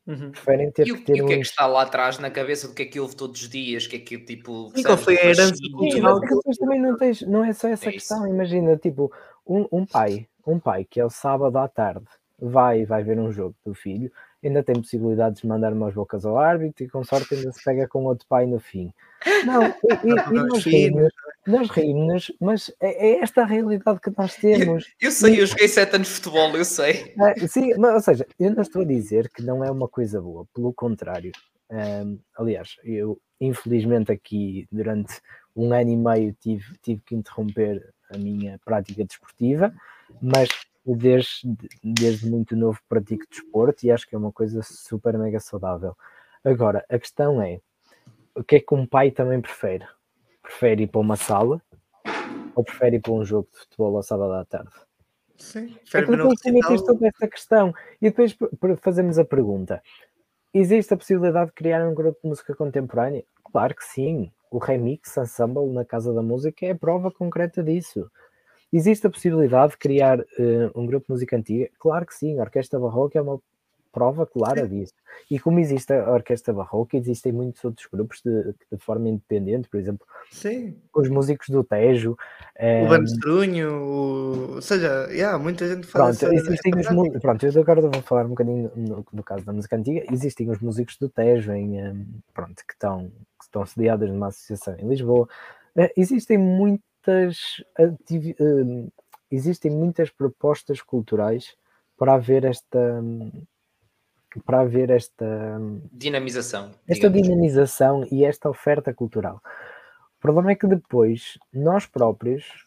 [0.06, 0.32] Uhum.
[0.32, 2.31] Preferem ter E o, que ter e o que é que está lá atrás na
[2.31, 3.86] cabeça do que é que houve todos os dias?
[3.86, 4.70] Que é que tipo.
[4.76, 7.44] E qual foi a Mas herança sim, Sim, cultural mas é também não tens, não
[7.44, 8.26] é só essa É questão.
[8.26, 9.10] Imagina, tipo,
[9.47, 12.06] um, um pai, um pai que é o sábado à tarde
[12.39, 14.12] vai vai ver um jogo do filho,
[14.46, 17.88] ainda tem possibilidades de mandar umas bocas ao árbitro e com sorte ainda se pega
[17.88, 18.92] com outro pai no fim.
[19.44, 21.12] Não, e, e- e nós rimos,
[21.46, 24.86] nós rimos, mas é, é esta a realidade que nós temos.
[25.00, 27.14] Eu sei, eu joguei 7 anos de futebol, eu sei.
[27.18, 30.20] Ah, sim, mas, ou seja, eu não estou a dizer que não é uma coisa
[30.20, 31.32] boa, pelo contrário.
[31.70, 35.20] Ahm, aliás, eu infelizmente aqui durante
[35.56, 39.74] um ano e meio tive, tive que interromper a minha prática desportiva,
[40.20, 40.48] mas
[40.85, 45.97] desde, desde muito novo pratico desporto e acho que é uma coisa super mega saudável.
[46.44, 47.61] Agora, a questão é,
[48.35, 49.86] o que é que um pai também prefere?
[50.43, 51.62] Prefere ir para uma sala
[52.55, 54.70] ou prefere ir para um jogo de futebol ao sábado à tarde?
[55.39, 56.94] Sim, É que tens recital.
[56.94, 57.74] toda esta questão.
[58.01, 58.36] E depois
[58.81, 59.82] fazemos a pergunta:
[60.52, 63.24] existe a possibilidade de criar um grupo de música contemporânea?
[63.43, 64.32] Claro que sim.
[64.51, 68.09] O Remix Ensemble na Casa da Música é a prova concreta disso.
[68.76, 71.70] Existe a possibilidade de criar eh, um grupo de música antiga?
[71.78, 72.40] Claro que sim.
[72.40, 73.40] A Orquestra Barroca é uma
[73.92, 74.92] prova clara disso.
[75.30, 79.78] E como existe a Orquestra Barroca, existem muitos outros grupos de, de forma independente, por
[79.78, 82.16] exemplo, Sim, os músicos do Tejo.
[82.56, 84.55] eh, o Bando Estrunho, o...
[84.56, 88.02] ou seja, yeah, muita gente faz Pronto, essa, existem essa os pronto, eu agora vou
[88.02, 90.05] falar um bocadinho no, no caso da música antiga.
[90.10, 94.74] Existem os músicos do Tejo, em, em, pronto, que, estão, que estão sediados numa associação
[94.80, 95.28] em Lisboa.
[95.76, 96.36] Eh, existem
[97.06, 98.89] muitas eh,
[99.31, 101.55] existem muitas propostas culturais
[101.97, 103.02] para haver esta
[104.44, 105.60] para haver esta
[105.93, 106.72] Dinamização.
[106.89, 107.22] esta digamos.
[107.28, 109.40] dinamização e esta oferta cultural.
[110.18, 112.66] O problema é que depois nós próprios,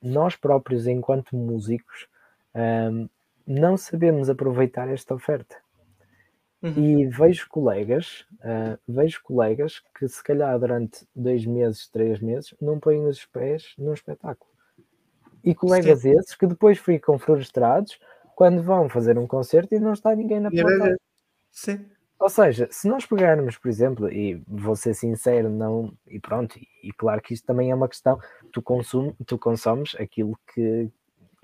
[0.00, 2.06] nós próprios enquanto músicos,
[2.54, 3.08] hum,
[3.44, 5.56] não sabemos aproveitar esta oferta.
[6.62, 7.00] Uhum.
[7.00, 12.78] E vejo colegas, ah, vejo colegas que se calhar durante dois meses, três meses, não
[12.78, 14.50] põem os pés num espetáculo.
[15.42, 17.98] E colegas esses que depois ficam frustrados
[18.36, 20.96] quando vão fazer um concerto e não está ninguém na plateia.
[21.50, 21.84] Sim,
[22.18, 26.68] Ou seja, se nós pegarmos, por exemplo, e vou ser sincero, não, e pronto, e,
[26.88, 28.18] e claro que isto também é uma questão,
[28.52, 30.88] tu, consumo, tu consomes aquilo que,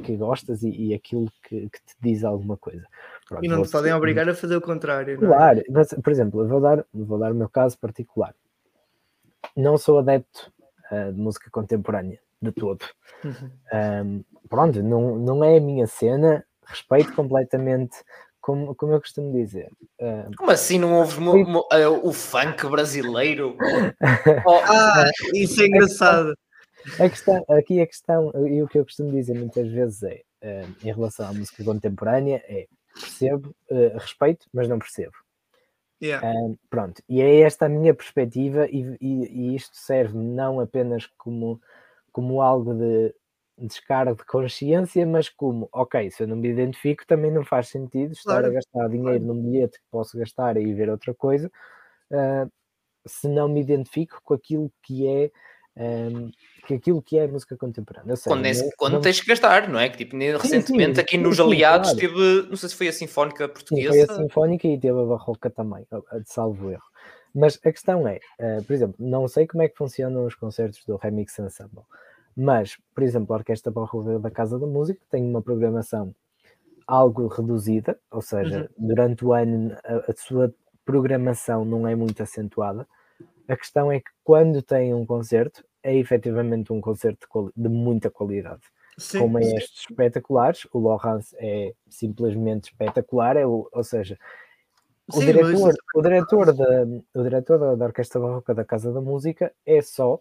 [0.04, 2.86] que gostas e, e aquilo que, que te diz alguma coisa.
[3.28, 5.20] Pronto, e não te podem obrigar a fazer o contrário.
[5.20, 5.36] não é?
[5.36, 8.34] Claro, mas, por exemplo, eu vou dar, vou dar o meu caso particular.
[9.56, 10.50] Não sou adepto
[10.90, 12.84] ah, de música contemporânea, de todo.
[13.24, 13.50] Uhum.
[13.72, 17.96] Ahm, pronto, não, não é a minha cena, respeito completamente,
[18.40, 19.70] como, como eu costumo dizer.
[20.00, 23.58] Ah, Como assim não ouves mo- mo- eh, o funk brasileiro?
[24.46, 26.34] Oh, Ah, isso é engraçado.
[26.98, 30.22] A questão, aqui a questão, e o que eu costumo dizer muitas vezes é,
[30.82, 32.66] em relação à música contemporânea, é
[33.00, 35.12] percebo, eh, respeito, mas não percebo.
[36.00, 36.22] Yeah.
[36.22, 36.32] Ah,
[36.68, 41.60] pronto, e é esta a minha perspectiva, e, e- e isto serve não apenas como,
[42.12, 43.14] como algo de
[43.58, 48.12] descarga de consciência, mas como, ok, se eu não me identifico, também não faz sentido
[48.12, 51.50] estar a Claro, gastar dinheiro num bilhete que posso gastar e ir ver outra coisa,
[52.12, 52.48] ah,
[53.06, 55.30] se não me identifico com aquilo que é
[55.78, 56.30] um,
[56.66, 58.16] que aquilo que é música contemporânea.
[58.16, 59.88] Seja, quando, não- quando não- tens que gastar, não é?
[59.88, 61.98] Que tipo, Sim, recentemente sim, aqui sim, nos aliados claro.
[62.00, 64.06] teve, não sei se foi a Sinfónica Portuguesa.
[64.06, 65.86] foi a Sinfónica e teve a Barroca também,
[66.26, 66.82] salvo erro.
[67.34, 70.84] Mas a questão é, eh, por exemplo, não sei como é que funcionam os concertos
[70.84, 71.82] do Remix Ensemble,
[72.36, 76.14] mas, por exemplo, a Orquestra Barroca da Casa da Música tem uma programação
[76.86, 80.52] algo reduzida, ou seja, durante o ano a, a sua
[80.84, 82.86] programação não é muito acentuada.
[83.46, 88.10] A questão é que quando tem um concerto, é efetivamente um concerto de, de muita
[88.10, 88.62] qualidade
[88.98, 89.32] Sim, com sim.
[89.32, 90.66] maestros espetaculares.
[90.72, 94.18] O Laurence é simplesmente espetacular, é o, ou seja,
[95.08, 96.84] o Sim, diretor, mas- o diretor, da,
[97.14, 100.20] o diretor da, da Orquestra Barroca da Casa da Música é só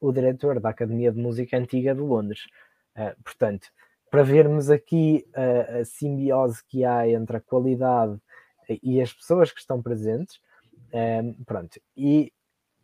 [0.00, 2.46] o diretor da Academia de Música Antiga de Londres.
[2.94, 3.68] Ah, portanto,
[4.10, 8.18] para vermos aqui a, a simbiose que há entre a qualidade
[8.82, 10.40] e as pessoas que estão presentes,
[10.92, 12.32] ah, pronto, e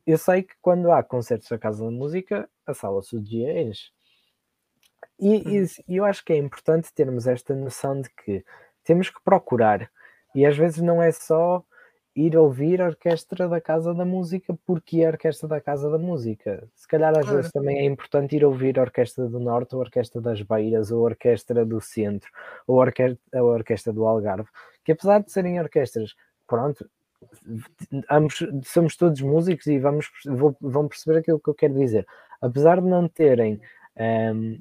[0.07, 3.91] eu sei que quando há concertos da Casa da Música, a sala se dia enche.
[5.19, 8.45] E, e e eu acho que é importante termos esta noção de que
[8.85, 9.91] temos que procurar,
[10.35, 11.65] e às vezes não é só
[12.17, 16.69] ir ouvir a orquestra da Casa da Música porque a orquestra da Casa da Música.
[16.75, 17.37] Se calhar às Claro.
[17.37, 20.91] vezes também é importante ir ouvir a Orquestra do Norte, ou a Orquestra das Beiras,
[20.93, 22.31] ou a Orquestra do Centro,
[22.67, 24.49] ou a Orquestra, a orquestra do Algarve,
[24.85, 26.15] que apesar de serem orquestras,
[26.47, 26.89] pronto,
[28.11, 32.07] ambos, somos todos músicos e vamos, vou- vão perceber aquilo que eu quero dizer.
[32.41, 33.61] Apesar de não terem
[33.97, 34.59] ehm,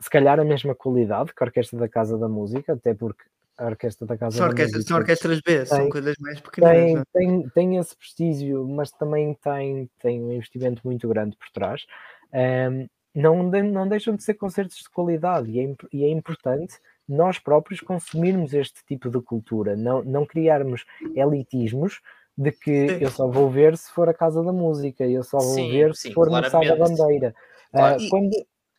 [0.00, 3.24] se calhar a mesma qualidade que a Orquestra da Casa da Música, até porque
[3.58, 6.70] a Orquestra da Casa São da Música são orquestras B, são Tem- coisas mais pequenas.
[6.72, 7.04] tem, não é?
[7.12, 11.84] tem, tem esse prestígio, mas também tem, tem um investimento muito grande por trás.
[12.32, 16.74] Ahm, não, de- não deixam de ser concertos de qualidade e é, e é importante
[17.10, 20.84] nós próprios consumirmos este tipo de cultura, não, não criarmos
[21.14, 22.00] elitismos
[22.38, 22.98] de que Sim.
[23.00, 25.94] eu só vou ver se for a Casa da Música, eu só vou Sim, ver
[25.94, 26.96] sim, se for no Sá da claramente.
[26.96, 27.34] Bandeira.
[27.72, 27.94] Claro.
[27.94, 28.30] Ah, E- quando,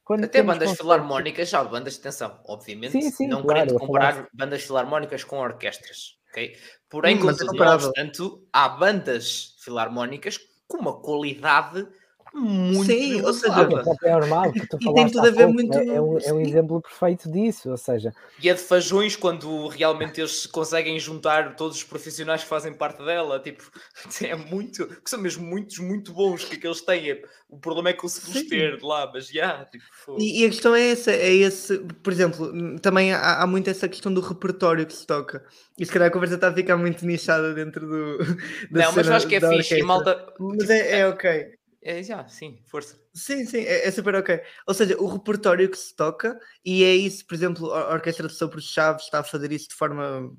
[0.04, 3.80] quando Até bandas concertos- filarmónicas, já bandas de atenção, obviamente, Sim, sim, não claro, querendo
[3.80, 6.56] comparar bandas filarmónicas com orquestras, ok?
[6.90, 8.22] Porém, Hum, mas é contudo, obstante,
[8.54, 11.86] há bandas filarmónicas com uma qualidade
[12.34, 13.84] muito Sim, ou seja.
[13.84, 16.18] Sim, é normal que tu E tem tudo a ver pouco, muito- é, é um,
[16.20, 20.98] é um exemplo perfeito disso, ou seja, E a de Fajões, quando realmente eles conseguem
[21.00, 23.70] juntar todos os profissionais que fazem parte dela, tipo,
[24.24, 27.22] é muito, que são mesmo muitos, muito bons que, que eles têm.
[27.50, 28.48] O problema é conseguir Sim.
[28.48, 30.20] ter de lá, mas já, tipo, fogo.
[30.22, 33.70] E, e a questão é essa, é esse, por exemplo, hum, também há, há muito
[33.70, 35.44] essa questão do repertório que se toca.
[35.78, 38.18] E se calhar a conversa está a ficar muito nichada dentro do.
[38.72, 40.34] da não, mas eu acho que é fixe e malta.
[40.40, 41.61] Mas é, é ok.
[41.84, 43.02] É, já, sim, força.
[43.14, 44.40] Sim, sim, é, é super ok.
[44.68, 48.28] Ou seja, o repertório que se toca, e é isso, por exemplo, a a Orquestra
[48.28, 50.32] de Sopros Chaves está a fazer isso de forma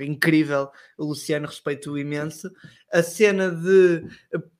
[0.00, 0.70] incrível.
[0.98, 2.50] O Luciano respeito imenso.
[2.92, 4.04] A cena de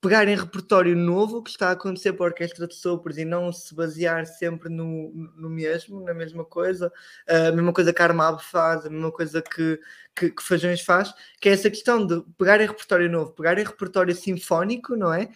[0.00, 3.74] pegarem repertório novo que está a acontecer para a Orquestra de Sopros e não se
[3.74, 6.92] basear sempre no, no mesmo, na mesma coisa,
[7.26, 9.80] a mesma coisa que a Armab faz, a mesma coisa que,
[10.14, 14.94] que, que Fajões faz, que é essa questão de pegarem repertório novo, pegarem repertório sinfónico,
[14.96, 15.30] não é?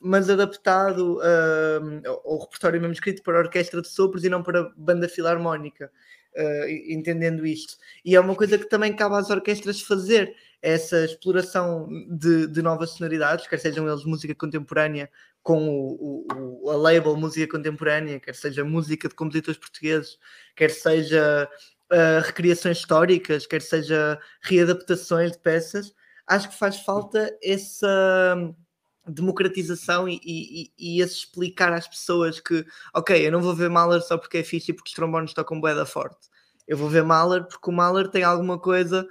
[0.00, 5.08] Mas adaptado hum, ao repertório mesmo escrito para orquestra de sopros e não para banda
[5.08, 5.90] filarmónica,
[6.36, 7.76] uh, entendendo isto.
[8.04, 12.90] E é uma coisa que também cabe às orquestras fazer, essa exploração de, de novas
[12.90, 15.08] sonoridades, quer sejam eles música contemporânea
[15.42, 16.26] com o-
[16.64, 20.18] o- a label música contemporânea, quer seja música de compositores portugueses,
[20.56, 21.48] quer seja
[21.92, 25.94] uh, recriações históricas, quer seja readaptações de peças,
[26.26, 28.36] acho que faz falta essa
[29.08, 32.64] democratização e, e, e esse explicar às pessoas que,
[32.94, 35.60] ok, eu não vou ver Mahler só porque é fixe e porque os trombones tocam
[35.60, 36.28] bué da forte.
[36.66, 39.06] Eu vou ver Mahler porque o Mahler tem alguma coisa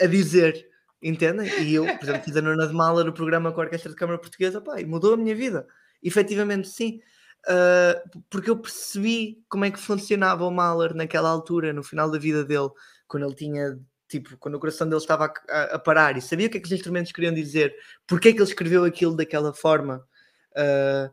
[0.00, 0.68] a dizer,
[1.02, 1.48] entendem?
[1.62, 3.96] E eu, por exemplo, fiz a nona de Mahler, o programa com a Orquestra de
[3.96, 5.66] Câmara Portuguesa, pá, e mudou a minha vida.
[6.02, 7.00] Efetivamente, sim.
[7.46, 12.18] Uh, porque eu percebi como é que funcionava o Mahler naquela altura, no final da
[12.18, 12.68] vida dele,
[13.06, 13.78] quando ele tinha,
[14.08, 16.60] tipo, quando o coração dele estava a, a- a parar e sabia o que é
[16.60, 17.74] que os instrumentos queriam dizer,
[18.06, 20.04] porque é que ele escreveu aquilo daquela forma.
[20.52, 21.10] Uh,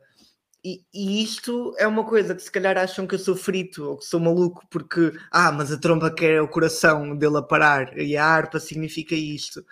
[0.64, 3.98] e, e isto é uma coisa que se calhar acham que eu sou frito ou
[4.00, 8.18] que sou maluco porque, ah, mas a tromba quer o coração dele a parar e
[8.18, 9.64] a harpa significa isto.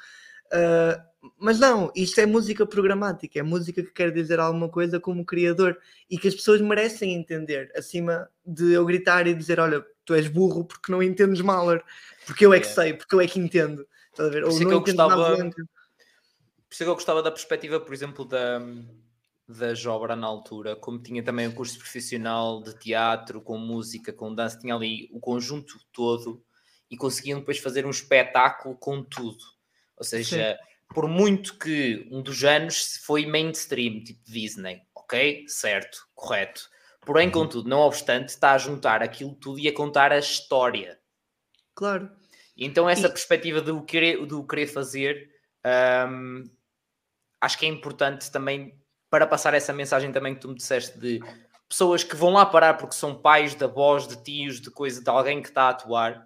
[0.48, 5.26] Uh, mas não, isto é música programática, é música que quer dizer alguma coisa como
[5.26, 5.78] criador
[6.10, 10.28] e que as pessoas merecem entender, acima de eu gritar e dizer: Olha, tu és
[10.28, 11.84] burro porque não entendes Mahler,
[12.26, 12.82] porque eu é que Yeah.
[12.82, 13.88] sei, porque eu é que entendo.
[14.12, 14.42] Estás a ver?
[14.42, 15.38] Por Ou isso é não que eu gostava-.
[15.38, 18.60] Por isso é que eu gostava da perspectiva, por exemplo, da,
[19.48, 24.34] da Jobra na altura, como tinha também o curso profissional de teatro, com música, com
[24.34, 26.44] dança, tinha ali o conjunto todo
[26.90, 29.53] e conseguiam depois fazer um espetáculo com tudo.
[30.04, 30.60] Ou seja,
[30.94, 35.46] por muito que um dos anos foi mainstream, tipo Disney, ok?
[35.48, 36.70] Certo, correto.
[37.02, 41.00] Porém, contudo, não obstante, está a juntar aquilo tudo e a contar a história.
[41.76, 42.10] Claro.
[42.56, 45.30] Então essa E- perspectiva do querer, do querer fazer,
[46.10, 46.44] hum,
[47.42, 48.78] acho que é importante também
[49.10, 51.20] para passar essa mensagem também que tu me disseste de
[51.68, 55.10] pessoas que vão lá parar porque são pais, de avós, de tios, de coisa, de
[55.10, 56.26] alguém que está a atuar,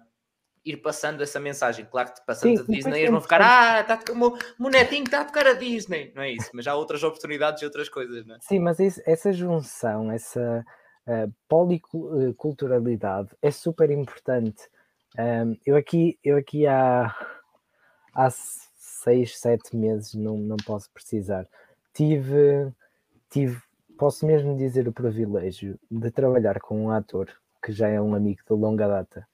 [0.70, 1.84] ir passando essa mensagem.
[1.86, 4.12] Claro que passando Sim, a depois Disney é eles vão ficar, ah, está a tocar-
[4.12, 6.12] o meu- o netinho está a tocar a Disney.
[6.14, 8.38] Não é isso, mas há outras oportunidades e outras coisas, não é?
[8.40, 10.64] Sim, mas isso- essa junção, essa
[11.10, 14.68] eh, policulturalidade é super importante.
[15.16, 17.14] Ahm, eu aqui, eu aqui há,
[18.14, 21.46] há seis, sete meses, não, não posso precisar,
[21.94, 22.70] tive,
[23.30, 23.58] tive,
[23.96, 27.28] posso mesmo dizer o privilégio de trabalhar com um ator
[27.64, 29.26] que já é um amigo de longa data,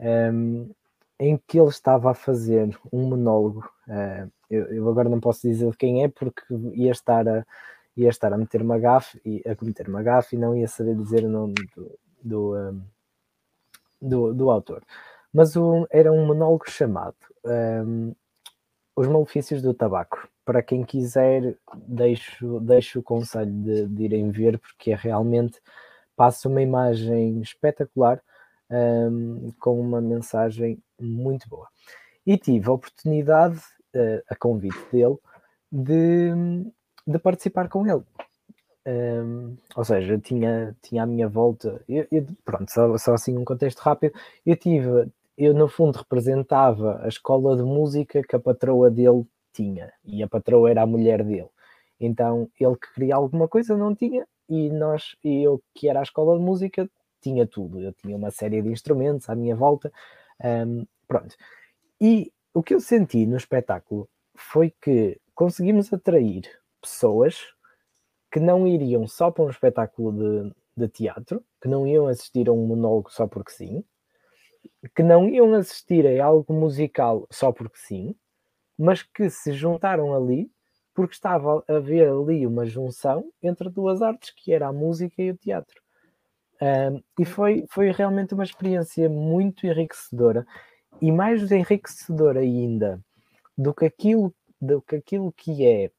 [0.00, 0.70] ahm,
[1.18, 3.68] em que ele estava a fazer um monólogo.
[3.88, 6.42] ah, eu, eu agora não posso dizer quem é porque
[6.74, 7.44] ia estar a,
[7.96, 11.24] ia estar a meter uma gafe a cometer uma gafe e não ia saber dizer
[11.24, 12.82] o nome do, do, um,
[14.00, 14.82] do, do autor.
[15.32, 18.14] Mas o- era um monólogo chamado um,
[18.96, 20.28] os malefícios do tabaco.
[20.44, 25.60] Para quem quiser, deixo, deixo o conselho de, de irem ver, porque é realmente
[26.16, 28.22] passa uma imagem espetacular
[28.70, 31.68] um, com uma mensagem muito boa.
[32.26, 33.58] E tive a oportunidade,
[33.94, 35.16] uh, a convite dele,
[35.70, 36.32] de,
[37.06, 38.02] de participar com ele.
[38.86, 43.44] Um, ou seja, tinha, tinha à minha volta, eu, eu, pronto, só, só, assim um
[43.44, 44.14] contexto rápido,
[44.44, 49.92] eu tive, eu no fundo representava a escola de música que a patroa dele tinha,
[50.04, 51.48] e a patroa era a mulher dele.
[51.98, 56.04] Então ele que queria alguma coisa não tinha, e nós, e eu que era a
[56.04, 56.88] escola de música,
[57.26, 57.80] tinha tudo.
[57.80, 59.92] Eu tinha uma série de instrumentos à minha volta,
[60.44, 61.34] um, pronto.
[62.00, 66.42] E o que eu senti no espetáculo foi que conseguimos atrair
[66.80, 67.40] pessoas
[68.30, 72.52] que não iriam só para um espetáculo de, de teatro, que não iam assistir a
[72.52, 73.84] um monólogo só porque sim,
[74.94, 78.14] que não iam assistir a algo musical só porque sim,
[78.78, 80.50] mas que se juntaram ali
[80.94, 85.30] porque estava a haver ali uma junção entre duas artes, que era a música e
[85.30, 85.85] o teatro.
[86.60, 90.46] Um, e foi, foi realmente uma experiência muito enriquecedora
[91.00, 93.00] e mais enriquecedora ainda
[93.56, 95.90] do que aquilo, do que, aquilo que é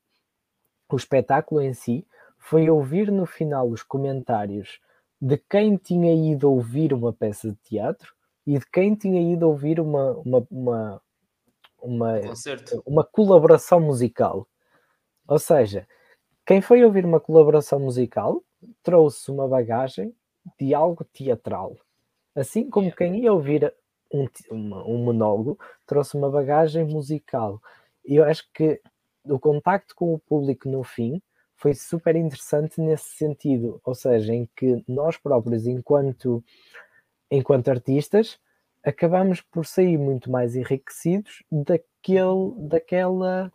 [0.90, 2.08] o espetáculo em si,
[2.38, 4.80] foi ouvir no final os comentários
[5.22, 8.14] de quem tinha ido ouvir uma peça de teatro
[8.46, 11.02] e de quem tinha ido ouvir uma, uma, uma,
[11.82, 12.20] uma,
[12.86, 14.48] uma colaboração musical.
[15.28, 15.86] Ou seja,
[16.46, 18.42] quem foi ouvir uma colaboração musical
[18.82, 20.16] trouxe uma bagagem
[20.60, 21.76] de algo teatral.
[22.36, 23.74] Assim como quem ia ouvir
[24.14, 27.62] um, um monólogo trouxe uma bagagem musical.
[28.06, 28.82] E eu acho que
[29.26, 31.22] o contacto com o público no fim
[31.56, 36.44] foi super interessante nesse sentido, ou seja, em que nós próprios, enquanto,
[37.32, 38.40] enquanto artistas,
[38.84, 43.52] acabamos por sair muito mais enriquecidos daquele, daquela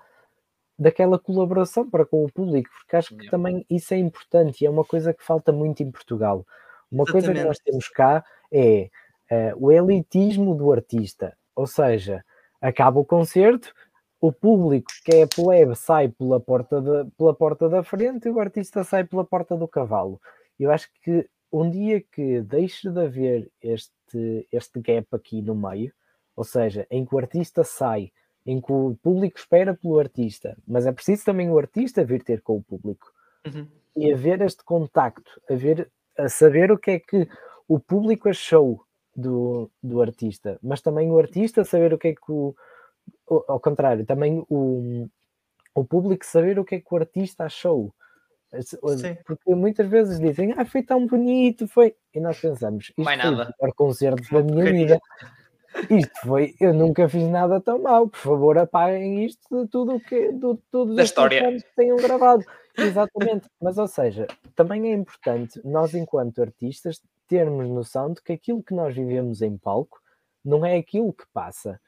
[0.78, 4.70] daquela colaboração para com o público, porque acho que também isso é importante e é
[4.70, 6.44] uma coisa que falta muito em Portugal.
[6.92, 7.12] Uma Exatamente.
[7.12, 8.90] coisa que nós temos cá é
[9.30, 12.22] uh, o elitismo do artista, ou seja,
[12.60, 13.72] acaba o concerto,
[14.20, 18.38] o público que é plebe sai pela porta, de, pela porta da frente e o
[18.38, 20.20] artista sai pela porta do cavalo.
[20.60, 25.92] Eu acho que um dia que deixe de haver este, este gap aqui no meio,
[26.36, 28.12] ou seja, em que o artista sai
[28.44, 32.40] em que o público espera pelo artista, mas é preciso também o artista vir ter
[32.42, 33.12] com o público
[33.46, 33.66] uhum.
[33.96, 37.28] e haver este contacto, haver, a saber o que é que
[37.68, 38.84] o público achou
[39.14, 42.54] do, do artista, mas também o artista saber o que é que o,
[43.26, 45.08] ao contrário, também o,
[45.74, 47.94] o público saber o que é que o artista achou.
[48.60, 49.16] Sim.
[49.24, 51.94] Porque muitas vezes dizem, ah, foi tão bonito, foi.
[52.14, 53.30] E nós pensamos, isto foi nada.
[53.30, 55.00] o melhor concerto da minha vida.
[55.90, 58.08] Isto foi, eu nunca fiz nada tão mal.
[58.08, 62.44] Por favor, apaguem isto de tudo que do, tudo da história que tenham gravado.
[62.76, 63.48] Exatamente.
[63.60, 68.74] Mas, ou seja, também é importante nós, enquanto artistas, termos noção de que aquilo que
[68.74, 70.00] nós vivemos em palco
[70.44, 71.80] não é aquilo que passa.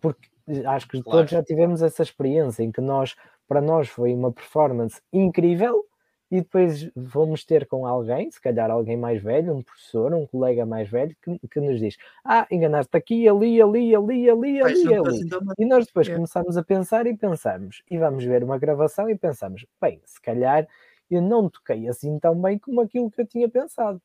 [0.00, 0.28] Porque
[0.66, 1.18] acho que claro.
[1.18, 3.14] todos já tivemos essa experiência em que nós,
[3.46, 5.84] para nós, foi uma performance incrível
[6.30, 10.66] e depois vamos ter com alguém, se calhar alguém mais velho, um professor, um colega
[10.66, 15.30] mais velho, que, que nos diz: Ah, enganaste aqui, ali, ali, ali, ali, ali, ali.
[15.58, 16.14] E nós depois é.
[16.14, 20.68] começamos a pensar e pensamos, e vamos ver uma gravação e pensamos: bem, se calhar
[21.10, 24.00] eu não toquei assim tão bem como aquilo que eu tinha pensado.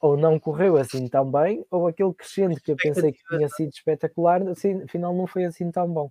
[0.00, 3.70] Ou não correu assim tão bem, ou aquele crescente que eu pensei que tinha sido
[3.70, 6.08] espetacular, assim, afinal não foi assim tão bom.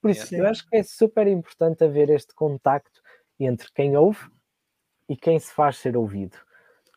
[0.00, 0.40] Por isso, é.
[0.40, 3.00] eu acho que é super importante haver este contacto
[3.38, 4.33] entre quem ouve
[5.08, 6.36] e quem se faz ser ouvido.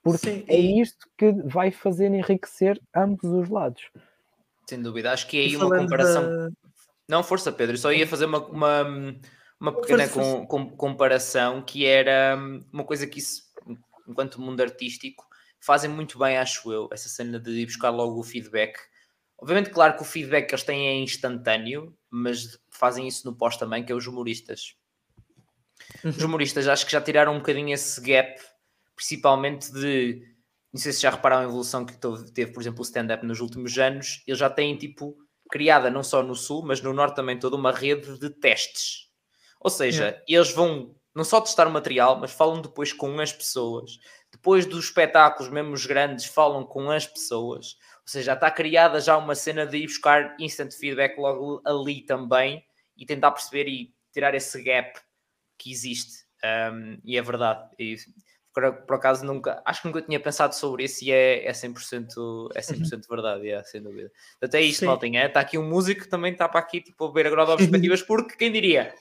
[0.03, 3.89] Porque Sim, é isto que vai fazer enriquecer ambos os lados.
[4.65, 6.53] Sem dúvida, acho que é aí uma comparação.
[7.09, 8.83] Não, força, Pedro, só ia fazer uma, uma,
[9.59, 13.43] uma pequena força, com, com, comparação que era hum, uma coisa que isso,
[14.07, 15.25] enquanto mundo artístico,
[15.59, 18.77] fazem muito bem, acho eu, essa cena de ir buscar logo o feedback.
[19.37, 23.55] Obviamente, claro que o feedback que eles têm é instantâneo, mas fazem isso no pós
[23.55, 24.75] também, que é os humoristas.
[26.03, 26.11] Uhum.
[26.11, 28.39] Os humoristas acho que já tiraram um bocadinho esse gap,
[28.95, 30.21] principalmente de.
[30.73, 31.97] Não sei se já repararam a evolução que
[32.33, 34.23] teve, por exemplo, o stand-up nos últimos anos.
[34.27, 35.15] Eles já têm, tipo,
[35.49, 39.07] criada não só no Sul, mas no Norte também toda uma rede de testes.
[39.59, 43.97] Ou seja, eles vão não só testar o material, mas falam depois com as pessoas.
[44.31, 47.75] Depois dos espetáculos, mesmo os grandes, falam com as pessoas.
[48.01, 52.05] Ou seja, já está criada já uma cena de ir buscar instant feedback logo ali
[52.05, 52.63] também
[52.95, 54.99] e tentar perceber e tirar esse gap
[55.57, 56.25] que existe.
[56.43, 57.67] Um, e é verdade.
[57.79, 57.97] E
[58.53, 62.49] por, por acaso nunca, acho que nunca tinha pensado sobre isso e é, é 100%,
[62.55, 63.01] é 100 Uhum.
[63.09, 64.11] verdade, é, sem dúvida.
[64.41, 64.85] Até isto, Sim.
[64.87, 67.45] maltinha, está aqui um músico que também está para aqui, tipo, a ver a grau
[67.45, 68.95] de perspectivas, porque quem diria?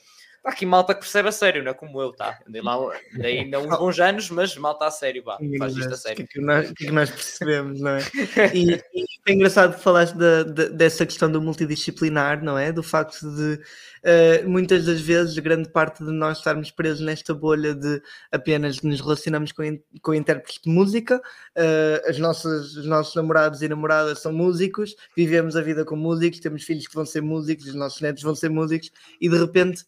[0.47, 2.39] Está aqui malta que percebe a sério, não é como eu, tá?
[2.47, 2.77] Andei lá
[3.13, 5.93] andei ainda uns bons anos, mas malta a sério, vá, faz isto a O que,
[5.93, 6.27] é sério.
[6.29, 7.99] que nós, o que é que nós percebemos, não é?
[8.55, 12.71] E, e é engraçado que falaste da- da- dessa questão do multidisciplinar, não é?
[12.71, 13.59] Do facto de
[14.03, 18.01] eh, muitas das vezes, grande parte de nós estarmos presos nesta bolha de
[18.31, 21.21] apenas nos relacionamos com, in- com intérpretes de música,
[21.55, 26.39] eh, as nossas, os nossos namorados e namoradas são músicos, vivemos a vida com músicos,
[26.39, 29.83] temos filhos que vão ser músicos, os nossos netos vão ser músicos, e de repente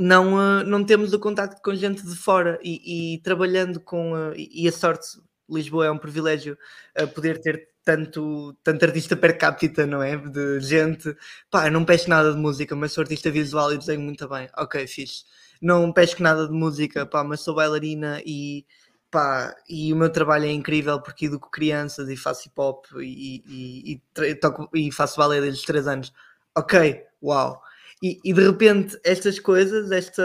[0.00, 4.34] não, eh, não temos o contacto com gente de fora e, e trabalhando com eh,
[4.36, 5.06] e, e a sorte
[5.48, 6.56] Lisboa é um privilégio
[6.94, 10.16] eh, poder ter tanto, tanto artista per capita, não é?
[10.16, 11.14] De gente,
[11.50, 14.48] pá, não pesco nada de música, mas sou artista visual e desenho muito bem.
[14.56, 15.24] Ok, fixe.
[15.60, 18.64] Não pesco nada de música, pá, mas sou bailarina e
[19.10, 23.42] pá, e o meu trabalho é incrível porque educo crianças e faço hip hop e,
[23.46, 26.12] e, e, tra- toco, e faço balé desde os 3 anos.
[26.56, 27.62] Ok, uau.
[28.02, 30.22] E, e de repente estas coisas, esta,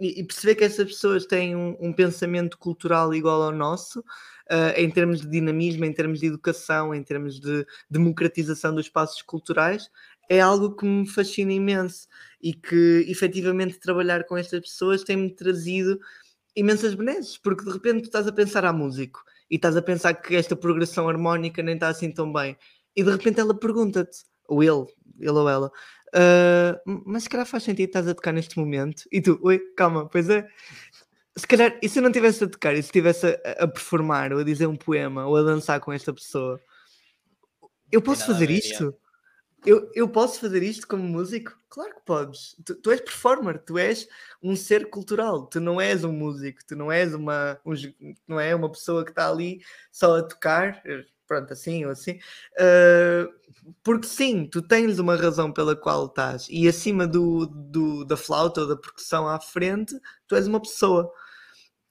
[0.00, 4.04] e, perceber que estas pessoas têm um, um pensamento cultural igual ao nosso,
[4.50, 9.22] ah, em termos de dinamismo, em termos de educação, em termos de democratização dos espaços
[9.22, 9.88] culturais,
[10.28, 12.06] é algo que me fascina imenso.
[12.40, 15.98] E que efetivamente trabalhar com estas pessoas tem-me trazido
[16.56, 20.14] imensas benesses, porque de repente tu estás a pensar a músico e estás a pensar
[20.14, 22.56] que esta progressão harmónica nem está assim tão bem,
[22.96, 24.86] e de repente ela pergunta-te, ou ele,
[25.18, 25.70] ele ou ela,
[26.14, 30.08] "Ah, mas se calhar faz sentido estás a tocar neste momento, e tu, oi, calma,
[30.08, 30.46] pois é.
[31.36, 34.32] Se calhar, e se eu não estivesse a tocar, e se estivesse a, a performar,
[34.32, 36.60] ou a dizer um poema, ou a dançar com esta pessoa,
[37.90, 38.94] eu posso fazer ver, isto?
[39.64, 41.56] Eu, eu posso fazer isto como músico?
[41.68, 42.56] Claro que podes.
[42.66, 44.08] Tu, tu és performer, tu és
[44.42, 47.72] um ser cultural, tu não és um músico, tu não és uma, um
[48.26, 50.82] não é uma pessoa que está ali só a tocar,
[51.32, 52.18] pronto, assim ou assim.
[52.58, 53.28] Ah,
[53.82, 58.62] porque sim, tu tens uma razão pela qual estás, e acima do, do- da flauta
[58.62, 59.94] ou da percussão à frente,
[60.26, 61.10] tu és uma pessoa.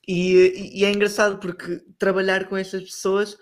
[0.07, 3.37] E, e- é engraçado porque trabalhar com estas pessoas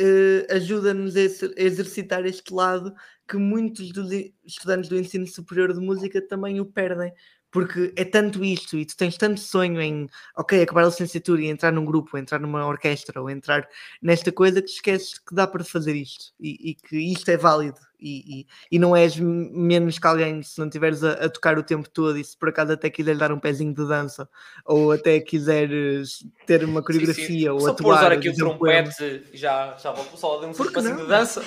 [0.00, 2.94] eh, ajuda-nos a exer- a exercitar este lado
[3.28, 4.10] que muitos dos
[4.44, 7.12] estudantes do ensino superior de música também o perdem.
[7.50, 10.06] Porque é tanto isto, e tu tens tanto sonho em,
[10.36, 13.66] ok, acabar a licenciatura e entrar num grupo, ou entrar numa orquestra, ou entrar
[14.02, 17.78] nesta coisa, que esqueces que dá para fazer isto, e, e que isto é válido,
[17.98, 21.62] e, e, e não és menos que alguém se não estiveres a, a tocar o
[21.62, 24.28] tempo todo, e se por acaso até quiseres dar um pezinho de dança,
[24.66, 28.58] ou até quiseres ter uma coreografia, ou Só por atuar, usar aqui o dizer um
[28.58, 30.96] trompete, já, já vou só dar um não?
[30.96, 31.42] de dança.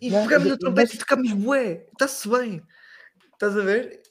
[0.00, 1.86] E pegamos no mas- trompete e tocamos bué.
[1.92, 2.62] Está-se bem.
[3.32, 4.02] Estás a ver?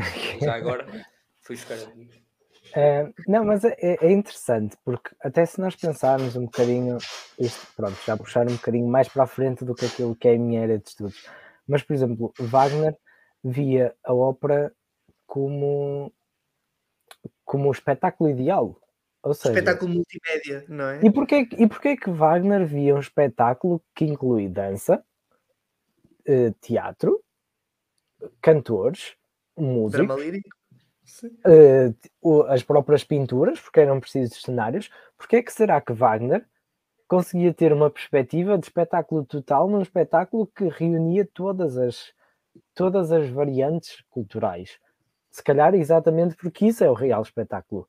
[0.42, 0.86] Já agora,
[1.42, 2.20] fui buscar amigos.
[2.74, 6.98] Eh, não, mas é, é- é interessante, porque até se nós pensarmos um bocadinho,
[7.38, 10.34] isto, pronto, já puxar um bocadinho mais para a frente do que aquilo que é
[10.34, 11.20] a minha área de estudos,
[11.66, 12.96] mas, por exemplo, Wagner
[13.42, 14.72] via a ópera
[15.26, 16.12] como,
[17.44, 18.80] como o espetáculo ideal.
[19.22, 21.00] Ou seja, Espetáculo multimédia, não é?
[21.04, 25.04] e porquê, que- e porquê que Wagner via um espetáculo que inclui dança,
[26.24, 27.22] eh, teatro,
[28.40, 29.16] cantores,
[29.60, 30.48] músicos, Drama lírico.
[32.22, 36.46] O- as próprias pinturas, porque eram precisos cenários, porque é que será que Wagner
[37.08, 42.12] conseguia ter uma perspectiva de espetáculo total num espetáculo que reunia todas as,
[42.74, 44.78] todas as variantes culturais?
[45.30, 47.88] Se calhar exatamente porque isso é o real espetáculo.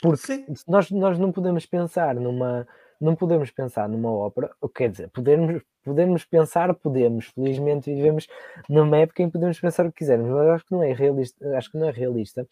[0.00, 0.46] Porque Sim.
[0.68, 2.68] nós, nós não podemos pensar numa
[3.00, 8.26] não podemos pensar numa ópera, ou quer dizer, podemos, podemos pensar, podemos, felizmente vivemos
[8.68, 11.56] numa época em que podemos pensar o que quisermos, mas acho que não é realista,
[11.56, 12.46] acho que não é realista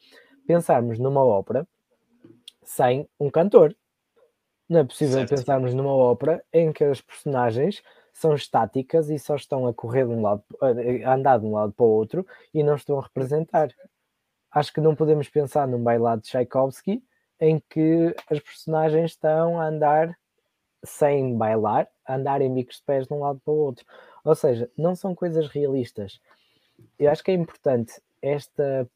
[0.46, 1.66] pensarmos numa ópera
[2.62, 3.74] sem um cantor.
[4.68, 5.30] Não é possível Certo.
[5.30, 10.12] pensarmos numa ópera em que as personagens são estáticas e só estão a correr de
[10.12, 10.42] um lado,
[11.04, 13.68] a andar de um lado para o outro e não estão a representar.
[14.50, 17.02] Acho que não podemos pensar num bailado de Tchaikovsky
[17.40, 20.16] em que as personagens estão a andar
[20.84, 23.84] sem bailar, andar em bicos de pés de um lado para o outro.
[24.24, 26.20] Ou seja, não são coisas realistas.
[26.98, 28.88] Eu acho que é importante esta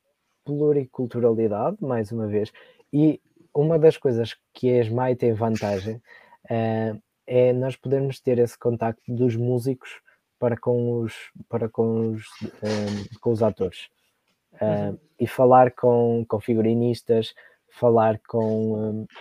[0.44, 2.52] pluriculturalidade, mais uma vez,
[2.92, 3.20] e
[3.54, 6.00] uma das coisas que a ESMAI tem vantagem
[6.48, 6.94] eh,
[7.26, 10.00] é nós podermos ter esse contacto dos músicos
[10.38, 11.14] para com os,
[11.48, 12.24] para com os,
[12.62, 13.88] eh, com os atores.
[14.60, 17.34] Eh, E falar com, com figurinistas,
[17.70, 19.14] falar com, eh,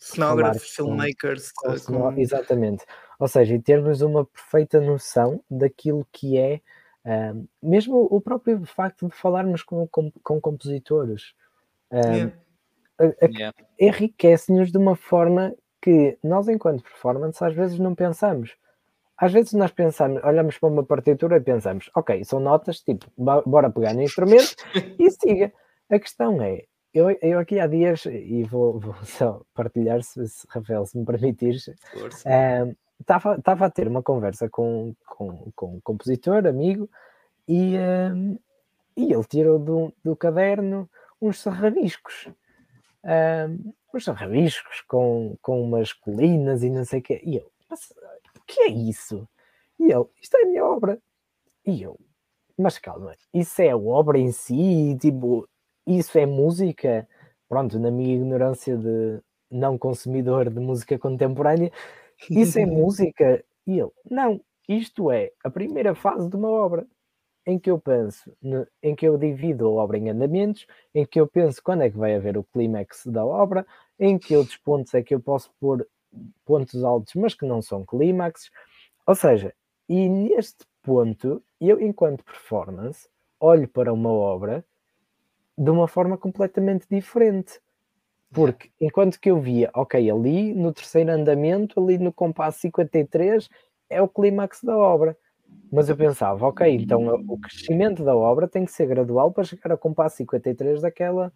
[0.00, 1.52] Cenógrafos, filmmakers.
[1.52, 2.84] com eh, com- Exatamente.
[3.18, 6.60] Ou seja, e termos uma perfeita noção daquilo que é,
[7.04, 11.34] ah, mesmo o próprio facto de falarmos com, com, com compositores.
[11.92, 12.32] Ah, Yeah.
[13.32, 13.56] Yeah.
[13.78, 18.54] enriquece-nos de uma forma que nós, enquanto performance, às vezes não pensamos.
[19.16, 23.42] Às vezes nós pensamos, olhamos para uma partitura e pensamos, ok, são notas, tipo, bo-
[23.46, 24.54] bora pegar no instrumento
[24.98, 25.50] e siga.
[25.90, 30.46] A questão é, eu, eu aqui há dias, e vou, vou só partilhar, se, se,
[30.48, 31.68] Rafael, se me permitires,
[33.00, 36.88] estava a ter uma conversa com, com, com um compositor, amigo,
[37.48, 38.36] e, ehm,
[38.96, 40.88] e ele tirou do, do caderno
[41.20, 42.28] uns sarrabiscos.
[43.04, 47.20] Ehm, uns sarrabiscos com, com umas colinas e não sei o quê.
[47.24, 47.92] E eu, mas
[48.36, 49.28] o que é isso?
[49.78, 50.98] E ele, isto é a minha obra.
[51.66, 51.98] E eu,
[52.56, 54.96] mas calma, isso é a obra em si?
[55.00, 55.48] Tipo,
[55.86, 57.08] isso é música?
[57.48, 59.20] Pronto, na minha ignorância de
[59.50, 61.72] não consumidor de música contemporânea,
[62.30, 63.44] isso é música?
[63.66, 66.86] E ele, não, isto é a primeira fase de uma obra
[67.46, 71.20] em que eu penso, no- em que eu divido a obra em andamentos, em que
[71.20, 73.66] eu penso quando é que vai haver o clímax da obra,
[73.98, 75.86] em que outros pontos é que eu posso pôr
[76.44, 78.50] pontos altos, mas que não são clímaxes.
[79.06, 79.54] Ou seja,
[79.88, 83.08] e neste ponto, eu, enquanto performance,
[83.40, 84.64] olho para uma obra
[85.60, 87.60] de uma forma completamente diferente.
[88.32, 93.46] Porque enquanto que eu via, ok, ali no terceiro andamento, ali no compasso 53,
[93.90, 95.14] é o clímax da obra.
[95.70, 99.72] Mas eu pensava, ok, então o crescimento da obra tem que ser gradual para chegar
[99.72, 101.30] ao compasso 53 daquela.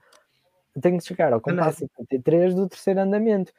[0.81, 3.53] Tem que chegar ao compasso 53 do terceiro andamento.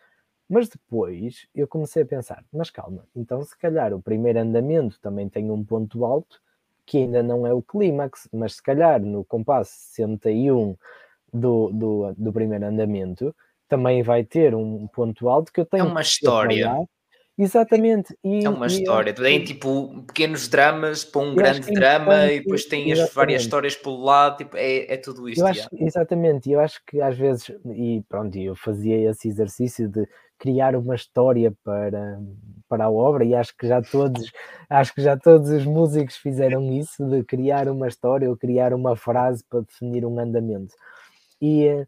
[0.49, 5.29] Mas depois eu comecei a pensar, mas calma, então se calhar o primeiro andamento também
[5.29, 6.41] tem um ponto alto
[6.85, 10.75] que ainda não é o clímax, mas se calhar no compasso 61
[11.33, 13.35] do, do, do primeiro andamento
[13.67, 16.87] também vai ter um ponto alto que eu tenho uma que história.
[17.37, 18.17] Exatamente.
[18.23, 19.11] E, É uma e história.
[19.11, 23.41] acho Tem tipo pequenos dramas para um grande é drama e depois tem as várias
[23.41, 24.37] histórias pelo lado.
[24.37, 25.41] Tipo, é, é tudo isto.
[25.41, 30.07] Eu acho, exatamente, eu acho que às vezes, e pronto, eu fazia esse exercício de
[30.37, 32.19] criar uma história para,
[32.69, 34.31] para a obra e acho que já todos,
[34.69, 38.95] acho que já todos os músicos fizeram isso, de criar uma história ou criar uma
[38.95, 40.73] frase para definir um andamento.
[41.41, 41.87] E eh,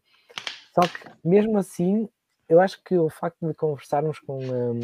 [0.74, 2.06] só que mesmo assim,
[2.48, 4.80] eu acho que o facto de conversarmos com hum,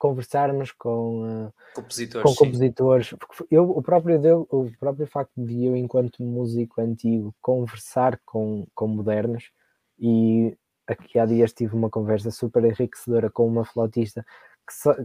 [0.00, 2.22] conversarmos com eh, Compositores.
[2.22, 3.10] com compositores.
[3.10, 8.66] porque Eu, o, próprio, deu- o próprio facto de eu, enquanto músico antigo, conversar com,
[8.74, 9.52] com modernos,
[9.98, 10.56] e
[10.86, 14.26] aqui há dias tive uma conversa super enriquecedora com uma flautista
[14.66, 14.96] que só,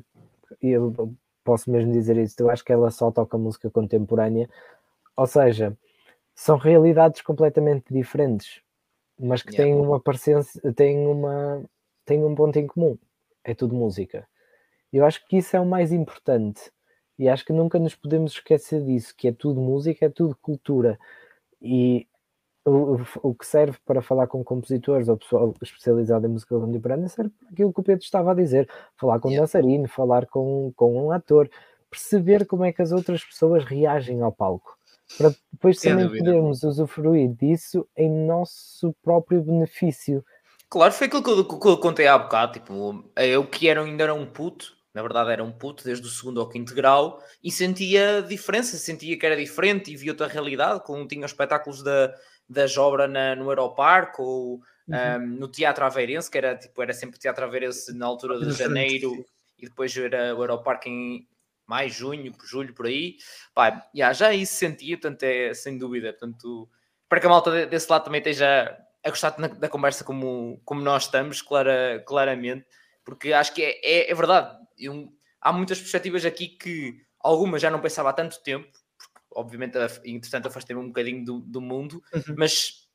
[0.62, 1.14] eu
[1.44, 4.50] posso mesmo dizer isso, eu acho que ela só toca música contemporânea,
[5.16, 5.78] ou seja,
[6.34, 8.62] são realidades completamente diferentes,
[9.20, 9.64] mas que Yeah.
[9.76, 11.64] têm uma parecência, têm uma
[12.06, 12.98] têm um ponto em comum,
[13.44, 14.28] é tudo música.
[14.96, 16.72] Eu acho que isso é o mais importante.
[17.20, 20.98] E acho que nunca nos podemos esquecer disso, que é tudo música, é tudo cultura.
[21.62, 22.08] E
[22.66, 27.32] o, o- que serve para falar com compositores ou pessoal especializado em música contemporânea serve
[27.40, 28.70] para aquilo que o Pedro estava a dizer.
[28.98, 31.50] Falar com um dançarino, falar com, com um ator,
[31.90, 34.78] perceber como é que as outras pessoas reagem ao palco.
[35.18, 36.26] Para depois Sem também dúvida.
[36.26, 40.26] podermos usufruir disso em nosso próprio benefício.
[40.68, 42.54] Claro, foi aquilo que eu, que eu contei há bocado.
[42.54, 46.10] Tipo, eu que era, ainda era um puto, na verdade era um puto, desde o
[46.10, 50.82] segundo ao quinto grau, e sentia diferença, sentia que era diferente e via outra realidade,
[50.84, 52.16] como tinha os espetáculos da,
[52.50, 54.96] da Jobra na, no Aeroparque ou Uhum.
[54.96, 58.60] um, no Teatro Aveirense, que era, tipo, era sempre Teatro Aveirense na altura de Diferente,
[59.02, 59.26] janeiro
[59.58, 61.28] e depois era o Aeroparque em
[61.66, 63.18] maio, junho, julho, por aí.
[63.52, 66.14] Pá, já, já isso sentia, portanto, é sem dúvida.
[66.14, 66.70] Portanto,
[67.10, 70.62] para que a malta de- desse lado também esteja a gostar da, da conversa como,
[70.64, 72.68] como nós estamos, clara, claramente,
[73.04, 74.56] porque acho que é, é, é verdade.
[74.78, 75.12] Eu-
[75.42, 80.48] há muitas perspectivas aqui que algumas já não pensava há tanto tempo, porque obviamente, entretanto,
[80.48, 82.36] afastei-me um bocadinho do, do mundo, Uhum.
[82.38, 82.88] mas,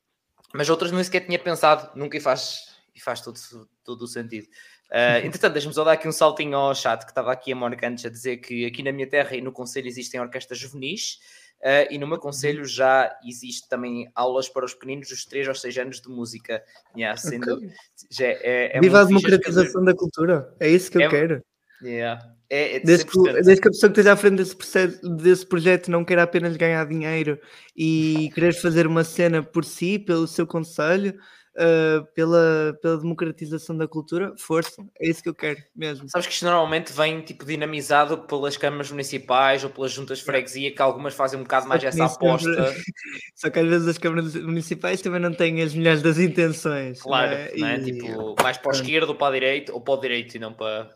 [0.53, 3.39] mas outras nem sequer tinha pensado, nunca e faz, e faz todo,
[3.83, 4.47] todo o sentido.
[4.89, 7.87] Uh, entretanto, deixa-me só dar aqui um saltinho ao chat, que estava aqui a Mónica
[7.87, 11.17] antes a dizer que aqui na minha terra e no Conselho existem orquestras juvenis,
[11.61, 15.61] uh, e no meu Conselho já existe também aulas para os pequeninos dos 3 aos
[15.61, 16.61] 6 anos de música.
[16.93, 17.53] Yeah, sem Ok.
[17.53, 17.73] dúvida.
[18.09, 20.53] Já é, é Viva a democratização da cultura.
[20.59, 21.41] É isso que eu É- quero.
[21.83, 22.21] Yeah.
[22.49, 23.33] É, é Desde que, 100%.
[23.43, 26.57] desde que a pessoa que esteja à frente desse, processo, desse projeto não queira apenas
[26.57, 27.39] ganhar dinheiro
[27.75, 31.15] e querer fazer uma cena por si, pelo seu conselho,
[31.55, 34.83] uh, pela, pela democratização da cultura, força.
[34.99, 36.09] É isso que eu quero mesmo.
[36.09, 40.75] Sabes que isto normalmente vem tipo dinamizado pelas câmaras municipais ou pelas juntas de freguesia,
[40.75, 42.49] que algumas fazem um bocado mais essa sempre- aposta.
[43.35, 47.01] Só que às vezes as câmaras municipais também não têm as melhores das intenções.
[47.01, 47.51] Claro, não é?
[47.55, 47.77] não é?
[47.77, 48.75] E tipo, mais para pronto.
[48.75, 50.89] esquerdo ou para a direita, ou para o direito e não para,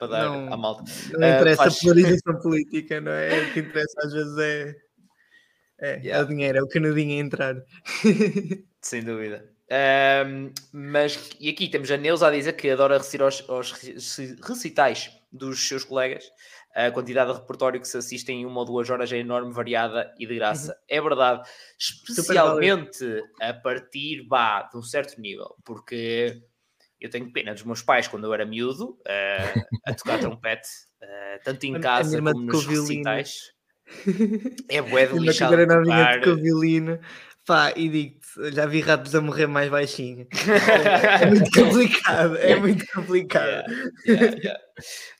[0.00, 0.82] para dar Não- à malta.
[1.12, 3.38] não eh, interessa faz- a polarização política, não é?
[3.42, 4.74] O que interessa às vezes é,
[5.78, 6.24] é, é Yeah.
[6.24, 7.54] o dinheiro, é o canudinho a entrar.
[8.80, 9.48] Sem dúvida.
[10.26, 13.72] Um, mas, e aqui temos a Neuza a dizer que adora aos, aos
[14.42, 16.24] recitais dos seus colegas.
[16.74, 20.12] A quantidade de repertório que se assiste em uma ou duas horas é enorme, variada
[20.18, 20.72] e de graça.
[20.72, 20.78] Uhum.
[20.88, 21.48] É verdade.
[21.78, 23.04] Especialmente
[23.40, 26.42] a partir bah, de um certo nível, porque
[27.00, 30.68] eu tenho pena dos meus pais quando eu era miúdo uh, a tocar trompete,
[31.02, 33.34] uh, tanto em casa como nos recitais.
[34.68, 36.22] É bué de lixado de tocar.
[36.22, 37.00] Com violino.
[37.44, 40.28] Pá, e digo-te, já vi ratos a morrer mais baixinho.
[41.20, 43.64] É, muito complicado, é muito complicado.
[44.06, 44.60] Yeah, yeah,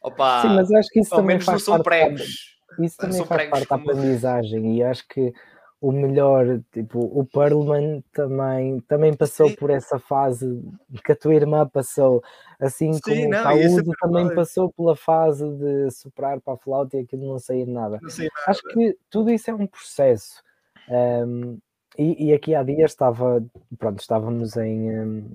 [0.02, 2.60] Opa, Sim, mas acho que isso também faz parte pregos.
[2.78, 5.32] Isso também faz parte da aprendizagem e acho que
[5.80, 9.56] o melhor, tipo, o Perlman também, também passou Sim.
[9.56, 10.62] por essa fase
[11.02, 12.22] que a tua irmã passou,
[12.60, 16.58] assim Sim, como não, o Taúdo é também passou pela fase de superar para a
[16.58, 17.98] flauta e aquilo não sair nada.
[18.02, 18.30] Não nada.
[18.46, 20.42] Acho que tudo isso é um processo.
[20.90, 21.58] Um,
[21.98, 23.42] e, e, aqui há dias estava,
[23.78, 25.00] pronto, estávamos em.
[25.00, 25.30] Um,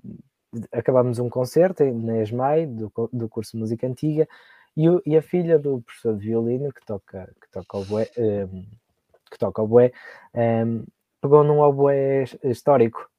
[0.72, 4.28] acabámos um concerto na ESMAI, do, do curso de Música Antiga,
[4.78, 8.66] e, o, e, a filha do professor de violino, que toca, que toca o um,
[9.36, 9.92] que toca oboé,
[10.34, 10.86] um,
[11.22, 13.10] pegou num oboé histórico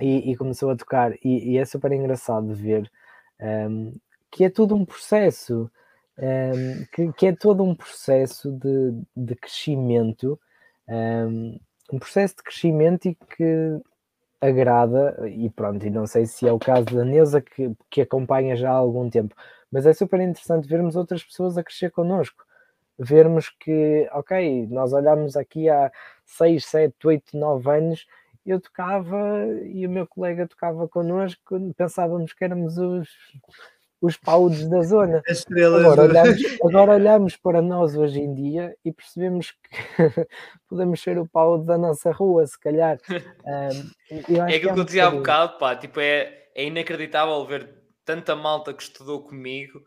[0.00, 1.12] e, e, começou a tocar.
[1.24, 2.90] E, e, é super engraçado ver
[3.40, 3.94] um,
[4.30, 5.70] que é tudo um processo,
[6.18, 10.38] um, que, que, é todo um processo de, de crescimento,
[10.88, 11.58] um,
[11.92, 13.80] um, processo de crescimento e que
[14.40, 18.54] agrada, e pronto, e não sei se é o caso da Neuza que, que acompanha
[18.54, 19.34] já há algum tempo,
[19.72, 22.45] mas é super interessante vermos outras pessoas a crescer connosco
[22.98, 25.90] vermos que, ok, nós olhamos aqui há
[26.24, 28.06] 6, 7, 8, 9 anos,
[28.44, 33.08] eu tocava e o meu colega tocava connosco, pensávamos que éramos os,
[34.00, 35.20] os paudos da zona.
[35.80, 39.58] Agora olhamos, agora olhamos para nós hoje em dia e percebemos que
[40.68, 42.98] podemos ser o pau da nossa rua, se calhar.
[43.46, 47.68] Um, é aquilo que eu dizia há um bocado, pá, tipo, é, é inacreditável ver
[48.04, 49.80] tanta malta que estudou comigo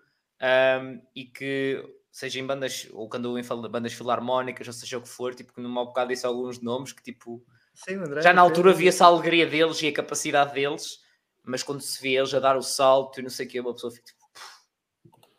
[0.81, 1.83] um, e que
[2.19, 5.33] seja em bandas, ou quando eu falo de bandas filarmónicas, ou seja o que for,
[5.33, 7.41] tipo, que numa bocado disse alguns nomes que tipo.
[7.73, 10.99] Sim, André, já na altura via-se a alegria deles e a capacidade deles,
[11.45, 13.73] mas quando se vê eles a dar o salto e não sei o que, uma
[13.73, 14.25] pessoa fica tipo,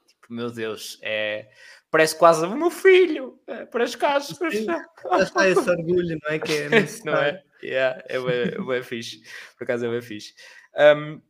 [0.07, 1.51] tipo meu Deus, é,
[1.90, 4.39] parece quase o meu filho, é, parece casos.
[5.20, 6.39] Está esse orgulho, não é?
[6.39, 6.69] Que é
[7.05, 7.43] não é?
[7.62, 9.20] Yeah, é, bem, é fixe,
[9.59, 10.35] por acaso é bem fixe.
[10.97, 11.20] Um,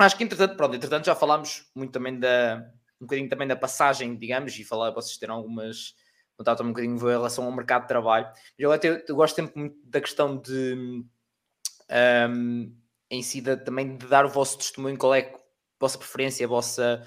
[0.00, 2.68] acho que entretanto, pronto, entretanto já falámos muito também da,
[3.00, 5.94] um bocadinho também da passagem, digamos, e falar, vocês terem algumas
[6.36, 8.28] contar um bocadinho em relação ao mercado de trabalho.
[8.58, 11.04] Eu, até, eu gosto sempre muito da questão de
[12.38, 12.76] um,
[13.10, 15.38] em si de, também de dar o vosso testemunho, qual é a
[15.80, 17.06] vossa preferência, a vossa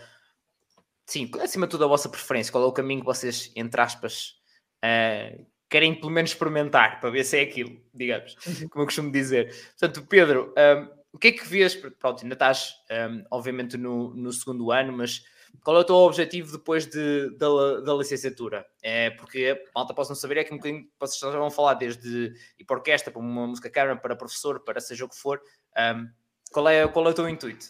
[1.06, 4.36] sim, acima de tudo a vossa preferência, qual é o caminho que vocês, entre aspas,
[4.84, 8.70] uh, querem pelo menos experimentar para ver se é aquilo, digamos, uhum.
[8.70, 9.56] como eu costumo dizer.
[9.80, 11.76] Portanto, Pedro, um, o que é que vês?
[11.76, 15.24] Pronto, ainda estás, um, obviamente, no, no segundo ano, mas
[15.64, 18.66] qual é o teu objetivo depois de, da, da licenciatura?
[18.82, 22.34] É porque, malta, posso não saber, é que um bocadinho vocês já vão falar desde
[22.58, 25.42] ir para orquestra, para uma música câmara, para professor, para seja o que for.
[25.78, 26.10] Um,
[26.52, 27.68] qual, é, qual é o teu intuito?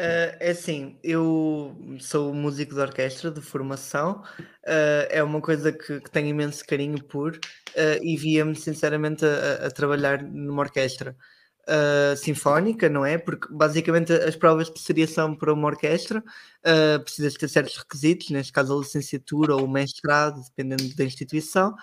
[0.00, 6.00] Uh, é assim, eu sou músico de orquestra de formação, uh, é uma coisa que,
[6.00, 11.14] que, tenho imenso carinho por uh, e via-me sinceramente a, a, trabalhar numa orquestra
[11.68, 13.18] uh, sinfónica, não é?
[13.18, 18.52] Porque basicamente as provas de seriação para uma orquestra uh, precisas ter certos requisitos, neste
[18.52, 21.74] caso a licenciatura ou o mestrado, dependendo da instituição.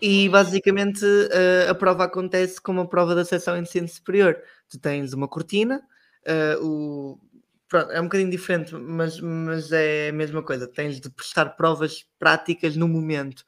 [0.00, 4.36] E basicamente uh, a prova acontece como a prova da seção em ensino superior.
[4.68, 5.80] Tu tens uma cortina,
[6.26, 7.20] uh, o,
[7.68, 10.66] pronto, é um bocadinho diferente, mas, mas é a mesma coisa.
[10.66, 13.44] Tens de prestar provas práticas no momento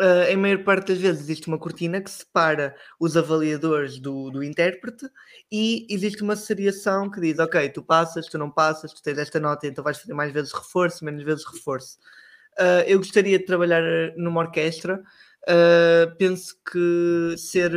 [0.00, 4.42] uh, em maior parte das vezes existe uma cortina que separa os avaliadores do, do
[4.42, 5.06] intérprete
[5.50, 9.40] e existe uma seriação que diz, ok, tu passas, tu não passas, tu tens esta
[9.40, 11.98] nota, então vais fazer mais vezes reforço, menos vezes reforço.
[12.58, 13.82] Uh, eu gostaria de trabalhar
[14.16, 15.02] numa orquestra.
[15.48, 17.72] Uh, penso que ser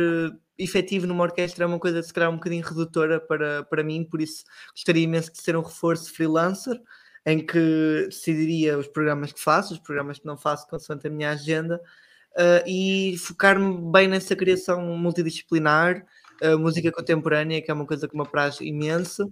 [0.58, 4.20] efetivo numa orquestra é uma coisa se calhar um bocadinho redutora para, para mim, por
[4.20, 6.80] isso gostaria imenso de ser um reforço freelancer
[7.24, 11.30] em que decidiria os programas que faço, os programas que não faço consoante a minha
[11.30, 11.80] agenda
[12.36, 16.04] uh, e focar-me bem nessa criação multidisciplinar,
[16.42, 19.30] uh, música contemporânea, que é uma coisa que me apraz imenso.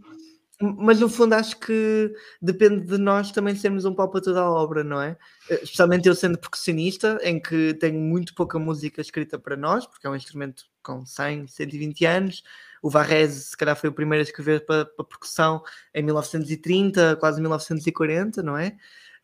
[0.60, 2.12] Mas no fundo acho que
[2.42, 5.16] depende de nós também sermos um pau para toda a obra, não é?
[5.48, 10.04] Eh, especialmente eu sendo percussionista, em que tenho muito pouca música escrita para nós, porque
[10.04, 12.42] é um instrumento com 100, 120 anos.
[12.82, 15.62] O Varese, se calhar, foi o primeiro a escrever para, para percussão
[15.94, 18.76] em 1930, quase 1940, não é?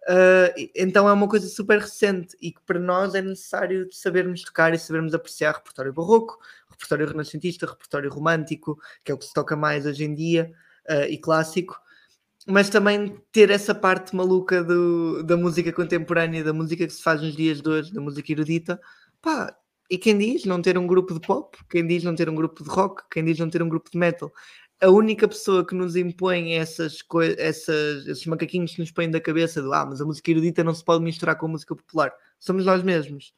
[0.06, 4.74] Uh, então é uma coisa super recente e que para nós é necessário sabermos tocar
[4.74, 5.54] e sabermos apreciar.
[5.54, 6.38] Repertório barroco,
[6.70, 10.52] repertório renascentista, repertório romântico, que é o que se toca mais hoje em dia,
[10.90, 11.80] uh, e clássico,
[12.46, 17.22] mas também ter essa parte maluca do, da música contemporânea, da música que se faz
[17.22, 18.80] nos dias de hoje, da música erudita,
[19.22, 19.56] pá,
[19.90, 22.62] e quem diz não ter um grupo de pop, quem diz não ter um grupo
[22.62, 24.32] de rock, quem diz não ter um grupo de metal.
[24.80, 26.98] A única pessoa que nos impõe essas
[27.38, 30.74] essas, esses macaquinhos que nos põem da cabeça do ah, mas a música erudita não
[30.74, 33.32] se pode misturar com a música popular, somos nós mesmos.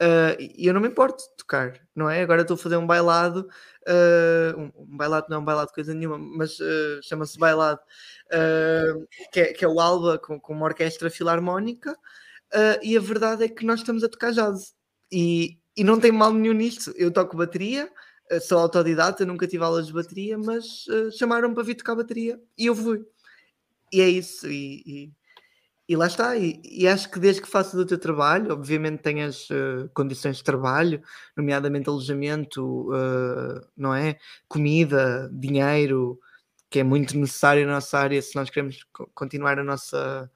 [0.00, 2.22] Uh, e eu não me importo de tocar, não é?
[2.22, 3.48] Agora estou a fazer um bailado,
[3.88, 7.80] uh, um, um, bailado não é um bailado coisa nenhuma, mas uh, chama-se bailado,
[9.32, 11.96] que é, que, é, o Alba com, com uma orquestra filarmónica,
[12.80, 14.72] e a verdade é que nós estamos a tocar jazz.
[15.10, 16.92] E, e não tem mal nenhum nisto.
[16.96, 17.90] Eu toco bateria,
[18.42, 20.84] sou autodidata, nunca tive aulas de bateria, mas
[21.16, 23.04] chamaram-me para vir tocar bateria e eu fui.
[23.92, 24.46] E é isso.
[24.46, 25.12] E, e
[25.88, 29.48] e lá está, e, e, acho que desde que faças o teu trabalho, obviamente tenhas
[29.48, 31.02] uh, condições de trabalho,
[31.34, 34.18] nomeadamente alojamento, uh, não é?
[34.46, 36.20] Comida, dinheiro,
[36.68, 38.84] que é muito necessário na nossa área se nós queremos
[39.14, 40.30] continuar a nossa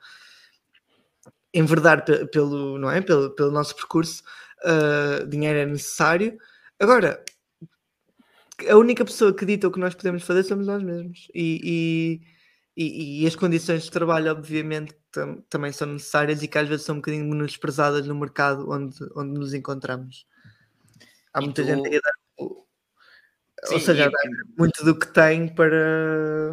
[1.52, 3.02] enverdar pelo, não é?
[3.02, 4.22] pelo, pelo nosso percurso,
[4.64, 6.38] uh, dinheiro é necessário.
[6.80, 7.22] Agora,
[8.68, 11.28] a única pessoa que dita o que nós podemos fazer somos nós mesmos.
[11.34, 12.20] E,
[12.76, 16.84] e, e as condições de trabalho, obviamente, tam, também são necessárias e que às vezes
[16.84, 20.26] são um bocadinho menosprezadas no mercado onde, onde nos encontramos.
[21.32, 21.66] Há e muita tu...
[21.66, 22.12] gente a dar,
[23.64, 24.58] Sim, ou seja, e...
[24.58, 26.50] muito do que tem para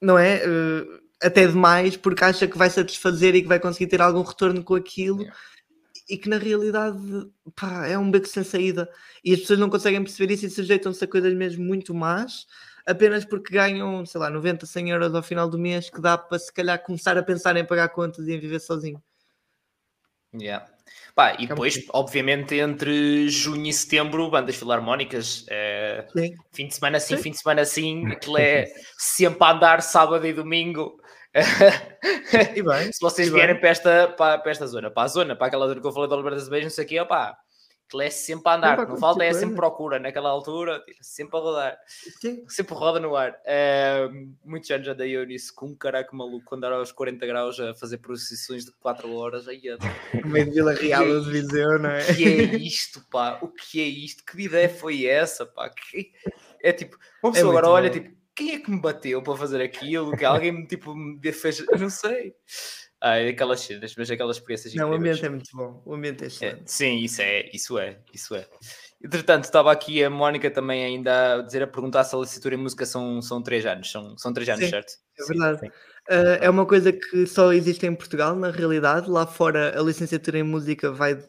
[0.00, 0.42] não é?
[0.46, 4.62] Uh, até demais porque acha que vai satisfazer e que vai conseguir ter algum retorno
[4.62, 5.22] com aquilo.
[5.22, 5.36] Yeah.
[6.08, 6.98] E que na realidade
[7.54, 8.88] pá, é um beco sem saída
[9.24, 12.46] e as pessoas não conseguem perceber isso e sujeitam-se a coisas mesmo muito más
[12.86, 16.38] apenas porque ganham, sei lá, 90, 100 euros ao final do mês, que dá para
[16.38, 19.02] se calhar começar a pensar em pagar contas e em viver sozinho.
[20.32, 20.66] Yeah.
[21.14, 26.06] Pá, e depois, obviamente, entre junho e setembro, bandas filarmónicas, é...
[26.52, 28.66] fim de semana sim, sim, fim de semana sim, aquilo é
[28.96, 31.00] sempre a andar sábado e domingo.
[32.56, 35.46] E bem, Se vocês vierem para esta, para, para, esta zona, para a zona, para
[35.48, 37.38] aquela zona que eu falei da Liberdade das Beijos, não sei o quê, opá,
[37.86, 41.38] Aquilo é sempre a andar, não, não falta é sempre procura naquela altura, tipo, sempre
[41.38, 41.78] a rodar,
[42.20, 42.44] Sim.
[42.48, 43.30] sempre roda no ar.
[43.30, 47.60] Uh, muitos anos andei eu nisso com um caraca maluco, quando era aos 40 graus
[47.60, 49.46] a fazer procissões de 4 horas.
[49.46, 49.62] Aí,
[50.24, 52.02] no meio de Vila Real é de Viseu, não é?
[52.02, 53.38] O que é isto, pá?
[53.40, 54.24] O que é isto?
[54.24, 55.70] Que ideia foi essa, pá?
[55.70, 56.10] Que...
[56.60, 59.62] É tipo, uma pessoa é agora olha, tipo, quem é que me bateu para fazer
[59.62, 60.16] aquilo?
[60.16, 62.34] Que alguém me tipo me fez, não sei.
[63.00, 65.82] Ah, aquelas cenas, mas aquelas experiências Não, o ambiente é muito bom.
[65.84, 66.62] O ambiente é excelente.
[66.62, 68.46] É, sim, isso é, isso é, isso é.
[69.02, 72.58] Entretanto, estava aqui a Mónica também ainda a dizer, a perguntar se a licenciatura em
[72.58, 73.90] música são, são três anos.
[73.90, 74.92] São, são três anos, sim, certo?
[75.18, 75.60] É verdade.
[75.60, 75.72] Sim, sim.
[76.08, 79.10] Uh, é uma coisa que só existe em Portugal, na realidade.
[79.10, 81.26] Lá fora, a licenciatura em música vai de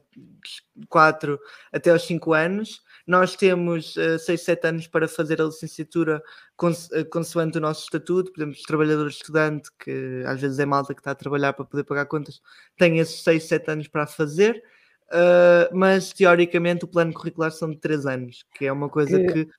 [0.88, 1.38] 4
[1.73, 2.81] até aos 5 anos.
[3.07, 6.21] Nós temos 6, uh, 7 anos para fazer a licenciatura
[6.57, 8.31] cons uh, consoante o nosso estatuto.
[8.31, 11.65] Por exemplo, os trabalhadores estudante, que às vezes é malta que está a trabalhar para
[11.65, 12.41] poder pagar contas,
[12.77, 14.61] têm esses 6, 7 anos para fazer.
[15.07, 19.45] Uh, mas teoricamente o plano curricular são de 3 anos, que é uma coisa que,
[19.45, 19.51] que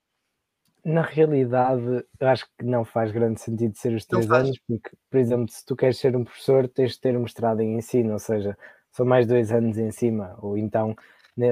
[0.85, 5.19] na realidade, eu acho que não faz grande sentido ser os três anos, porque, por
[5.19, 8.19] exemplo, se tu queres ser um professor, tens de ter um mestrado em ensino, ou
[8.19, 8.57] seja,
[8.91, 10.97] são mais dois anos em cima, ou então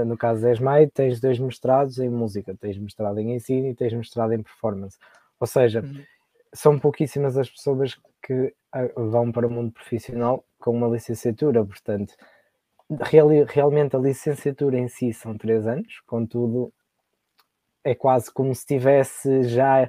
[0.05, 3.93] no caso da ESMAI, tens dois mestrados em música, tens mestrado em ensino e tens
[3.93, 4.99] mestrado em performance.
[5.39, 6.03] Ou seja, uhum.
[6.53, 12.15] são pouquíssimas as pessoas que ah, vão para o mundo profissional com uma licenciatura, portanto,
[13.01, 16.73] real, realmente a licenciatura em si são três anos, contudo,
[17.85, 19.89] é quase como se tivesse já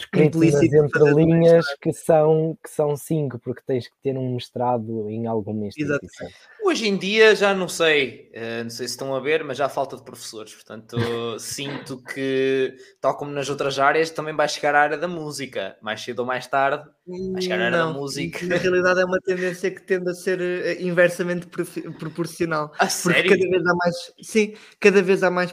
[0.00, 5.26] escrito nas entrelinhas que são, que são cinco, porque tens que ter um mestrado em
[5.26, 6.28] alguma instituição.
[6.64, 9.68] Hoje em dia já não sei, eh, não sei se estão a ver, mas já
[9.68, 10.96] falta de professores, portanto
[11.38, 16.02] sinto que, tal como nas outras áreas, também vai chegar à área da música, mais
[16.02, 16.88] cedo ou mais tarde,
[17.32, 18.44] vai chegar à área não, da música.
[18.46, 22.72] Na realidade é uma tendência que tende a ser eh, inversamente proporcional.
[22.74, 23.30] A porque sério?
[23.30, 25.52] cada vez há mais, sim, cada vez há mais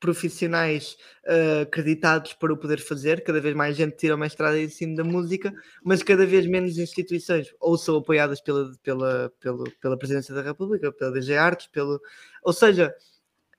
[0.00, 0.96] profissionais
[1.26, 4.96] uh, acreditados para o poder fazer, cada vez mais gente tira uma estrada em ensino
[4.96, 5.52] da música,
[5.82, 10.92] mas cada vez menos instituições ou são apoiadas pela, pela, pela, pela Presidência da República,
[10.92, 12.00] pela DG Artes, pelo...
[12.42, 12.94] ou seja,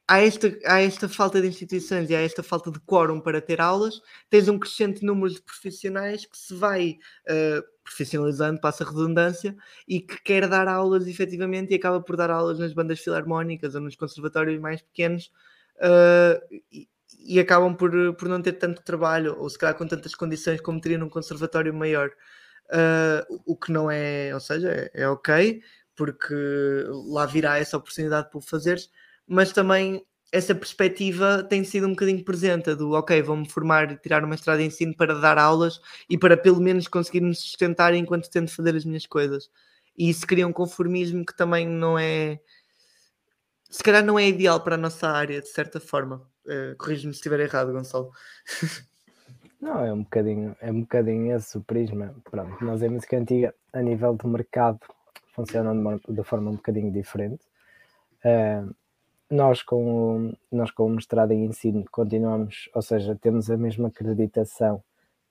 [0.07, 3.61] há esta, há esta falta de instituições e há esta falta de quórum para ter
[3.61, 6.98] aulas, tens um crescente número de profissionais que se vai
[7.30, 9.56] uh, profissionalizando, passa redundância,
[9.88, 13.82] e que quer dar aulas efetivamente e acaba por dar aulas nas bandas filarmónicas ou
[13.82, 15.32] nos conservatórios mais pequenos,
[15.80, 16.88] uh, e,
[17.19, 20.81] e, acabam por, por não ter tanto trabalho, ou se calhar com tantas condições como
[20.81, 22.10] teria num conservatório maior.
[22.69, 25.61] Uh, o que não é, ou seja, é, é, ok,
[25.95, 26.35] porque
[27.07, 28.89] lá virá essa oportunidade para o fazeres,
[29.27, 34.23] mas também essa perspectiva tem sido um bocadinho presente, do ok, vou-me formar e tirar
[34.23, 35.80] uma estrada de ensino para dar aulas
[36.10, 39.49] e para pelo menos conseguir me sustentar enquanto tento fazer as minhas coisas.
[39.97, 42.39] E isso cria um conformismo que também não é.
[43.70, 46.28] Se calhar não é ideal para a nossa área, de certa forma.
[46.46, 48.12] Uh, Corrijo-me se estiver errado, Gonçalo.
[49.62, 52.16] Não, é um bocadinho, é um bocadinho esse o prisma.
[52.24, 54.80] Pronto, nós em música antiga, a nível de mercado,
[55.36, 57.44] funciona de, uma, de forma um bocadinho diferente.
[58.24, 58.74] Uh,
[59.30, 64.82] nós com, nós com o mestrado em ensino continuamos, ou seja, temos a mesma acreditação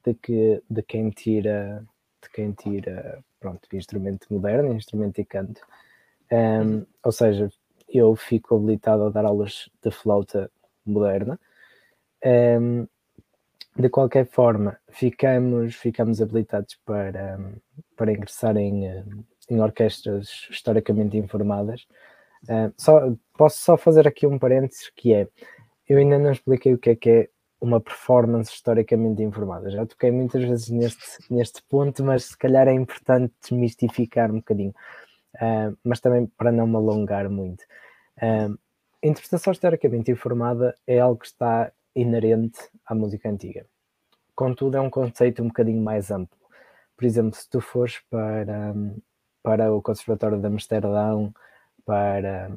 [0.05, 1.85] de que de quem tira
[2.23, 5.61] de quem tira pronto, instrumento moderno, instrumento e canto.
[6.31, 7.51] Um, ou seja,
[7.89, 10.51] eu fico habilitado a dar aulas de flauta
[10.85, 11.39] moderna.
[12.25, 12.87] Um,
[13.77, 17.39] de qualquer forma, ficamos, ficamos habilitados para,
[17.97, 18.87] para ingressar em,
[19.49, 21.87] em orquestras historicamente informadas.
[22.45, 25.29] Uh, só, posso só fazer aqui um parênteses que é,
[25.89, 27.29] eu ainda não expliquei o que é que é
[27.61, 29.71] uma performance historicamente informada.
[29.71, 34.75] Já toquei muitas vezes neste, neste ponto, mas se calhar é importante desmistificar um bocadinho,
[35.37, 37.63] uh, mas também para não me alongar muito.
[38.17, 38.59] Uh,
[39.03, 43.67] a interpretação historicamente informada é algo que está inerente à música antiga.
[44.35, 46.39] Contudo, é um conceito um bocadinho mais amplo.
[46.97, 48.75] Por exemplo, se tu fores para,
[49.43, 51.33] para o Conservatório de Amsterdão,
[51.85, 52.51] para,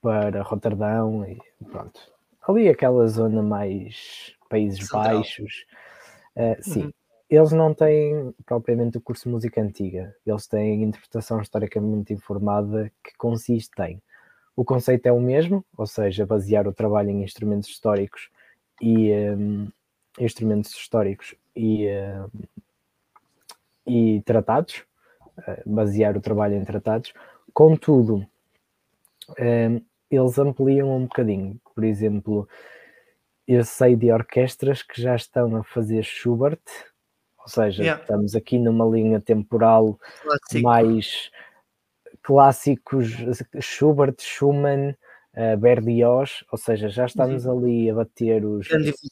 [0.00, 2.00] para Roterdão e pronto.
[2.46, 5.16] Ali aquela zona mais Países Central.
[5.16, 5.64] Baixos.
[6.36, 6.92] Uh, sim, uhum.
[7.34, 13.16] Eles não têm propriamente o curso de música antiga, eles têm interpretação historicamente informada que
[13.16, 14.00] consiste em
[14.56, 18.30] o conceito é o mesmo, ou seja, basear o trabalho em instrumentos históricos
[18.80, 19.68] e um,
[20.18, 22.28] instrumentos históricos e, um,
[23.84, 24.84] e tratados,
[25.38, 27.12] uh, basear o trabalho em tratados,
[27.52, 28.26] Contudo,
[29.38, 29.80] um,
[30.10, 31.60] eles ampliam um bocadinho.
[31.72, 32.48] Por exemplo,
[33.46, 36.58] eu sei de orquestras que já estão a fazer Schubert,
[37.44, 38.00] ou seja, yeah.
[38.00, 40.62] estamos aqui numa linha temporal Clássico.
[40.62, 41.30] mais
[42.22, 43.10] clássicos,
[43.60, 44.96] Schubert, Schumann,
[45.34, 47.58] uh, Berlioz, ou seja, já estamos uhum.
[47.58, 48.66] ali a bater os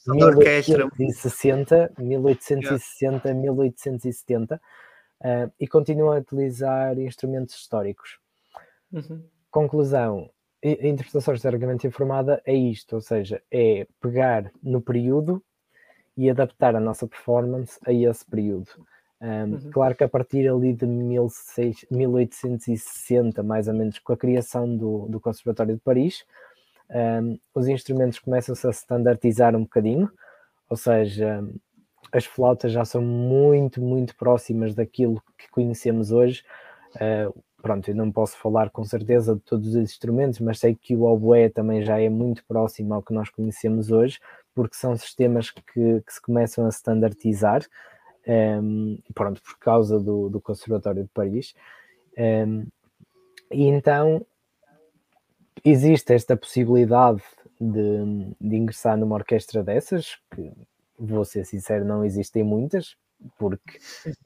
[0.06, 3.40] 1860, 1860, yeah.
[3.40, 8.18] 1870 uh, e continuam a utilizar instrumentos históricos.
[8.90, 9.22] Uhum.
[9.50, 10.30] Conclusão:
[10.64, 15.44] a interpretação historicamente informada é isto, ou seja, é pegar no período
[16.16, 18.68] e adaptar a nossa performance a esse período.
[19.20, 19.70] Um, uhum.
[19.72, 25.06] Claro que a partir ali de 16, 1860, mais ou menos, com a criação do,
[25.08, 26.24] do Conservatório de Paris,
[26.90, 30.10] um, os instrumentos começam-se a standardizar um bocadinho,
[30.68, 31.42] ou seja,
[32.12, 36.42] as flautas já são muito, muito próximas daquilo que conhecemos hoje.
[36.96, 37.32] Uh,
[37.62, 41.04] pronto, eu não posso falar com certeza de todos os instrumentos, mas sei que o
[41.04, 44.18] oboé também já é muito próximo ao que nós conhecemos hoje,
[44.54, 47.62] porque são sistemas que, que se começam a standardizar,
[48.26, 51.54] um, ehm, pronto, por causa do, do Conservatório de Paris.
[52.16, 52.66] Um, ehm,
[53.50, 54.24] e então
[55.64, 57.22] existe esta possibilidade
[57.60, 60.52] de, de ingressar numa orquestra dessas, que
[60.98, 62.96] vou ser sincero, não existem muitas,
[63.38, 63.78] porque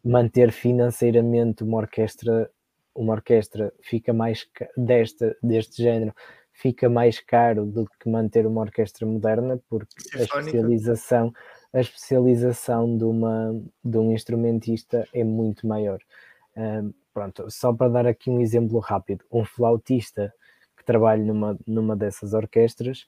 [0.05, 2.51] manter financeiramente uma orquestra
[2.97, 6.15] uma orquestra fica mais desta, deste género
[6.59, 11.33] fica mais caro do que manter uma orquestra moderna porque a especialização
[11.73, 15.99] a especialização de, uma, de um instrumentista é muito maior.
[16.57, 19.24] Um, pronto, só para dar aqui um exemplo rápido.
[19.31, 20.33] Um flautista
[20.74, 23.07] que trabalha numa, numa dessas orquestras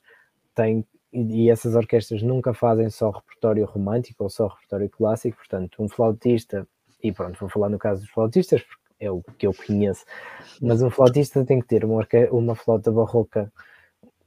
[0.55, 5.89] tem e essas orquestras nunca fazem só repertório romântico ou só repertório clássico, portanto, um
[5.89, 6.69] flautista,
[7.03, 8.63] e pronto, vou falar no caso dos flautistas,
[9.01, 10.05] é o que eu conheço.
[10.61, 13.53] Mas um flautista tem que ter uma, uma flauta barroca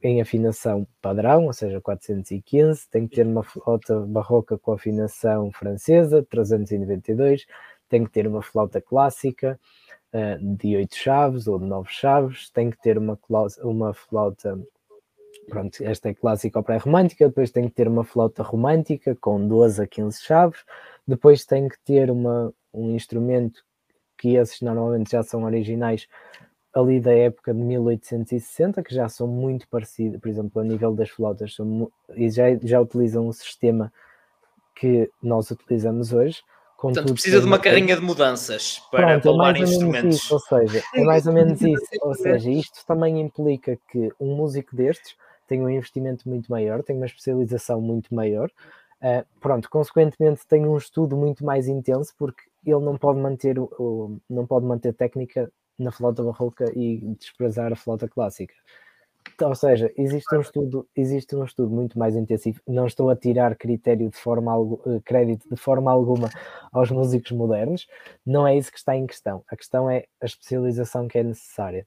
[0.02, 6.26] em afinação padrão, ou seja, 415, tem que ter uma flauta barroca com afinação francesa,
[6.28, 7.46] 392,
[7.88, 9.58] tem que ter uma flauta clássica
[10.12, 13.16] uh, de 8 chaves ou de 9 chaves, tem que ter uma,
[13.62, 14.58] uma flauta,
[15.48, 19.82] pronto, esta é clássica ou pré-romântica, depois tem que ter uma flauta romântica com 12
[19.82, 20.64] a 15 chaves,
[21.06, 23.62] depois tem que ter uma, um instrumento
[24.22, 26.06] que esses normalmente já são originais
[26.72, 31.10] ali da época de 1860, que já são muito parecidos, por exemplo, a nível das
[31.10, 33.92] flautas, são, e já, já utilizam o sistema
[34.76, 36.40] que nós utilizamos hoje.
[36.80, 40.16] Portanto, precisa de uma carrinha de mudanças para Pronto, é instrumentos.
[40.16, 41.84] Isso, ou seja, é mais ou menos isso.
[42.00, 45.16] Ou seja, isto também implica que um músico destes
[45.48, 48.48] tem um investimento muito maior, tem uma especialização muito maior.
[49.02, 54.20] Uh, pronto, consequentemente tem um estudo muito mais intenso, porque ele não pode manter o,
[54.30, 58.54] não pode manter técnica na flauta barroca e desprezar a flauta clássica.
[59.40, 62.60] ou seja, existe um estudo, existe um estudo muito mais intensivo.
[62.64, 64.52] Não estou a tirar critério de forma
[64.86, 66.30] eh, crédito de forma alguma
[66.70, 67.88] aos músicos modernos.
[68.24, 69.42] Não é isso que está em questão.
[69.48, 71.86] A questão é a especialização que é necessária.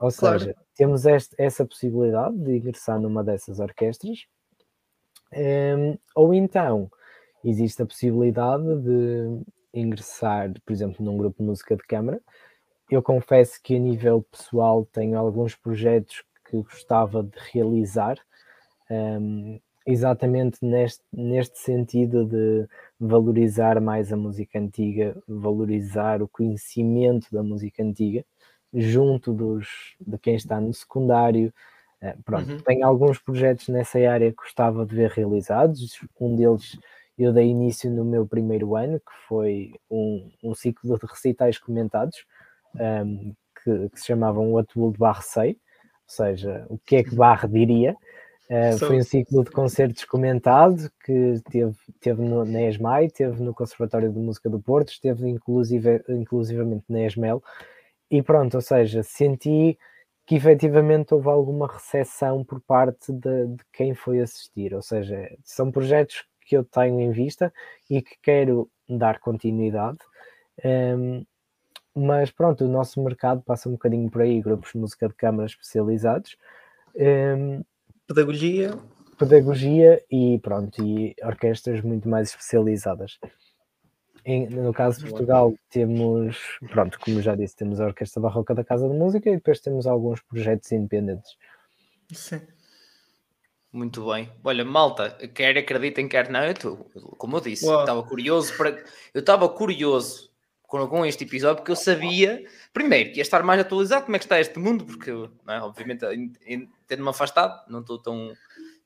[0.00, 0.38] Ou claro.
[0.38, 4.26] seja, temos este, essa possibilidade de ingressar numa dessas orquestras,
[5.32, 6.90] um, ehm, ou então
[7.44, 9.42] existe a possibilidade de
[9.72, 12.20] ingressar, por exemplo, num grupo de música de câmara.
[12.90, 18.16] Eu confesso que a nível pessoal tenho alguns projetos que gostava de realizar,
[18.90, 22.66] um, exatamente neste, neste sentido de
[22.98, 28.24] valorizar mais a música antiga, valorizar o conhecimento da música antiga
[28.72, 31.52] junto dos, de quem está no secundário.
[32.02, 32.60] Uh, pronto, uhum.
[32.60, 35.98] tenho alguns projetos nessa área que gostava de ver realizados.
[36.20, 36.78] Um deles
[37.18, 42.24] eu dei início no meu primeiro ano, que foi um, um ciclo de recitais comentados,
[42.76, 45.56] um, que, que, se chamavam O Atul de Barre Sei, ou
[46.06, 47.96] seja, o que é que Barre diria.
[48.48, 53.52] Uh, foi um ciclo de concertos comentado que teve, teve no, na ESMAI, teve no
[53.52, 57.42] Conservatório de Música do Porto, esteve inclusive, inclusivamente na ESMEL,
[58.10, 59.76] e pronto, ou seja, senti
[60.28, 65.72] que efetivamente houve alguma recepção por parte de, de, quem foi assistir, ou seja, são
[65.72, 67.50] projetos que eu tenho em vista
[67.88, 69.96] e que quero dar continuidade.
[70.62, 71.24] Um,
[71.94, 75.46] mas pronto, o nosso mercado passa um bocadinho por aí, grupos de música de câmara
[75.46, 76.36] especializados.
[76.94, 77.64] Um,
[78.06, 78.78] pedagogia.
[79.18, 83.18] Pedagogia e pronto, e orquestras muito mais especializadas.
[84.24, 86.36] Em, no caso de Portugal, temos,
[86.70, 89.86] pronto, como já disse, temos a Orquestra Barroca da Casa de Música e depois temos
[89.86, 91.36] alguns projetos independentes.
[92.12, 92.40] Sim.
[93.72, 94.30] Muito bem.
[94.42, 96.76] Olha, malta, quer acreditem, quer não, eu tô,
[97.18, 98.82] como eu disse, estava curioso para.
[99.12, 100.30] Eu estava curioso
[100.62, 104.18] com, com, este episódio porque eu sabia, primeiro, que ia estar mais atualizado como é
[104.18, 105.60] que está este mundo, porque, é?
[105.60, 106.04] obviamente,
[106.86, 108.32] tendo-me afastado, não estou tão,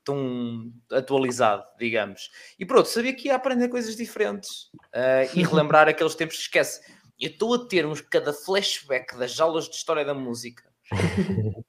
[0.05, 2.31] tão atualizado, digamos.
[2.59, 6.81] E pronto, sabia que ia aprender coisas diferentes uh, e relembrar aqueles tempos que esquece.
[7.21, 10.65] Eu estou a termos cada flashback das aulas de história da música.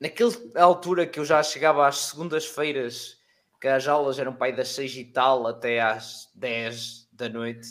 [0.00, 3.18] Naquela altura que eu já chegava às segundas-feiras,
[3.60, 7.68] que as aulas eram aí das seis e tal até às 10 da noite,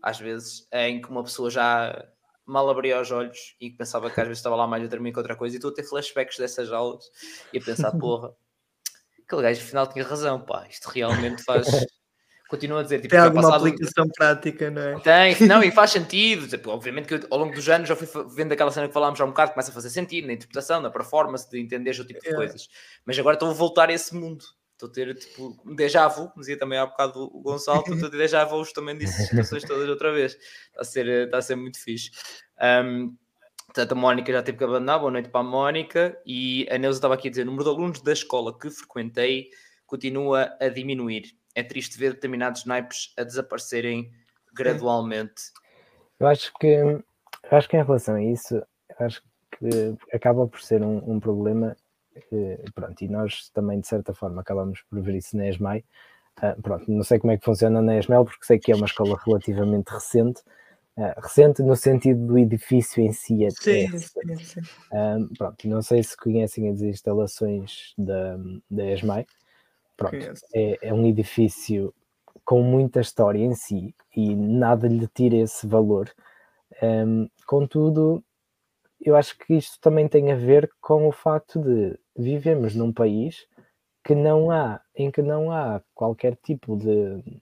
[0.00, 2.08] às vezes, em que uma pessoa já
[2.44, 5.18] mal abria os olhos e pensava que às vezes estava lá mais a dormir que
[5.18, 7.04] outra coisa, e estou a ter flashbacks dessas aulas
[7.52, 8.34] e a pensar, porra,
[9.32, 11.66] aquele gajo afinal tinha razão, pá, isto realmente faz.
[12.48, 13.66] Continua a dizer, tipo, tem alguma passado...
[13.66, 15.00] aplicação prática, não é?
[15.00, 16.46] Tem, não, e faz sentido.
[16.46, 18.06] Tipo, obviamente que eu, ao longo dos anos já fui
[18.36, 20.90] vendo aquela cena que falámos já um bocado, começa a fazer sentido na interpretação, na
[20.90, 22.34] performance, de entender o tipo de é.
[22.34, 22.68] coisas.
[23.06, 24.44] Mas agora estou a voltar a esse mundo.
[24.72, 27.96] Estou a ter tipo um déjà vu, como dizia também há bocado o Gonçalo, estou
[27.96, 30.32] a ter déjà vu também dessas situações todas outra vez.
[30.32, 32.10] Está a ser, está a ser muito fixe.
[32.60, 33.16] Um,
[33.72, 35.00] Portanto, a Mónica já teve que abandonar.
[35.00, 36.20] Boa noite para a Mónica.
[36.26, 39.48] E a Neuza estava aqui a dizer: o número de alunos da escola que frequentei
[39.86, 41.34] continua a diminuir.
[41.54, 44.12] É triste ver determinados naipes a desaparecerem
[44.52, 45.44] gradualmente.
[46.20, 47.02] Eu acho que, eu
[47.50, 48.62] acho que em relação a isso,
[48.98, 49.22] acho
[49.58, 51.74] que acaba por ser um, um problema.
[52.74, 55.82] pronto, e nós também, de certa forma, acabamos por ver isso na ESMAI.
[56.42, 58.86] Uh, pronto, não sei como é que funciona na ESMEL, porque sei que é uma
[58.86, 60.42] escola relativamente recente
[60.96, 63.46] Uh, recente no sentido do edifício em si.
[63.46, 63.88] Até.
[63.88, 64.60] Sim, sim, sim.
[64.92, 68.36] Um, pronto, não sei se conhecem as instalações da,
[68.70, 69.26] da ESMAI.
[69.96, 70.16] Pronto,
[70.54, 71.94] é, é, um edifício
[72.44, 76.12] com muita história em si e nada lhe tira esse valor.
[76.82, 78.22] Um, contudo,
[79.00, 83.46] eu acho que isto também tem a ver com o facto de vivemos num país
[84.04, 87.40] que não há, em que não há qualquer tipo de,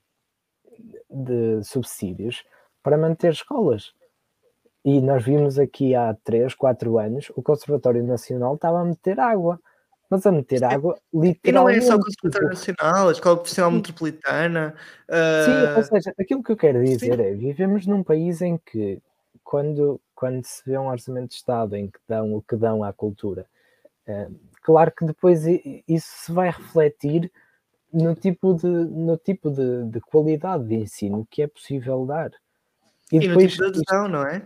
[1.09, 2.43] de subsídios
[2.83, 3.93] para manter escolas.
[4.83, 9.59] E nós vimos aqui há 3, 4 anos, o Conservatório Nacional estava a meter água.
[10.09, 11.47] Mas a meter água literalmente.
[11.47, 12.73] E não é só o Conservatório tipo...
[12.73, 14.75] Nacional, a Escola Profissional Metropolitana.
[15.07, 15.45] Uh...
[15.45, 17.23] Sim, ou seja, aquilo que eu quero dizer Sim.
[17.23, 19.01] é: vivemos num país em que,
[19.41, 22.91] quando, quando se vê um orçamento de Estado em que dão o que dão à
[22.91, 23.45] cultura,
[24.05, 27.31] uh, claro que depois isso se vai refletir
[27.93, 32.31] no tipo de, no tipo de, de qualidade de ensino que é possível dar.
[33.11, 34.41] E, e depois, no tipo de adesão, não é?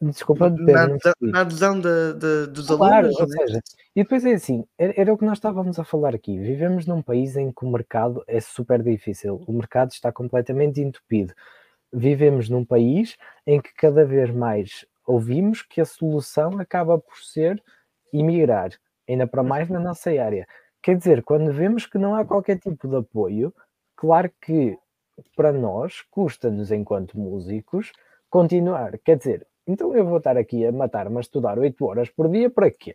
[0.00, 3.20] Desculpa, Pedro, na, adesão, na adesão de, de, dos claro, alunos.
[3.20, 3.28] Ou é?
[3.28, 3.60] seja,
[3.96, 6.38] e depois é assim, era, era, o que nós estávamos a falar aqui.
[6.38, 11.32] Vivemos num país em que o mercado é super difícil, o mercado está completamente entupido.
[11.92, 13.16] Vivemos num país
[13.46, 17.62] em que cada vez mais ouvimos que a solução acaba por ser
[18.12, 18.70] emigrar,
[19.08, 20.46] ainda para mais na nossa área.
[20.82, 23.54] Quer dizer, quando vemos que não há qualquer tipo de apoio,
[23.96, 24.76] claro que
[25.36, 27.92] para nós, custa-nos, enquanto músicos,
[28.30, 28.98] continuar.
[28.98, 32.50] Quer dizer, então eu vou estar aqui a matar-me a estudar 8 horas por dia
[32.50, 32.94] para quê?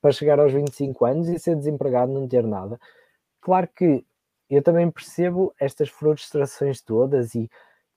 [0.00, 2.80] para chegar aos 25 anos e ser desempregado, não ter nada.
[3.40, 4.04] Claro que
[4.48, 7.48] eu também percebo estas frustrações todas e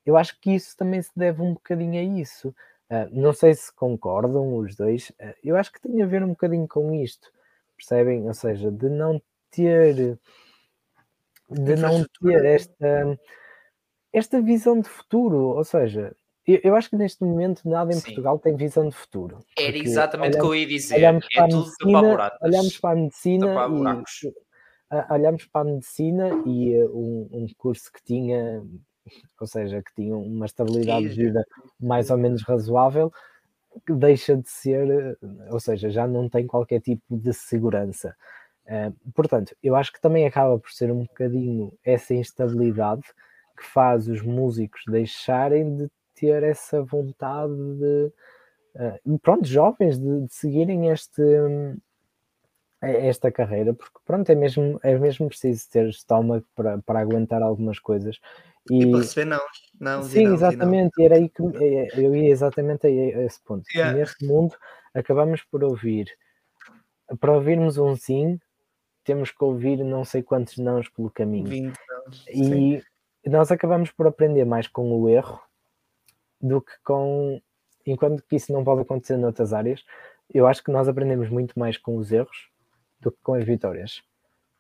[0.06, 2.50] eu acho que isso também se deve um bocadinho a isso.
[2.90, 6.30] Uh, não sei se concordam os dois, uh, eu acho que tem a ver um
[6.30, 7.32] bocadinho com isto,
[7.76, 8.28] percebem?
[8.28, 10.20] Ou seja, de não ter
[11.50, 13.20] de não ter esta,
[14.14, 16.16] esta visão de futuro, ou seja,
[16.46, 18.04] eu, eu acho que neste momento nada em Sim.
[18.04, 19.40] Portugal tem visão de futuro.
[19.58, 20.96] Era exatamente o que eu ia dizer.
[20.96, 24.34] Olhamos é para, tudo medicina, olhamos para a medicina e
[25.10, 28.62] olhamos para a medicina e uh, um, um, curso que tinha,
[29.40, 31.44] ou seja, que tinha uma estabilidade de vida
[31.80, 33.12] mais ou menos razoável,
[33.88, 35.18] que deixa de ser,
[35.50, 38.16] ou seja, já não tem qualquer tipo de segurança.
[38.66, 43.04] Uh, portanto, eu acho que também acaba por ser um bocadinho essa instabilidade
[43.58, 48.12] que faz os músicos deixarem de ter essa vontade de,
[48.76, 51.22] uh, pronto, jovens, de, de seguirem este,
[52.82, 57.80] esta carreira, porque pronto, é mesmo, é mesmo preciso ter estômago para, para aguentar algumas
[57.80, 58.20] coisas.
[58.70, 59.42] E, e para receber não,
[59.80, 63.64] não Sim, não, exatamente, e era aí que eu ia exatamente a esse ponto.
[63.74, 63.98] Yeah.
[63.98, 64.56] Neste mundo
[64.94, 66.08] acabamos por ouvir,
[67.20, 68.40] para ouvirmos um sim,
[69.04, 71.48] temos que ouvir não sei quantos nãos pelo caminho.
[71.48, 71.78] 20
[72.30, 72.82] E sim.
[73.30, 75.42] Nós acabamos por aprender mais com o erro
[76.42, 77.42] do que com.
[77.86, 79.84] Enquanto que isso não pode acontecer noutras áreas,
[80.34, 82.50] eu acho que nós aprendemos muito mais com os erros
[83.00, 84.02] do que com as vitórias.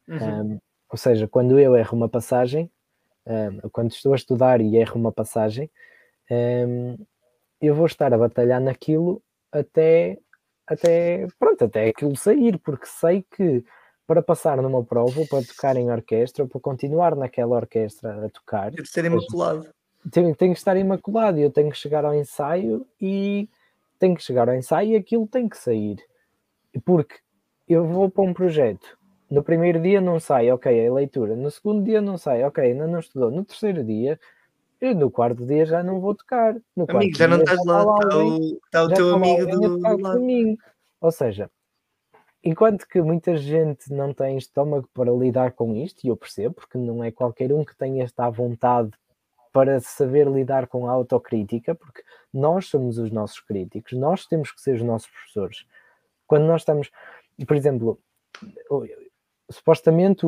[0.07, 0.53] Uhum.
[0.56, 0.60] Um,
[0.90, 2.69] ou seja, quando eu erro uma passagem,
[3.26, 5.72] um, quando estou a estudar e erro uma passagem,
[6.30, 6.98] um,
[7.61, 10.18] eu vou estar a batalhar naquilo até,
[10.68, 13.64] até, pronto, até aquilo sair, porque sei que
[14.06, 18.30] para passar numa prova, ou para tocar em orquestra, ou para continuar naquela orquestra a
[18.30, 19.68] tocar, tem que ser imaculado.
[20.12, 23.48] Tenho, tenho que estar imaculado eu tenho que chegar ao ensaio e
[23.98, 25.98] tenho que chegar ao ensaio e aquilo tem que sair.
[26.84, 27.16] Porque
[27.68, 28.98] eu vou para um projeto,
[29.30, 32.86] no primeiro dia não sai, ok, é leitura, no segundo dia não sai, ok, ainda
[32.86, 34.20] não estudou, no terceiro dia,
[34.82, 36.56] e no quarto dia já não vou tocar.
[36.76, 40.20] No amigo, já não estás lá, está o, está o teu amigo do lado.
[41.00, 41.50] Ou seja,
[42.44, 46.78] enquanto que muita gente não tem estômago para lidar com isto, e eu percebo, porque
[46.78, 48.91] não é qualquer um que tenha esta vontade
[49.52, 52.03] para saber lidar com a autocrítica, porque
[52.34, 55.65] nós somos os nossos críticos, nós temos que ser os nossos professores.
[56.26, 56.90] Quando nós estamos,
[57.48, 57.99] por exemplo,
[59.49, 60.26] supostamente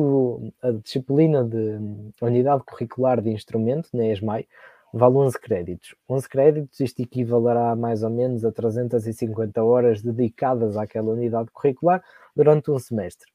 [0.62, 1.78] a disciplina de
[2.20, 4.46] unidade curricular de instrumento na ESMAI
[4.92, 5.94] vale 11 créditos.
[6.08, 12.02] 11 créditos, isto equivalerá mais ou menos a 350 horas dedicadas àquela unidade curricular
[12.34, 13.30] durante um semestre.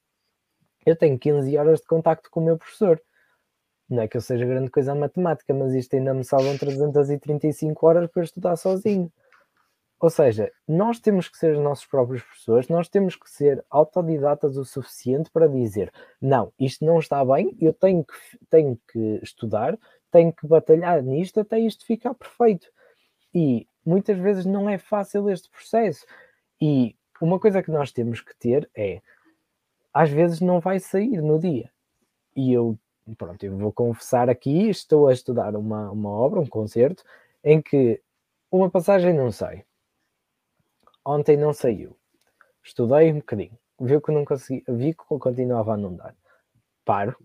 [0.84, 3.00] Eu tenho 15 horas de contacto com o meu professor.
[3.88, 7.86] Não é que eu seja grande coisa a matemática, mas isto ainda me salvam 335
[7.86, 9.12] horas para estudar sozinho.
[10.02, 14.56] Ou seja, nós temos que ser os nossos próprios professores, nós temos que ser autodidatas
[14.56, 18.14] o suficiente para dizer: não, isto não está bem, eu tenho que,
[18.50, 19.78] tenho que estudar,
[20.12, 22.68] tenho que batalhar nisto até isto ficar perfeito.
[23.34, 26.06] E muitas vezes não é fácil este processo.
[26.60, 29.00] E uma coisa que nós temos que ter é:
[29.92, 31.70] às vezes não vai sair no dia.
[32.36, 32.78] E eu,
[33.18, 37.02] pronto, eu vou confessar aqui: estou a estudar uma, uma obra, um concerto,
[37.42, 38.00] em que
[38.50, 39.64] uma passagem não sai
[41.04, 41.96] Ontem não saiu.
[42.62, 43.58] Estudei um bocadinho.
[43.80, 46.14] Vi que não consegui, vi que continuava a não dar.
[46.84, 47.16] Paro,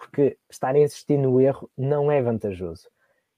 [0.00, 2.88] porque estar a insistir no erro não é vantajoso.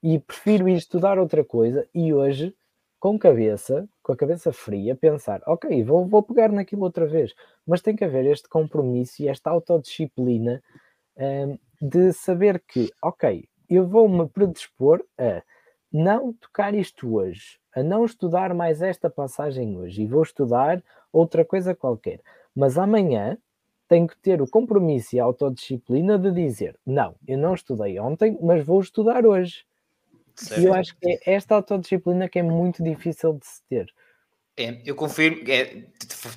[0.01, 2.55] E prefiro ir estudar outra coisa e hoje,
[3.01, 7.35] com cabeça, com a cabeça fria, pensar, ok, vou, vou pegar naquilo outra vez.
[7.67, 10.63] Mas tem que haver este compromisso e esta autodisciplina
[11.17, 15.43] um, de saber que, ok, eu vou-me predispor a
[15.93, 20.83] não tocar isto hoje, a não estudar mais esta passagem hoje e vou estudar
[21.13, 22.21] outra coisa qualquer.
[22.55, 23.37] Mas amanhã
[23.93, 28.39] tenho que ter o compromisso e a autodisciplina de dizer: não, eu não estudei ontem,
[28.41, 29.67] mas vou estudar hoje.
[30.35, 30.63] Certo.
[30.63, 33.93] E eu acho que é esta autodisciplina que é muito difícil de se ter.
[34.57, 35.87] É, eu confirmo, é,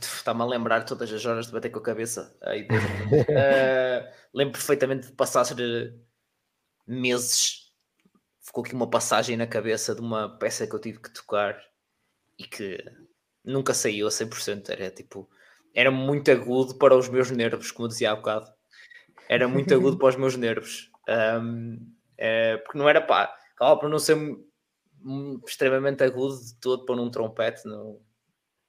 [0.01, 2.35] está-me a lembrar todas as horas de bater com a cabeça.
[2.41, 5.45] Aí, uh, lembro perfeitamente de passar
[6.85, 7.71] meses
[8.41, 11.57] ficou aqui uma passagem na cabeça de uma peça que eu tive que tocar
[12.37, 12.77] e que
[13.43, 14.69] nunca saiu a 100%.
[14.69, 15.29] Era tipo,
[15.75, 18.51] era muito agudo para os meus nervos, como dizia há bocado.
[19.29, 20.89] Era muito agudo para os meus nervos.
[21.07, 21.77] Um,
[22.17, 24.17] é, porque não era pá, claro, para não ser
[25.45, 27.99] extremamente agudo de todo para um trompete, não,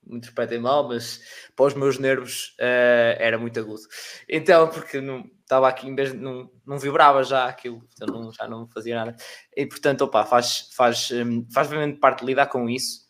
[0.06, 1.20] me interpretem mal, mas
[1.54, 3.82] para os meus nervos uh, era muito agudo.
[4.28, 8.32] Então, porque não estava aqui, em vez de, não, não vibrava já aquilo, então não,
[8.32, 9.16] já não fazia nada.
[9.54, 13.06] E portanto, opa, faz, faz, um, faz realmente parte lidar com isso,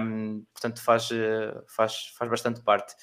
[0.00, 2.94] um, portanto, faz, uh, faz, faz bastante parte.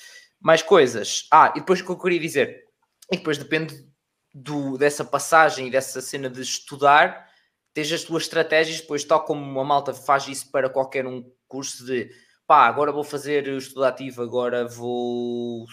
[0.43, 1.25] Mais coisas.
[1.31, 2.65] Ah, e depois o que eu queria dizer,
[3.09, 3.87] e depois depende
[4.33, 7.29] do, dessa passagem e dessa cena de estudar,
[7.73, 11.85] tens as tuas estratégias, depois tal como uma malta faz isso para qualquer um curso
[11.85, 12.09] de
[12.45, 15.65] pá, agora vou fazer o estudo ativo, agora vou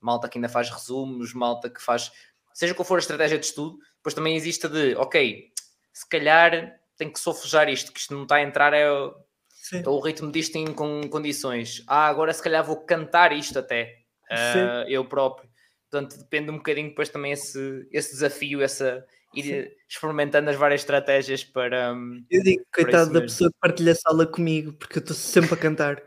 [0.00, 2.10] malta que ainda faz resumos, malta que faz
[2.54, 5.52] seja qual for a estratégia de estudo, depois também existe de ok,
[5.92, 9.98] se calhar tem que sofrejar isto, que isto não está a entrar, é, é o
[9.98, 11.82] ritmo disto em com condições.
[11.86, 14.03] Ah, agora se calhar vou cantar isto até,
[14.34, 15.48] uh, eu próprio.
[15.90, 19.04] Portanto, depende um bocadinho depois também esse, esse desafio, essa
[19.34, 19.70] ir Sim.
[19.88, 21.92] experimentando as várias estratégias para.
[21.92, 25.54] Hum, eu digo, coitado da pessoa que partilha a sala comigo, porque eu estou sempre
[25.54, 26.02] a cantar.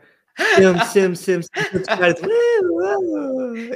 [0.54, 2.28] Sempre, sempre, sempre, sempre a tocar.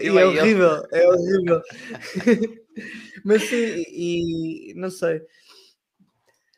[0.00, 1.60] e é horrível, é horrível.
[3.24, 5.20] Mas sim, e não sei.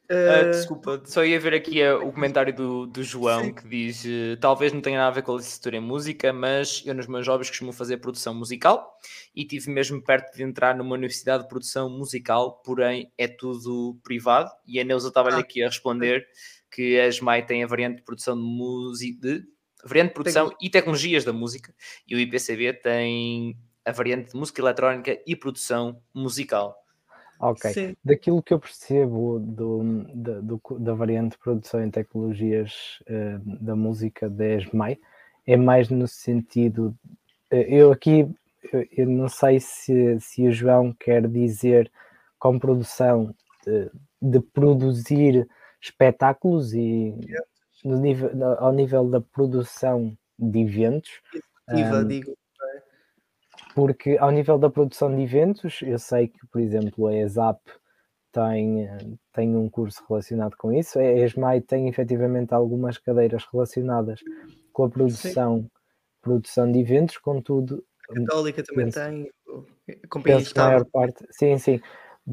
[0.05, 3.55] Uh, desculpa, só ia ver aqui uh, o comentário do, do João sim.
[3.55, 6.83] que diz: uh, talvez não tenha nada a ver com a licenciatura em música, mas
[6.85, 8.99] eu nos meus jovens costumo fazer produção musical
[9.35, 14.51] e tive mesmo perto de entrar numa universidade de produção musical, porém é tudo privado.
[14.67, 16.27] E a Neuza estava-lhe ah, aqui a responder
[16.71, 19.45] que a SMAI tem a variante de produção de música, de,
[19.87, 20.59] variante de produção tem...
[20.61, 21.75] e tecnologias da música,
[22.07, 26.84] e o IPCB tem a variante de música eletrónica e produção musical.
[27.45, 27.73] Ok.
[27.73, 27.97] Sim.
[28.03, 29.83] Daquilo que eu percebo do,
[30.15, 34.99] da, do, da variante de produção em tecnologias uh, da música da ESMAI,
[35.47, 36.97] é mais no sentido.
[37.53, 38.27] Uh, eu aqui
[38.73, 41.93] eu, eu, não sei se, se o João quer dizer
[42.39, 43.91] com produção de,
[44.23, 45.47] de produzir
[45.79, 47.15] espetáculos e
[47.85, 51.21] nível, ao nível da produção de eventos.
[51.69, 52.35] um, digo
[53.75, 57.61] porque ao nível da produção de eventos, eu sei que, por exemplo, a ESAP
[58.33, 58.89] tem,
[59.33, 64.21] tem um curso relacionado com isso, a ESMAI tem efetivamente algumas cadeiras relacionadas
[64.73, 65.69] com a produção,
[66.21, 67.85] produção de eventos, contudo.
[68.11, 69.33] A Católica também penso, tem,
[70.23, 71.81] penso que a maior parte, sim, sim.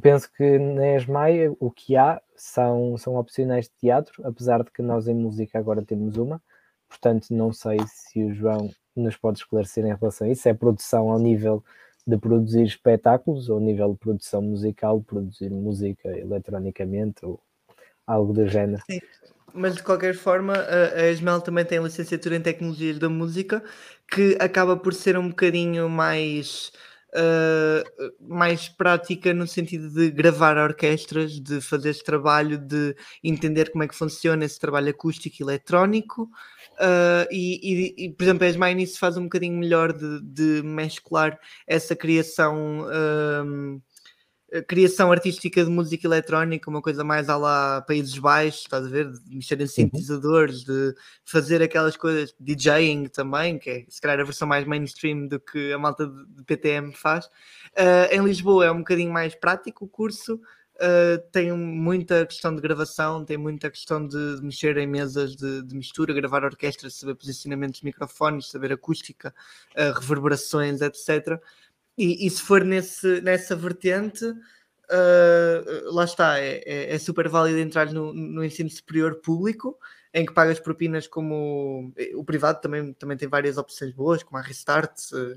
[0.01, 4.81] Penso que na ESMAI o que há são, são opcionais de teatro, apesar de que
[4.81, 6.41] nós em música agora temos uma,
[6.91, 10.47] portanto não sei se o João nos pode esclarecer em relação a isso?
[10.49, 11.63] É produção ao nível
[12.05, 17.39] de produzir espetáculos ou ao nível de produção musical, produzir música eletronicamente ou
[18.05, 18.83] algo do género?
[18.89, 18.99] Sim.
[19.53, 23.61] Mas de qualquer forma, a Esmel também tem licenciatura em tecnologias da música,
[24.09, 26.71] que acaba por ser um bocadinho mais
[27.11, 33.83] uh, mais prática no sentido de gravar orquestras, de fazer esse trabalho, de entender como
[33.83, 36.29] é que funciona esse trabalho acústico e eletrónico.
[36.81, 40.63] Uh, e, e, e, por exemplo, a Esmain nisso faz um bocadinho melhor de, de
[40.63, 42.87] mesclar essa criação.
[42.87, 43.81] Uh,
[44.67, 49.09] criação artística de música eletrónica, uma coisa mais à lá Países Baixos, estás a ver?
[49.09, 49.67] De mexer em uhum.
[49.67, 50.93] sintetizadores, de
[51.23, 55.71] fazer aquelas coisas, DJing também, que é se calhar a versão mais mainstream do que
[55.71, 57.27] a malta de PTM faz.
[57.27, 60.41] Uh, em Lisboa é um bocadinho mais prático o curso,
[60.81, 65.61] uh, tem muita questão de gravação, tem muita questão de, de mexer em mesas de,
[65.61, 69.33] de, mistura, gravar orquestras, saber posicionamentos de microfones, saber acústica,
[69.75, 71.39] uh, reverberações, etc.
[71.97, 77.59] E, e, se for nesse, nessa vertente, uh, lá está, é, é, é, super válido
[77.59, 79.77] entrar no, no, ensino superior público,
[80.13, 84.41] em que pagas propinas como o privado também, também tem várias opções boas, como a
[84.41, 84.91] Restart,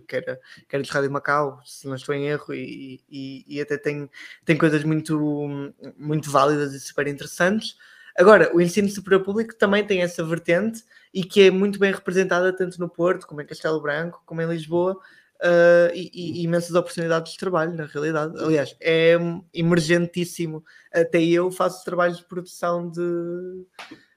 [0.07, 3.61] que era, que era de Rádio Macau, se não estou em erro, e, e, e,
[3.61, 4.11] até tem,
[4.45, 7.77] tem coisas muito, muito válidas e super interessantes.
[8.17, 10.83] Agora, o ensino superior público também tem essa vertente
[11.13, 14.49] e que é muito bem representada tanto no Porto, como em Castelo Branco, como em
[14.49, 18.35] Lisboa, uh, e, e, imensas oportunidades de trabalho, na realidade.
[18.43, 19.17] Aliás, é
[19.53, 20.65] emergentíssimo.
[20.93, 23.01] Até eu faço trabalhos de produção de,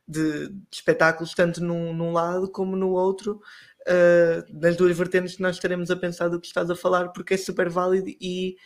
[0.08, 3.42] de, de espetáculos, tanto num, num, lado como no outro.
[3.88, 7.38] Uh, nas duas vertentes nós estaremos a pensar do que estás a falar porque é
[7.38, 8.58] super válido e,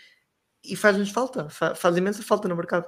[0.64, 2.88] e faz-nos falta, faz, faz imensa falta no mercado.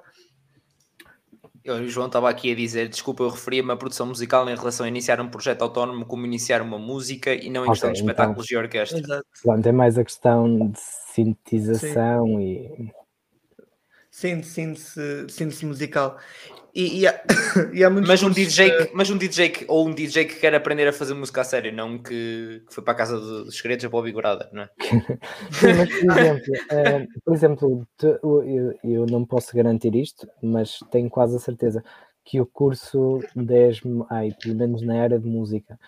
[1.65, 4.89] O João estava aqui a dizer, desculpa, eu referia-me à produção musical em relação a
[4.89, 8.11] iniciar um projeto autónomo como iniciar uma música e não em okay, questão de então,
[8.11, 8.99] espetáculos então, e orquestra.
[8.99, 9.25] Exato.
[9.41, 12.41] Pronto, é mais a questão de sintetização Sim.
[12.41, 13.03] e...
[14.11, 16.17] Síntese musical.
[16.75, 17.21] E, e, há,
[17.71, 20.55] e há mas, um DJ que, mas um DJ que, ou um DJ que quer
[20.55, 23.85] aprender a fazer música a sério, não que, que foi para a casa dos segredos
[23.85, 24.69] para o Bigorada, não é?
[25.51, 31.09] Sim, mas por exemplo, uh, por exemplo eu, eu não posso garantir isto, mas tenho
[31.09, 31.83] quase a certeza
[32.25, 35.79] que o curso 10 ai, pelo menos na área de música,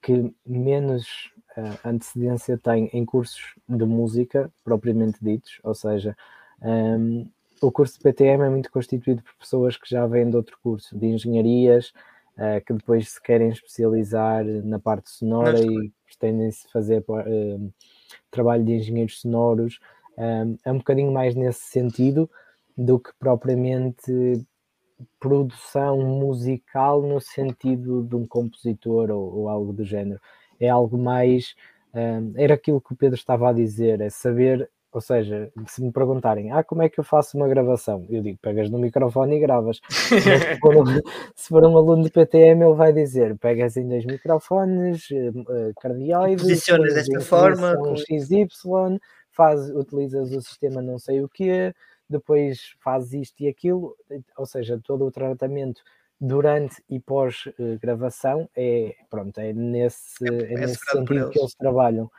[0.00, 6.16] que menos uh, antecedência tem em cursos de música propriamente ditos, ou seja,
[6.62, 7.28] um,
[7.62, 10.96] o curso de PTM é muito constituído por pessoas que já vêm de outro curso,
[10.96, 11.92] de engenharias,
[12.36, 17.72] uh, que depois se querem especializar na parte sonora e pretendem-se fazer uh,
[18.30, 19.78] trabalho de engenheiros sonoros,
[20.18, 22.28] um, é um bocadinho mais nesse sentido
[22.76, 24.44] do que propriamente
[25.20, 30.20] produção musical no sentido de um compositor ou, ou algo do género.
[30.58, 31.54] É algo mais.
[31.94, 35.92] Um, era aquilo que o Pedro estava a dizer, é saber ou seja, se me
[35.92, 38.06] perguntarem, ah, como é que eu faço uma gravação?
[38.08, 39.80] Eu digo, pegas no microfone e gravas.
[39.90, 40.84] se, for um,
[41.36, 46.42] se for um aluno de PTM, ele vai dizer, pegas em dois microfones, uh, cardioides,
[46.42, 48.46] posicionas desta forma, com XY,
[49.30, 51.74] faz, utilizas o sistema não sei o quê,
[52.08, 53.94] depois fazes isto e aquilo,
[54.38, 55.82] ou seja, todo o tratamento
[56.18, 61.54] durante e pós uh, gravação é, pronto, é nesse, é, é nesse sentido que eles
[61.54, 62.10] trabalham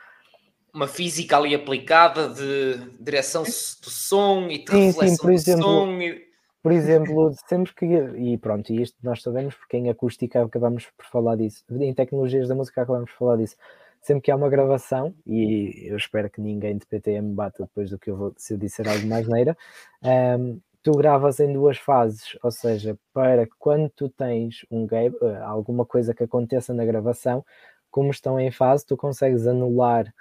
[0.72, 3.50] uma física ali aplicada de direção do
[3.90, 6.00] som e de sim, reflexão sim, por exemplo, som.
[6.00, 6.30] E...
[6.62, 7.86] Por exemplo, sempre que.
[7.86, 12.54] E pronto, isto nós sabemos porque em acústica acabamos por falar disso, em tecnologias da
[12.54, 13.56] música acabamos por falar disso.
[14.00, 17.98] Sempre que há uma gravação, e eu espero que ninguém de PTM bata depois do
[17.98, 19.54] que eu vou se eu disser algo mais neira,
[20.02, 25.36] um, tu gravas em duas fases, ou seja, para quando tu tens um game, eh,
[25.42, 27.44] alguma coisa que aconteça na gravação,
[27.90, 30.12] como estão em fase, tu consegues anular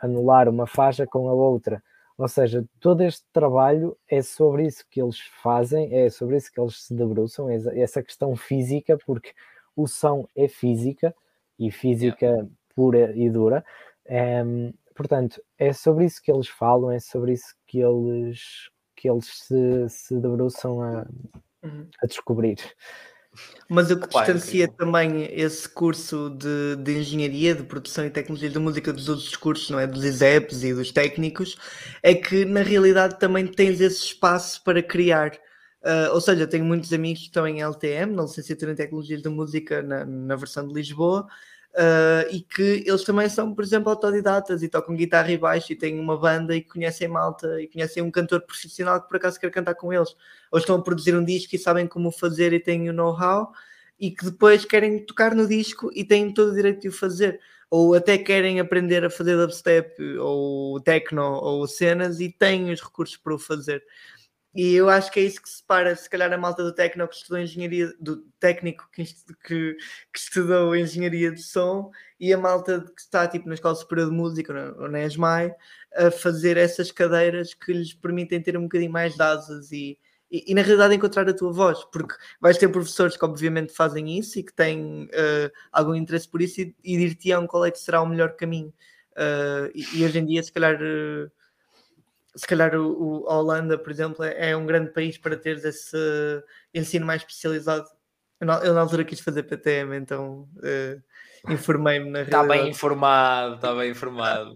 [0.00, 1.82] anular uma faixa com a outra.
[2.18, 6.60] Ou seja, todo este trabalho é sobre isso que eles fazem, é sobre isso que
[6.60, 9.32] eles se debruçam, essa questão física, porque
[9.74, 11.14] o som é física
[11.58, 12.48] e física yeah.
[12.74, 13.62] pura e dura.
[14.08, 19.26] Um, portanto, é sobre isso que eles falam, é sobre isso que eles, que eles
[19.26, 21.06] se, se debruçam a,
[21.62, 21.86] uhum.
[22.02, 22.56] a descobrir.
[23.68, 28.60] Mas o que distancia também esse curso de, de engenharia, de produção e tecnologia da
[28.60, 29.86] música dos outros cursos, não é?
[29.86, 31.56] Dos ISEPs e dos técnicos,
[32.02, 35.32] é que na realidade também tens esse espaço para criar.
[35.82, 39.30] Uh, ou seja, tenho muitos amigos que estão em LTM, na licenciatura em Tecnologias da
[39.30, 41.26] Música, na, na versão de Lisboa,
[41.76, 45.76] Uh, e que eles também são, por exemplo, autodidatas e tocam guitarra e baixo e
[45.76, 49.50] têm uma banda e conhecem malta e conhecem um cantor profissional que por acaso quer
[49.50, 50.16] cantar com eles,
[50.50, 53.52] ou estão a produzir um disco e sabem como fazer e têm o know-how
[54.00, 57.40] e que depois querem tocar no disco e têm todo o direito de o fazer,
[57.70, 63.18] ou até querem aprender a fazer dubstep ou techno ou cenas e têm os recursos
[63.18, 63.84] para o fazer.
[64.56, 67.16] E eu acho que é isso que separa, se calhar, a malta do técnico que
[67.16, 73.02] estudou engenharia, do técnico que, que, que, estudou engenharia de som e a malta que
[73.02, 75.54] está tipo na Escola Superior de Música ou na ESMAI
[75.94, 79.98] a fazer essas cadeiras que lhes permitem ter um bocadinho mais de asas e,
[80.30, 84.18] e, e, na realidade encontrar a tua voz, porque vais ter professores que obviamente fazem
[84.18, 87.78] isso e que têm uh, algum interesse por isso e, e dir-te-ão qual é que
[87.78, 88.72] será o melhor caminho.
[89.12, 90.76] Uh, e, e, hoje em dia, se calhar.
[90.80, 91.30] Uh,
[92.36, 95.64] se calhar o, o, a Holanda, por exemplo, é, é um grande país para teres
[95.64, 95.96] esse
[96.74, 97.88] ensino mais especializado.
[98.38, 103.54] Eu na, eu na altura quis fazer PTM, então uh, informei-me na Está bem informado,
[103.54, 104.54] está bem informado.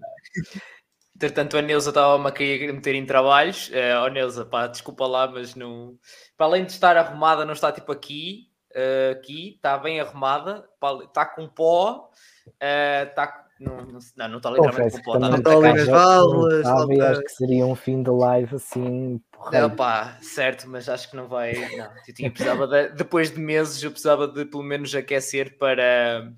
[1.17, 3.69] Entretanto, a Neuza estava-me a querer meter em trabalhos.
[3.69, 5.99] Uh, oh, Neuza, pá, desculpa lá, mas não.
[6.37, 8.51] Para além de estar arrumada, não está tipo aqui.
[8.71, 10.65] Uh, aqui, está bem arrumada,
[11.05, 12.09] está com pó,
[12.47, 13.15] uh,
[13.61, 15.39] não, não, não está literalmente com plot.
[15.39, 16.67] Está ali nas válvulas.
[16.67, 19.21] Acho que seria um fim de live assim.
[19.53, 21.53] Não, pá, certo, mas acho que não vai.
[21.77, 26.33] Não, eu tinha, precisava de, depois de meses, eu precisava de pelo menos aquecer para.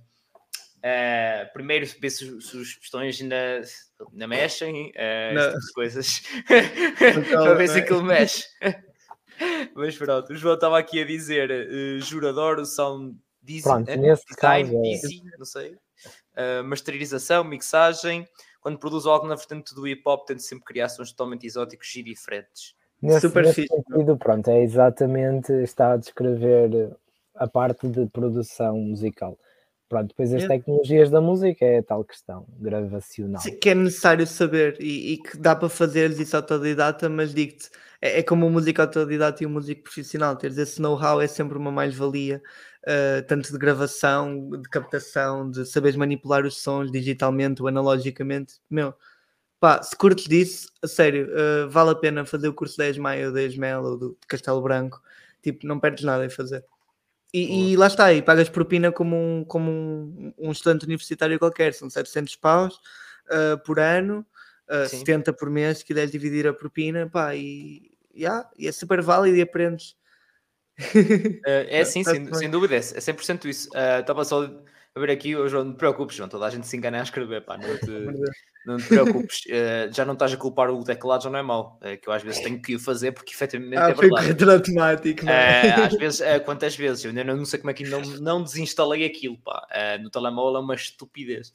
[0.79, 3.63] Uh, primeiro ver se, se os pistões ainda,
[4.11, 6.23] ainda mexem, uh, tipo de coisas,
[7.31, 8.45] para ver se aquilo mexe.
[9.77, 14.71] Mas pronto, o João estava aqui a dizer uh, jurador, sound design, Pronto, nesse design,
[14.71, 15.79] caso, design, não sei
[16.37, 18.27] uh, masterização, mixagem.
[18.61, 22.03] Quando produzo algo na vertente do hip hop, tento sempre criar sons totalmente exóticos e
[22.03, 22.75] diferentes.
[23.01, 26.97] Nesse, Super nesse sentido, pronto, é exatamente, está a descrever
[27.35, 29.37] a parte de produção musical.
[29.89, 33.43] Pronto, depois as tecnologias da música é a tal questão gravacional.
[33.61, 37.69] que é necessário saber e, e que dá para fazer isso autodidata, mas digo-te,
[38.01, 41.59] é, é, como o músico autodidata e o músico profissional, teres esse know-how é sempre
[41.59, 42.41] uma mais-valia
[42.83, 48.55] uh, tanto de gravação, de captação, de saberes manipular os sons digitalmente ou analogicamente.
[48.69, 48.95] Meu,
[49.61, 53.27] pá, se curtes disso, a sério, uh, vale a pena fazer o curso da ESMAI
[53.27, 55.01] ou da ESMEL ou do Castelo Branco.
[55.43, 56.65] Tipo, não perdes nada em fazer.
[57.35, 61.73] E, e, lá está, e pagas propina como um, como um, um estudante universitário qualquer,
[61.73, 62.75] são 700 paus
[63.31, 64.27] uh, por ano,
[64.69, 69.01] uh, 70 por mês, se quiseres dividir a propina, pá, e, yeah, e é super
[69.01, 69.97] válido e aprendes
[71.47, 73.69] é sim, sem, sem dúvida, é 100% isso.
[73.71, 74.45] Uh, estava só
[74.95, 77.03] a ver aqui, oh, João, não te preocupes, João, toda a gente se engana a
[77.03, 77.87] escrever, pá, não te,
[78.67, 79.41] não te preocupes.
[79.47, 82.13] Uh, já não estás a culpar o teclado, já não é mau, uh, que eu
[82.13, 84.51] às vezes tenho que fazer porque efetivamente ah, é verdade.
[84.51, 85.73] automático, é?
[85.73, 89.39] às vezes, quantas vezes, eu ainda não sei como é que não, não desinstalei aquilo,
[89.39, 89.67] pá,
[90.01, 91.53] no telemóvel é uma estupidez.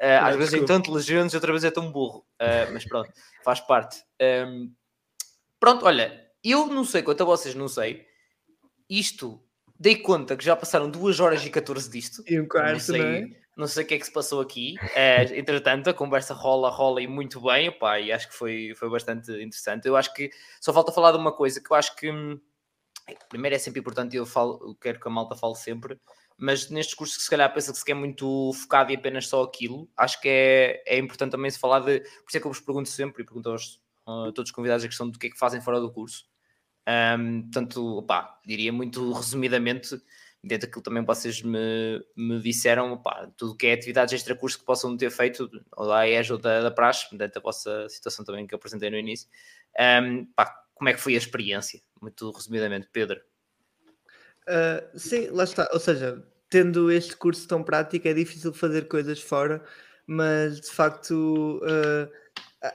[0.00, 2.24] Uh, às vezes é tão inteligente, outra vez é tão burro.
[2.40, 3.10] Uh, mas pronto,
[3.42, 4.02] faz parte.
[4.20, 4.70] Um,
[5.58, 8.06] pronto, olha, eu não sei quanto a vocês, não sei.
[8.88, 9.40] Isto,
[9.78, 12.22] dei conta que já passaram 2 horas e 14 disto.
[12.26, 13.30] E um quarto, não sei, não é?
[13.56, 14.74] Não sei o que é que se passou aqui.
[14.82, 17.70] Uh, entretanto, a conversa rola, rola e muito bem.
[17.70, 19.88] Opa, e acho que foi, foi bastante interessante.
[19.88, 20.30] Eu acho que
[20.60, 22.38] só falta falar de uma coisa que eu acho que hum,
[23.28, 25.98] primeiro é sempre importante, eu falo, eu quero que a malta fale sempre,
[26.36, 29.42] mas nestes cursos que se calhar pensa que se quer muito focado e apenas só
[29.42, 32.00] aquilo, acho que é, é importante também se falar de.
[32.00, 34.84] Por isso é que eu vos pergunto sempre e pergunto aos, a todos os convidados
[34.84, 36.26] a questão do que é que fazem fora do curso.
[36.88, 40.00] Um, portanto, opá, diria muito resumidamente,
[40.42, 44.96] dentro daquilo também vocês me, me disseram, opá, tudo que é atividades extra-curso que possam
[44.96, 48.54] ter feito, ou da ES ou da, da Praxe, dentro da vossa situação também que
[48.54, 49.28] eu apresentei no início,
[50.02, 50.26] um,
[50.74, 51.80] como é que foi a experiência?
[52.00, 53.20] Muito resumidamente, Pedro.
[54.46, 55.68] Uh, sim, lá está.
[55.72, 59.64] Ou seja, tendo este curso tão prático, é difícil fazer coisas fora,
[60.06, 62.12] mas de facto uh,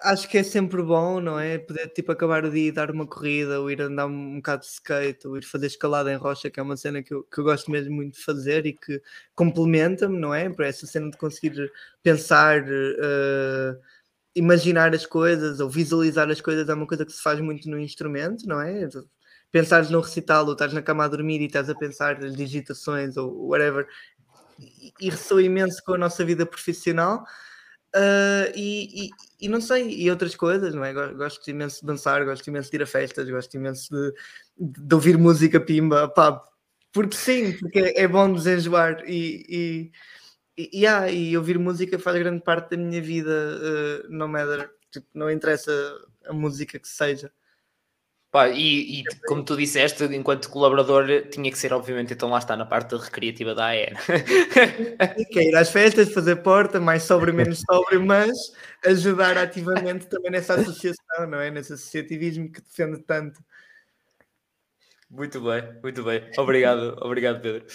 [0.01, 1.57] acho que é sempre bom, não é?
[1.57, 4.67] Poder tipo acabar o dia e dar uma corrida, ou ir andar um, bocado de
[4.67, 7.43] skate, ou ir fazer escalada em rocha, que é uma cena que eu, que eu
[7.43, 9.01] gosto mesmo muito de fazer e que
[9.35, 10.49] complementa-me, não é?
[10.49, 11.71] Para essa cena de conseguir
[12.03, 12.63] pensar.
[12.63, 13.77] Uh,
[14.35, 17.79] imaginar as coisas ou visualizar as coisas é uma coisa que se faz muito no
[17.79, 18.87] instrumento, não é?
[19.51, 23.17] Pensares no recital ou estás na cama a dormir e estás a pensar nas digitações
[23.17, 23.85] ou whatever,
[24.59, 27.23] e, e ressoa imenso com a nossa vida profissional.
[27.93, 29.09] Uh, e, e,
[29.41, 30.93] e, não sei, e outras coisas, não é?
[30.93, 34.13] Gosto imenso de dançar, gosto imenso de ir a festas, gosto imenso de,
[34.57, 36.41] de ouvir música pimba, pá,
[36.93, 39.91] porque sim, porque é, é bom desenjoar e,
[40.57, 44.69] e, e, yeah, e ouvir música faz grande parte da minha vida, uh, no matter,
[44.89, 45.71] tipo, não interessa
[46.25, 47.31] a música que seja.
[48.31, 52.55] Pá, e, e, como tu disseste, enquanto colaborador, tinha que ser, obviamente, então lá está
[52.55, 53.93] na parte recreativa da AE.
[55.29, 58.31] que é ir às festas, fazer porta, mais sobre, menos sobre, mas
[58.85, 61.51] ajudar ativamente também nessa associação, não é?
[61.51, 63.43] Nesse associativismo que defende tanto.
[65.09, 66.31] Muito bem, muito bem.
[66.37, 67.65] Obrigado, obrigado, Pedro.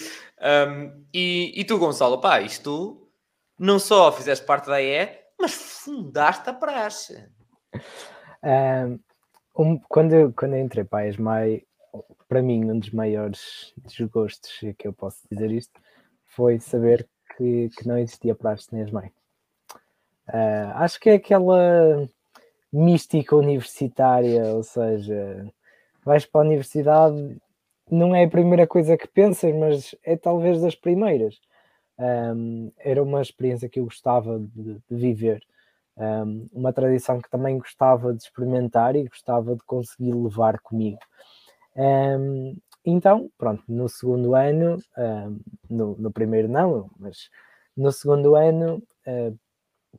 [0.41, 3.07] Um, e, e tu, Gonçalo, pá, isto
[3.59, 7.29] não só fizeste parte da EE, mas fundaste a praxe.
[8.43, 8.99] Um,
[9.87, 11.63] quando, eu, quando eu entrei para a ESMAI,
[12.27, 15.79] para mim, um dos maiores desgostos, que eu posso dizer isto,
[16.25, 19.11] foi saber que, que não existia praxe na ESMAI.
[20.27, 22.07] Uh, acho que é aquela
[22.71, 25.51] mística universitária, ou seja,
[26.03, 27.37] vais para a universidade,
[27.89, 31.39] não é a primeira coisa que pensas, mas é talvez das primeiras.
[31.97, 35.41] Um, era uma experiência que eu gostava de, de viver,
[35.97, 40.99] um, uma tradição que também gostava de experimentar e gostava de conseguir levar comigo.
[41.75, 44.77] Um, então, pronto, no segundo ano,
[45.69, 47.29] no, no, primeiro não, mas
[47.75, 49.37] no segundo ano, uh,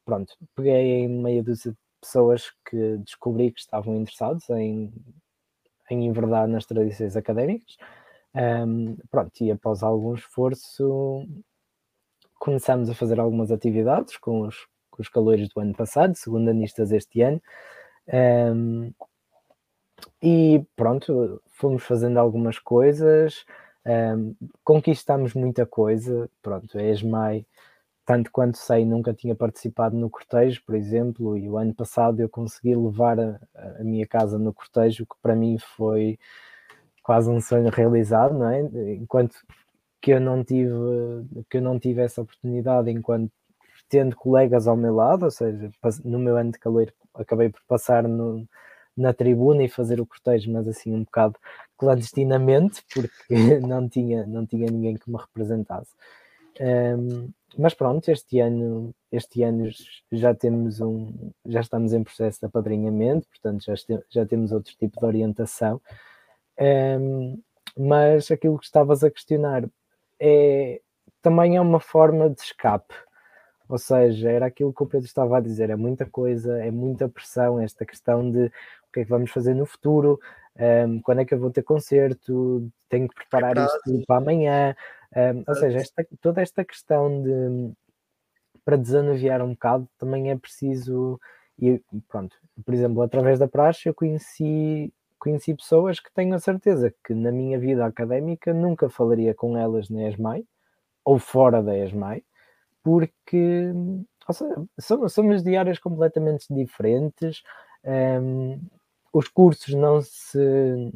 [0.05, 4.93] pronto, peguei em meia dúzia de pessoas que descobri que estavam interessados em
[5.91, 7.77] em enverdar nas tradições académicas.
[8.35, 11.27] Um, pronto, e após algum esforço,
[12.39, 14.67] começamos a fazer algumas atividades com os,
[14.99, 17.41] com os calores do ano passado, segundo anistas este ano.
[18.13, 18.93] Um,
[20.21, 23.45] e pronto, fomos fazendo algumas coisas,
[23.87, 26.29] um, conquistamos muita coisa.
[26.43, 27.47] Pronto, a ESMAI
[28.09, 32.29] tanto quanto sei, nunca tinha participado no cortejo, por exemplo, e o ano passado eu
[32.29, 36.19] consegui levar a, a, minha casa no cortejo, que para mim foi
[37.03, 38.63] quase um sonho realizado, não é?
[38.95, 39.37] Enquanto
[40.01, 40.73] que eu não tive,
[41.51, 43.31] que eu não tive essa oportunidade enquanto
[43.89, 45.71] tendo colegas ao meu lado, ou seja,
[46.05, 48.47] no meu ano de calor acabei por passar no,
[48.97, 51.39] na tribuna e fazer o cortejo, mas assim um bocado
[51.77, 53.13] clandestinamente, porque
[53.67, 55.93] não tinha, não tinha ninguém que me representasse.
[56.61, 59.71] Um, mas pronto, este ano, este ano
[60.13, 64.75] já temos um, já estamos em processo de apadrinhamento, portanto já, este, já temos outro
[64.77, 65.81] tipo de orientação.
[66.61, 67.41] Um,
[67.77, 69.69] mas aquilo que estavas a questionar
[70.21, 70.81] é
[71.23, 72.95] também é uma forma de escape.
[73.69, 77.09] Ou seja, era aquilo que o Pedro estava a dizer, é muita coisa, é muita
[77.09, 80.19] pressão, esta questão de o que é que vamos fazer no futuro,
[80.59, 84.75] um, quando é que eu vou ter concerto, tenho que preparar isto para amanhã,
[85.15, 87.73] um, ou seja, esta, toda esta questão de
[88.65, 91.19] para desanuviar um bocado também é preciso
[91.59, 96.95] e pronto, por exemplo, através da praxe eu conheci conheci pessoas que tenho a certeza
[97.05, 100.45] que na minha vida académica nunca falaria com elas na ESMAI
[101.05, 102.23] ou fora da ESMAI,
[102.89, 103.71] porque
[104.33, 107.43] seja, somos de áreas completamente diferentes,
[107.85, 108.59] um,
[109.13, 110.91] os cursos não se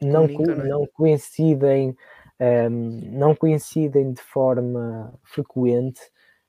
[0.00, 0.68] não, co é?
[0.68, 1.94] não coincidem
[2.40, 6.00] um, não coincidem de forma frequente.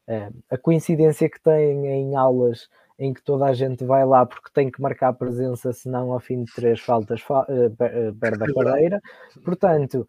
[0.07, 4.49] Uh, a coincidência que tem em aulas em que toda a gente vai lá porque
[4.53, 9.01] tem que marcar presença, senão ao fim de três faltas fa uh, perde a cadeira.
[9.43, 10.07] Portanto,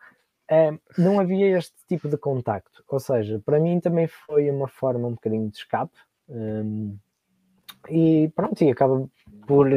[0.97, 2.83] não havia este tipo de contacto.
[2.89, 5.97] Ou seja, para mim também foi uma forma um bocadinho de escape.
[6.28, 6.97] Um,
[7.89, 9.09] e pronto, e acaba
[9.47, 9.68] por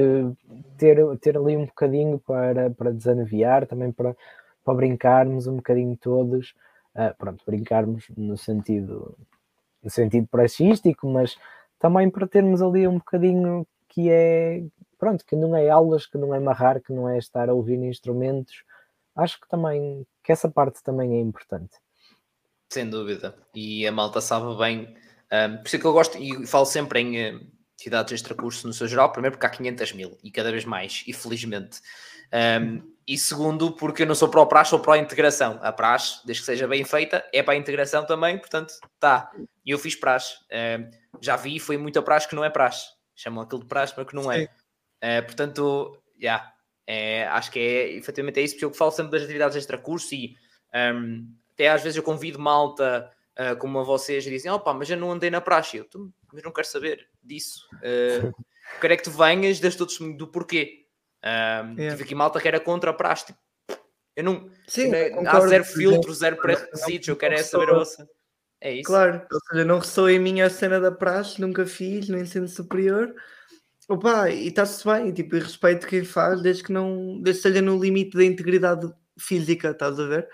[0.77, 4.15] ter, ter ali um bocadinho para, para desanuviar, também para,
[4.63, 6.53] para brincarmos um bocadinho todos.
[6.95, 9.17] Uh, pronto, brincarmos no sentido
[9.83, 11.35] no sentido praxístico, mas
[11.79, 14.63] também para termos ali um bocadinho que é,
[14.97, 17.79] pronto, que não é aulas, que não é marrar, que não é estar a ouvir
[17.79, 18.63] instrumentos.
[19.15, 21.75] Acho que também, que essa parte também é importante.
[22.71, 23.35] Sem dúvida.
[23.53, 24.95] E a malta sabe bem,
[25.31, 28.73] um, por isso é que eu gosto, e falo sempre em uh, atividades extracurso no
[28.73, 31.81] seu geral, primeiro porque há 500 mil, e cada vez mais, e felizmente.
[32.33, 35.59] Um, e segundo, porque eu não sou para o praxe, sou para a integração.
[35.61, 39.31] A praxe, desde que seja bem feita, é para a integração também, portanto, tá.
[39.65, 40.35] E eu fiz praxe.
[40.45, 42.85] Uh, já vi, foi muita praxe que não é praxe.
[43.15, 44.43] Chamam aquilo de praxe, mas que não é.
[45.03, 46.21] Uh, portanto, já.
[46.21, 46.53] Yeah,
[46.93, 50.35] é, acho que é, efetivamente é isso, porque eu falo sempre das atividades extracurso e
[50.93, 54.89] um, até às vezes eu convido malta uh, como a vocês e dizem, opa, mas
[54.89, 55.77] eu não andei na praxe.
[55.77, 55.87] Eu,
[56.33, 57.65] mas não quero saber disso.
[57.75, 58.33] Uh,
[58.81, 60.85] quero é que tu venhas, deste todo do porquê.
[61.23, 61.91] Um, yeah.
[61.91, 63.27] Tive aqui malta que era contra a praxe.
[63.27, 63.39] Tipo,
[64.17, 64.49] eu não.
[64.67, 67.07] Sim, eu, há zero filtro, zero pré-requisitos.
[67.07, 68.05] Eu quero é saber a vossa.
[68.59, 68.83] É isso.
[68.83, 72.49] Claro, ou seja, não ressoa em mim a cena da praxe, nunca fiz, nem sendo
[72.49, 73.15] superior.
[73.91, 77.61] Opa, e está-se bem, tipo, e respeito quem faz, desde que não desde que esteja
[77.61, 78.89] no limite da integridade
[79.19, 80.29] física, estás a ver?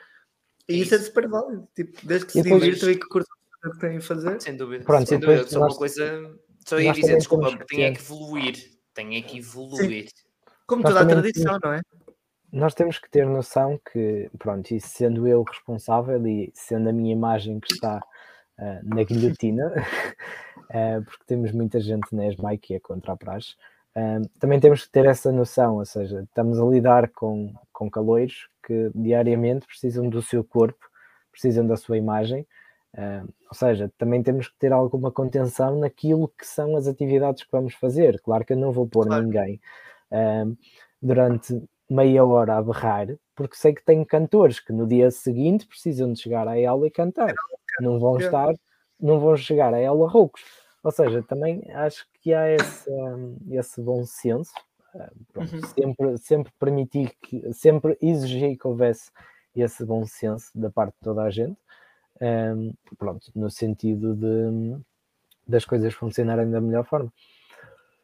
[0.69, 0.93] E é isso.
[0.93, 4.01] é super válido, tipo, desde que se divirtam e que curtam o que têm a
[4.01, 4.39] fazer.
[4.39, 4.85] Sem dúvida.
[4.85, 5.47] Pronto, sem dúvida.
[5.47, 6.37] Só uma coisa.
[6.67, 8.57] Só ia dizer, desculpa, tem é que evoluir.
[8.93, 10.05] Tem é que evoluir.
[10.07, 10.27] Sim.
[10.67, 11.81] Como toda a tradição, não é?
[12.51, 17.11] Nós temos que ter noção que, pronto, e sendo eu responsável e sendo a minha
[17.11, 18.05] imagem que está
[18.59, 23.55] uh, na guilhotina, uh, porque temos muita gente na ESMAI que é contra a praxe,
[23.95, 28.49] uh, também temos que ter essa noção, ou seja, estamos a lidar com, com caloiros
[28.65, 30.85] que diariamente precisam do seu corpo,
[31.31, 32.45] precisam da sua imagem,
[33.47, 37.75] ou seja, também temos que ter alguma contenção naquilo que são as atividades que vamos
[37.75, 38.19] fazer.
[38.21, 39.23] Claro que eu não vou pôr claro.
[39.23, 39.61] ninguém
[40.99, 46.11] durante meia hora a berrar, porque sei que tenho cantores que no dia seguinte precisam
[46.11, 47.33] de chegar à aula e cantar.
[47.79, 48.53] Não vão estar,
[48.99, 50.43] não vão chegar à aula roucos.
[50.83, 52.89] Ou seja, também acho que há esse,
[53.51, 54.51] esse bom senso.
[54.95, 55.61] Ah, pronto, uhum.
[55.61, 59.11] sempre, sempre permitir que, sempre exigir que houvesse
[59.55, 61.57] esse bom senso da parte de toda a gente.
[62.19, 64.81] Um, pronto, no sentido de
[65.47, 67.11] das coisas funcionarem da melhor forma.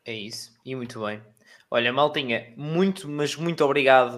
[0.06, 1.22] É isso, e muito bem.
[1.74, 4.18] Olha, Maltinha, muito, mas muito obrigado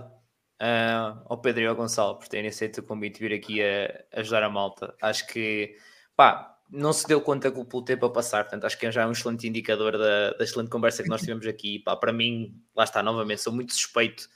[0.61, 4.19] uh, ao Pedro e ao Gonçalo por terem aceito o convite de vir aqui a,
[4.19, 4.93] ajudar a malta.
[5.01, 5.73] Acho que,
[6.17, 9.07] pá, não se deu conta que o tempo a passar, portanto, acho que já é
[9.07, 11.79] um excelente indicador da, da excelente conversa que nós tivemos aqui.
[11.79, 14.27] Pá, para mim, lá está, novamente, sou muito suspeito,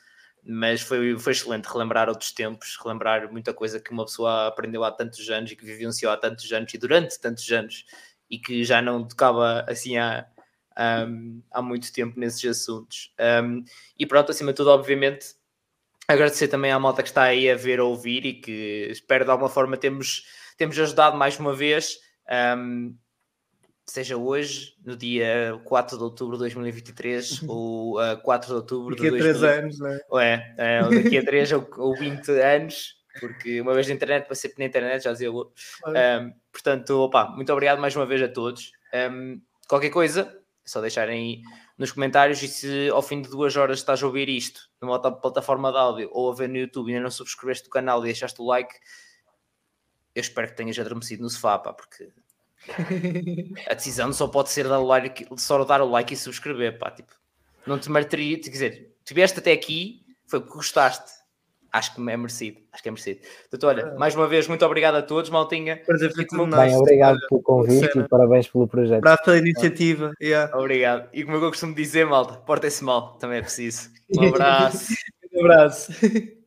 [0.42, 4.92] mas foi, foi excelente relembrar outros tempos, relembrar muita coisa que uma pessoa aprendeu há
[4.94, 7.84] tantos anos e que vivenciou há tantos anos e durante tantos anos
[8.30, 10.26] e que já não tocava assim a
[10.80, 13.14] um, há muito tempo nesses assuntos.
[13.44, 13.64] Um,
[13.98, 15.36] e pronto, acima de tudo, obviamente,
[16.08, 19.32] agradecer também à malta que está aí a ver, a ouvir e que espero de
[19.32, 20.26] alguma forma temos,
[20.58, 22.00] temos ajudado mais uma vez.
[22.58, 22.96] Um,
[23.86, 29.12] seja hoje, no dia 4 de outubro de 2023 ou uh, 4 de outubro daqui
[29.12, 29.42] de 2023.
[29.42, 30.00] Daqui a 3 anos, não é?
[30.10, 34.26] Ou é, ou daqui a 3 ou, ou 20 anos, porque uma vez na internet,
[34.26, 35.44] para sempre na internet, já dizia um,
[36.52, 38.72] Portanto, opa, muito obrigado mais uma vez a todos.
[38.94, 40.39] Um, qualquer coisa,
[40.70, 41.42] só deixarem aí
[41.78, 45.12] nos comentários e se ao fim de duas horas estás a ouvir isto numa outra
[45.12, 48.06] plataforma de áudio ou a ver no YouTube e ainda não subscreveste o canal e
[48.06, 48.74] deixaste o like,
[50.16, 52.12] eu espero que tenhas adormecido no sofá, pá, porque
[53.70, 56.92] a decisão só pode ser dar o like, só dar o like e subscrever, pá,
[56.92, 57.14] tipo,
[57.66, 61.19] não te martiria, quer dizer, tiveste até aqui, foi porque gostaste
[61.72, 62.58] acho que é merecido.
[62.72, 63.20] Acho que é merecido.
[63.50, 63.98] Portanto, olha, é.
[63.98, 65.82] mais uma vez, muito obrigado a todos, Maltinha.
[66.68, 68.98] Bem, obrigado pelo convite e parabéns pelo projeto.
[68.98, 70.12] Obrigado pela iniciativa.
[70.22, 70.58] Yeah.
[70.58, 71.10] Obrigado.
[71.14, 73.90] E como eu costumo dizer, malta, portem-se mal, também é preciso.
[74.18, 74.94] Um abraço.
[75.34, 75.92] um abraço.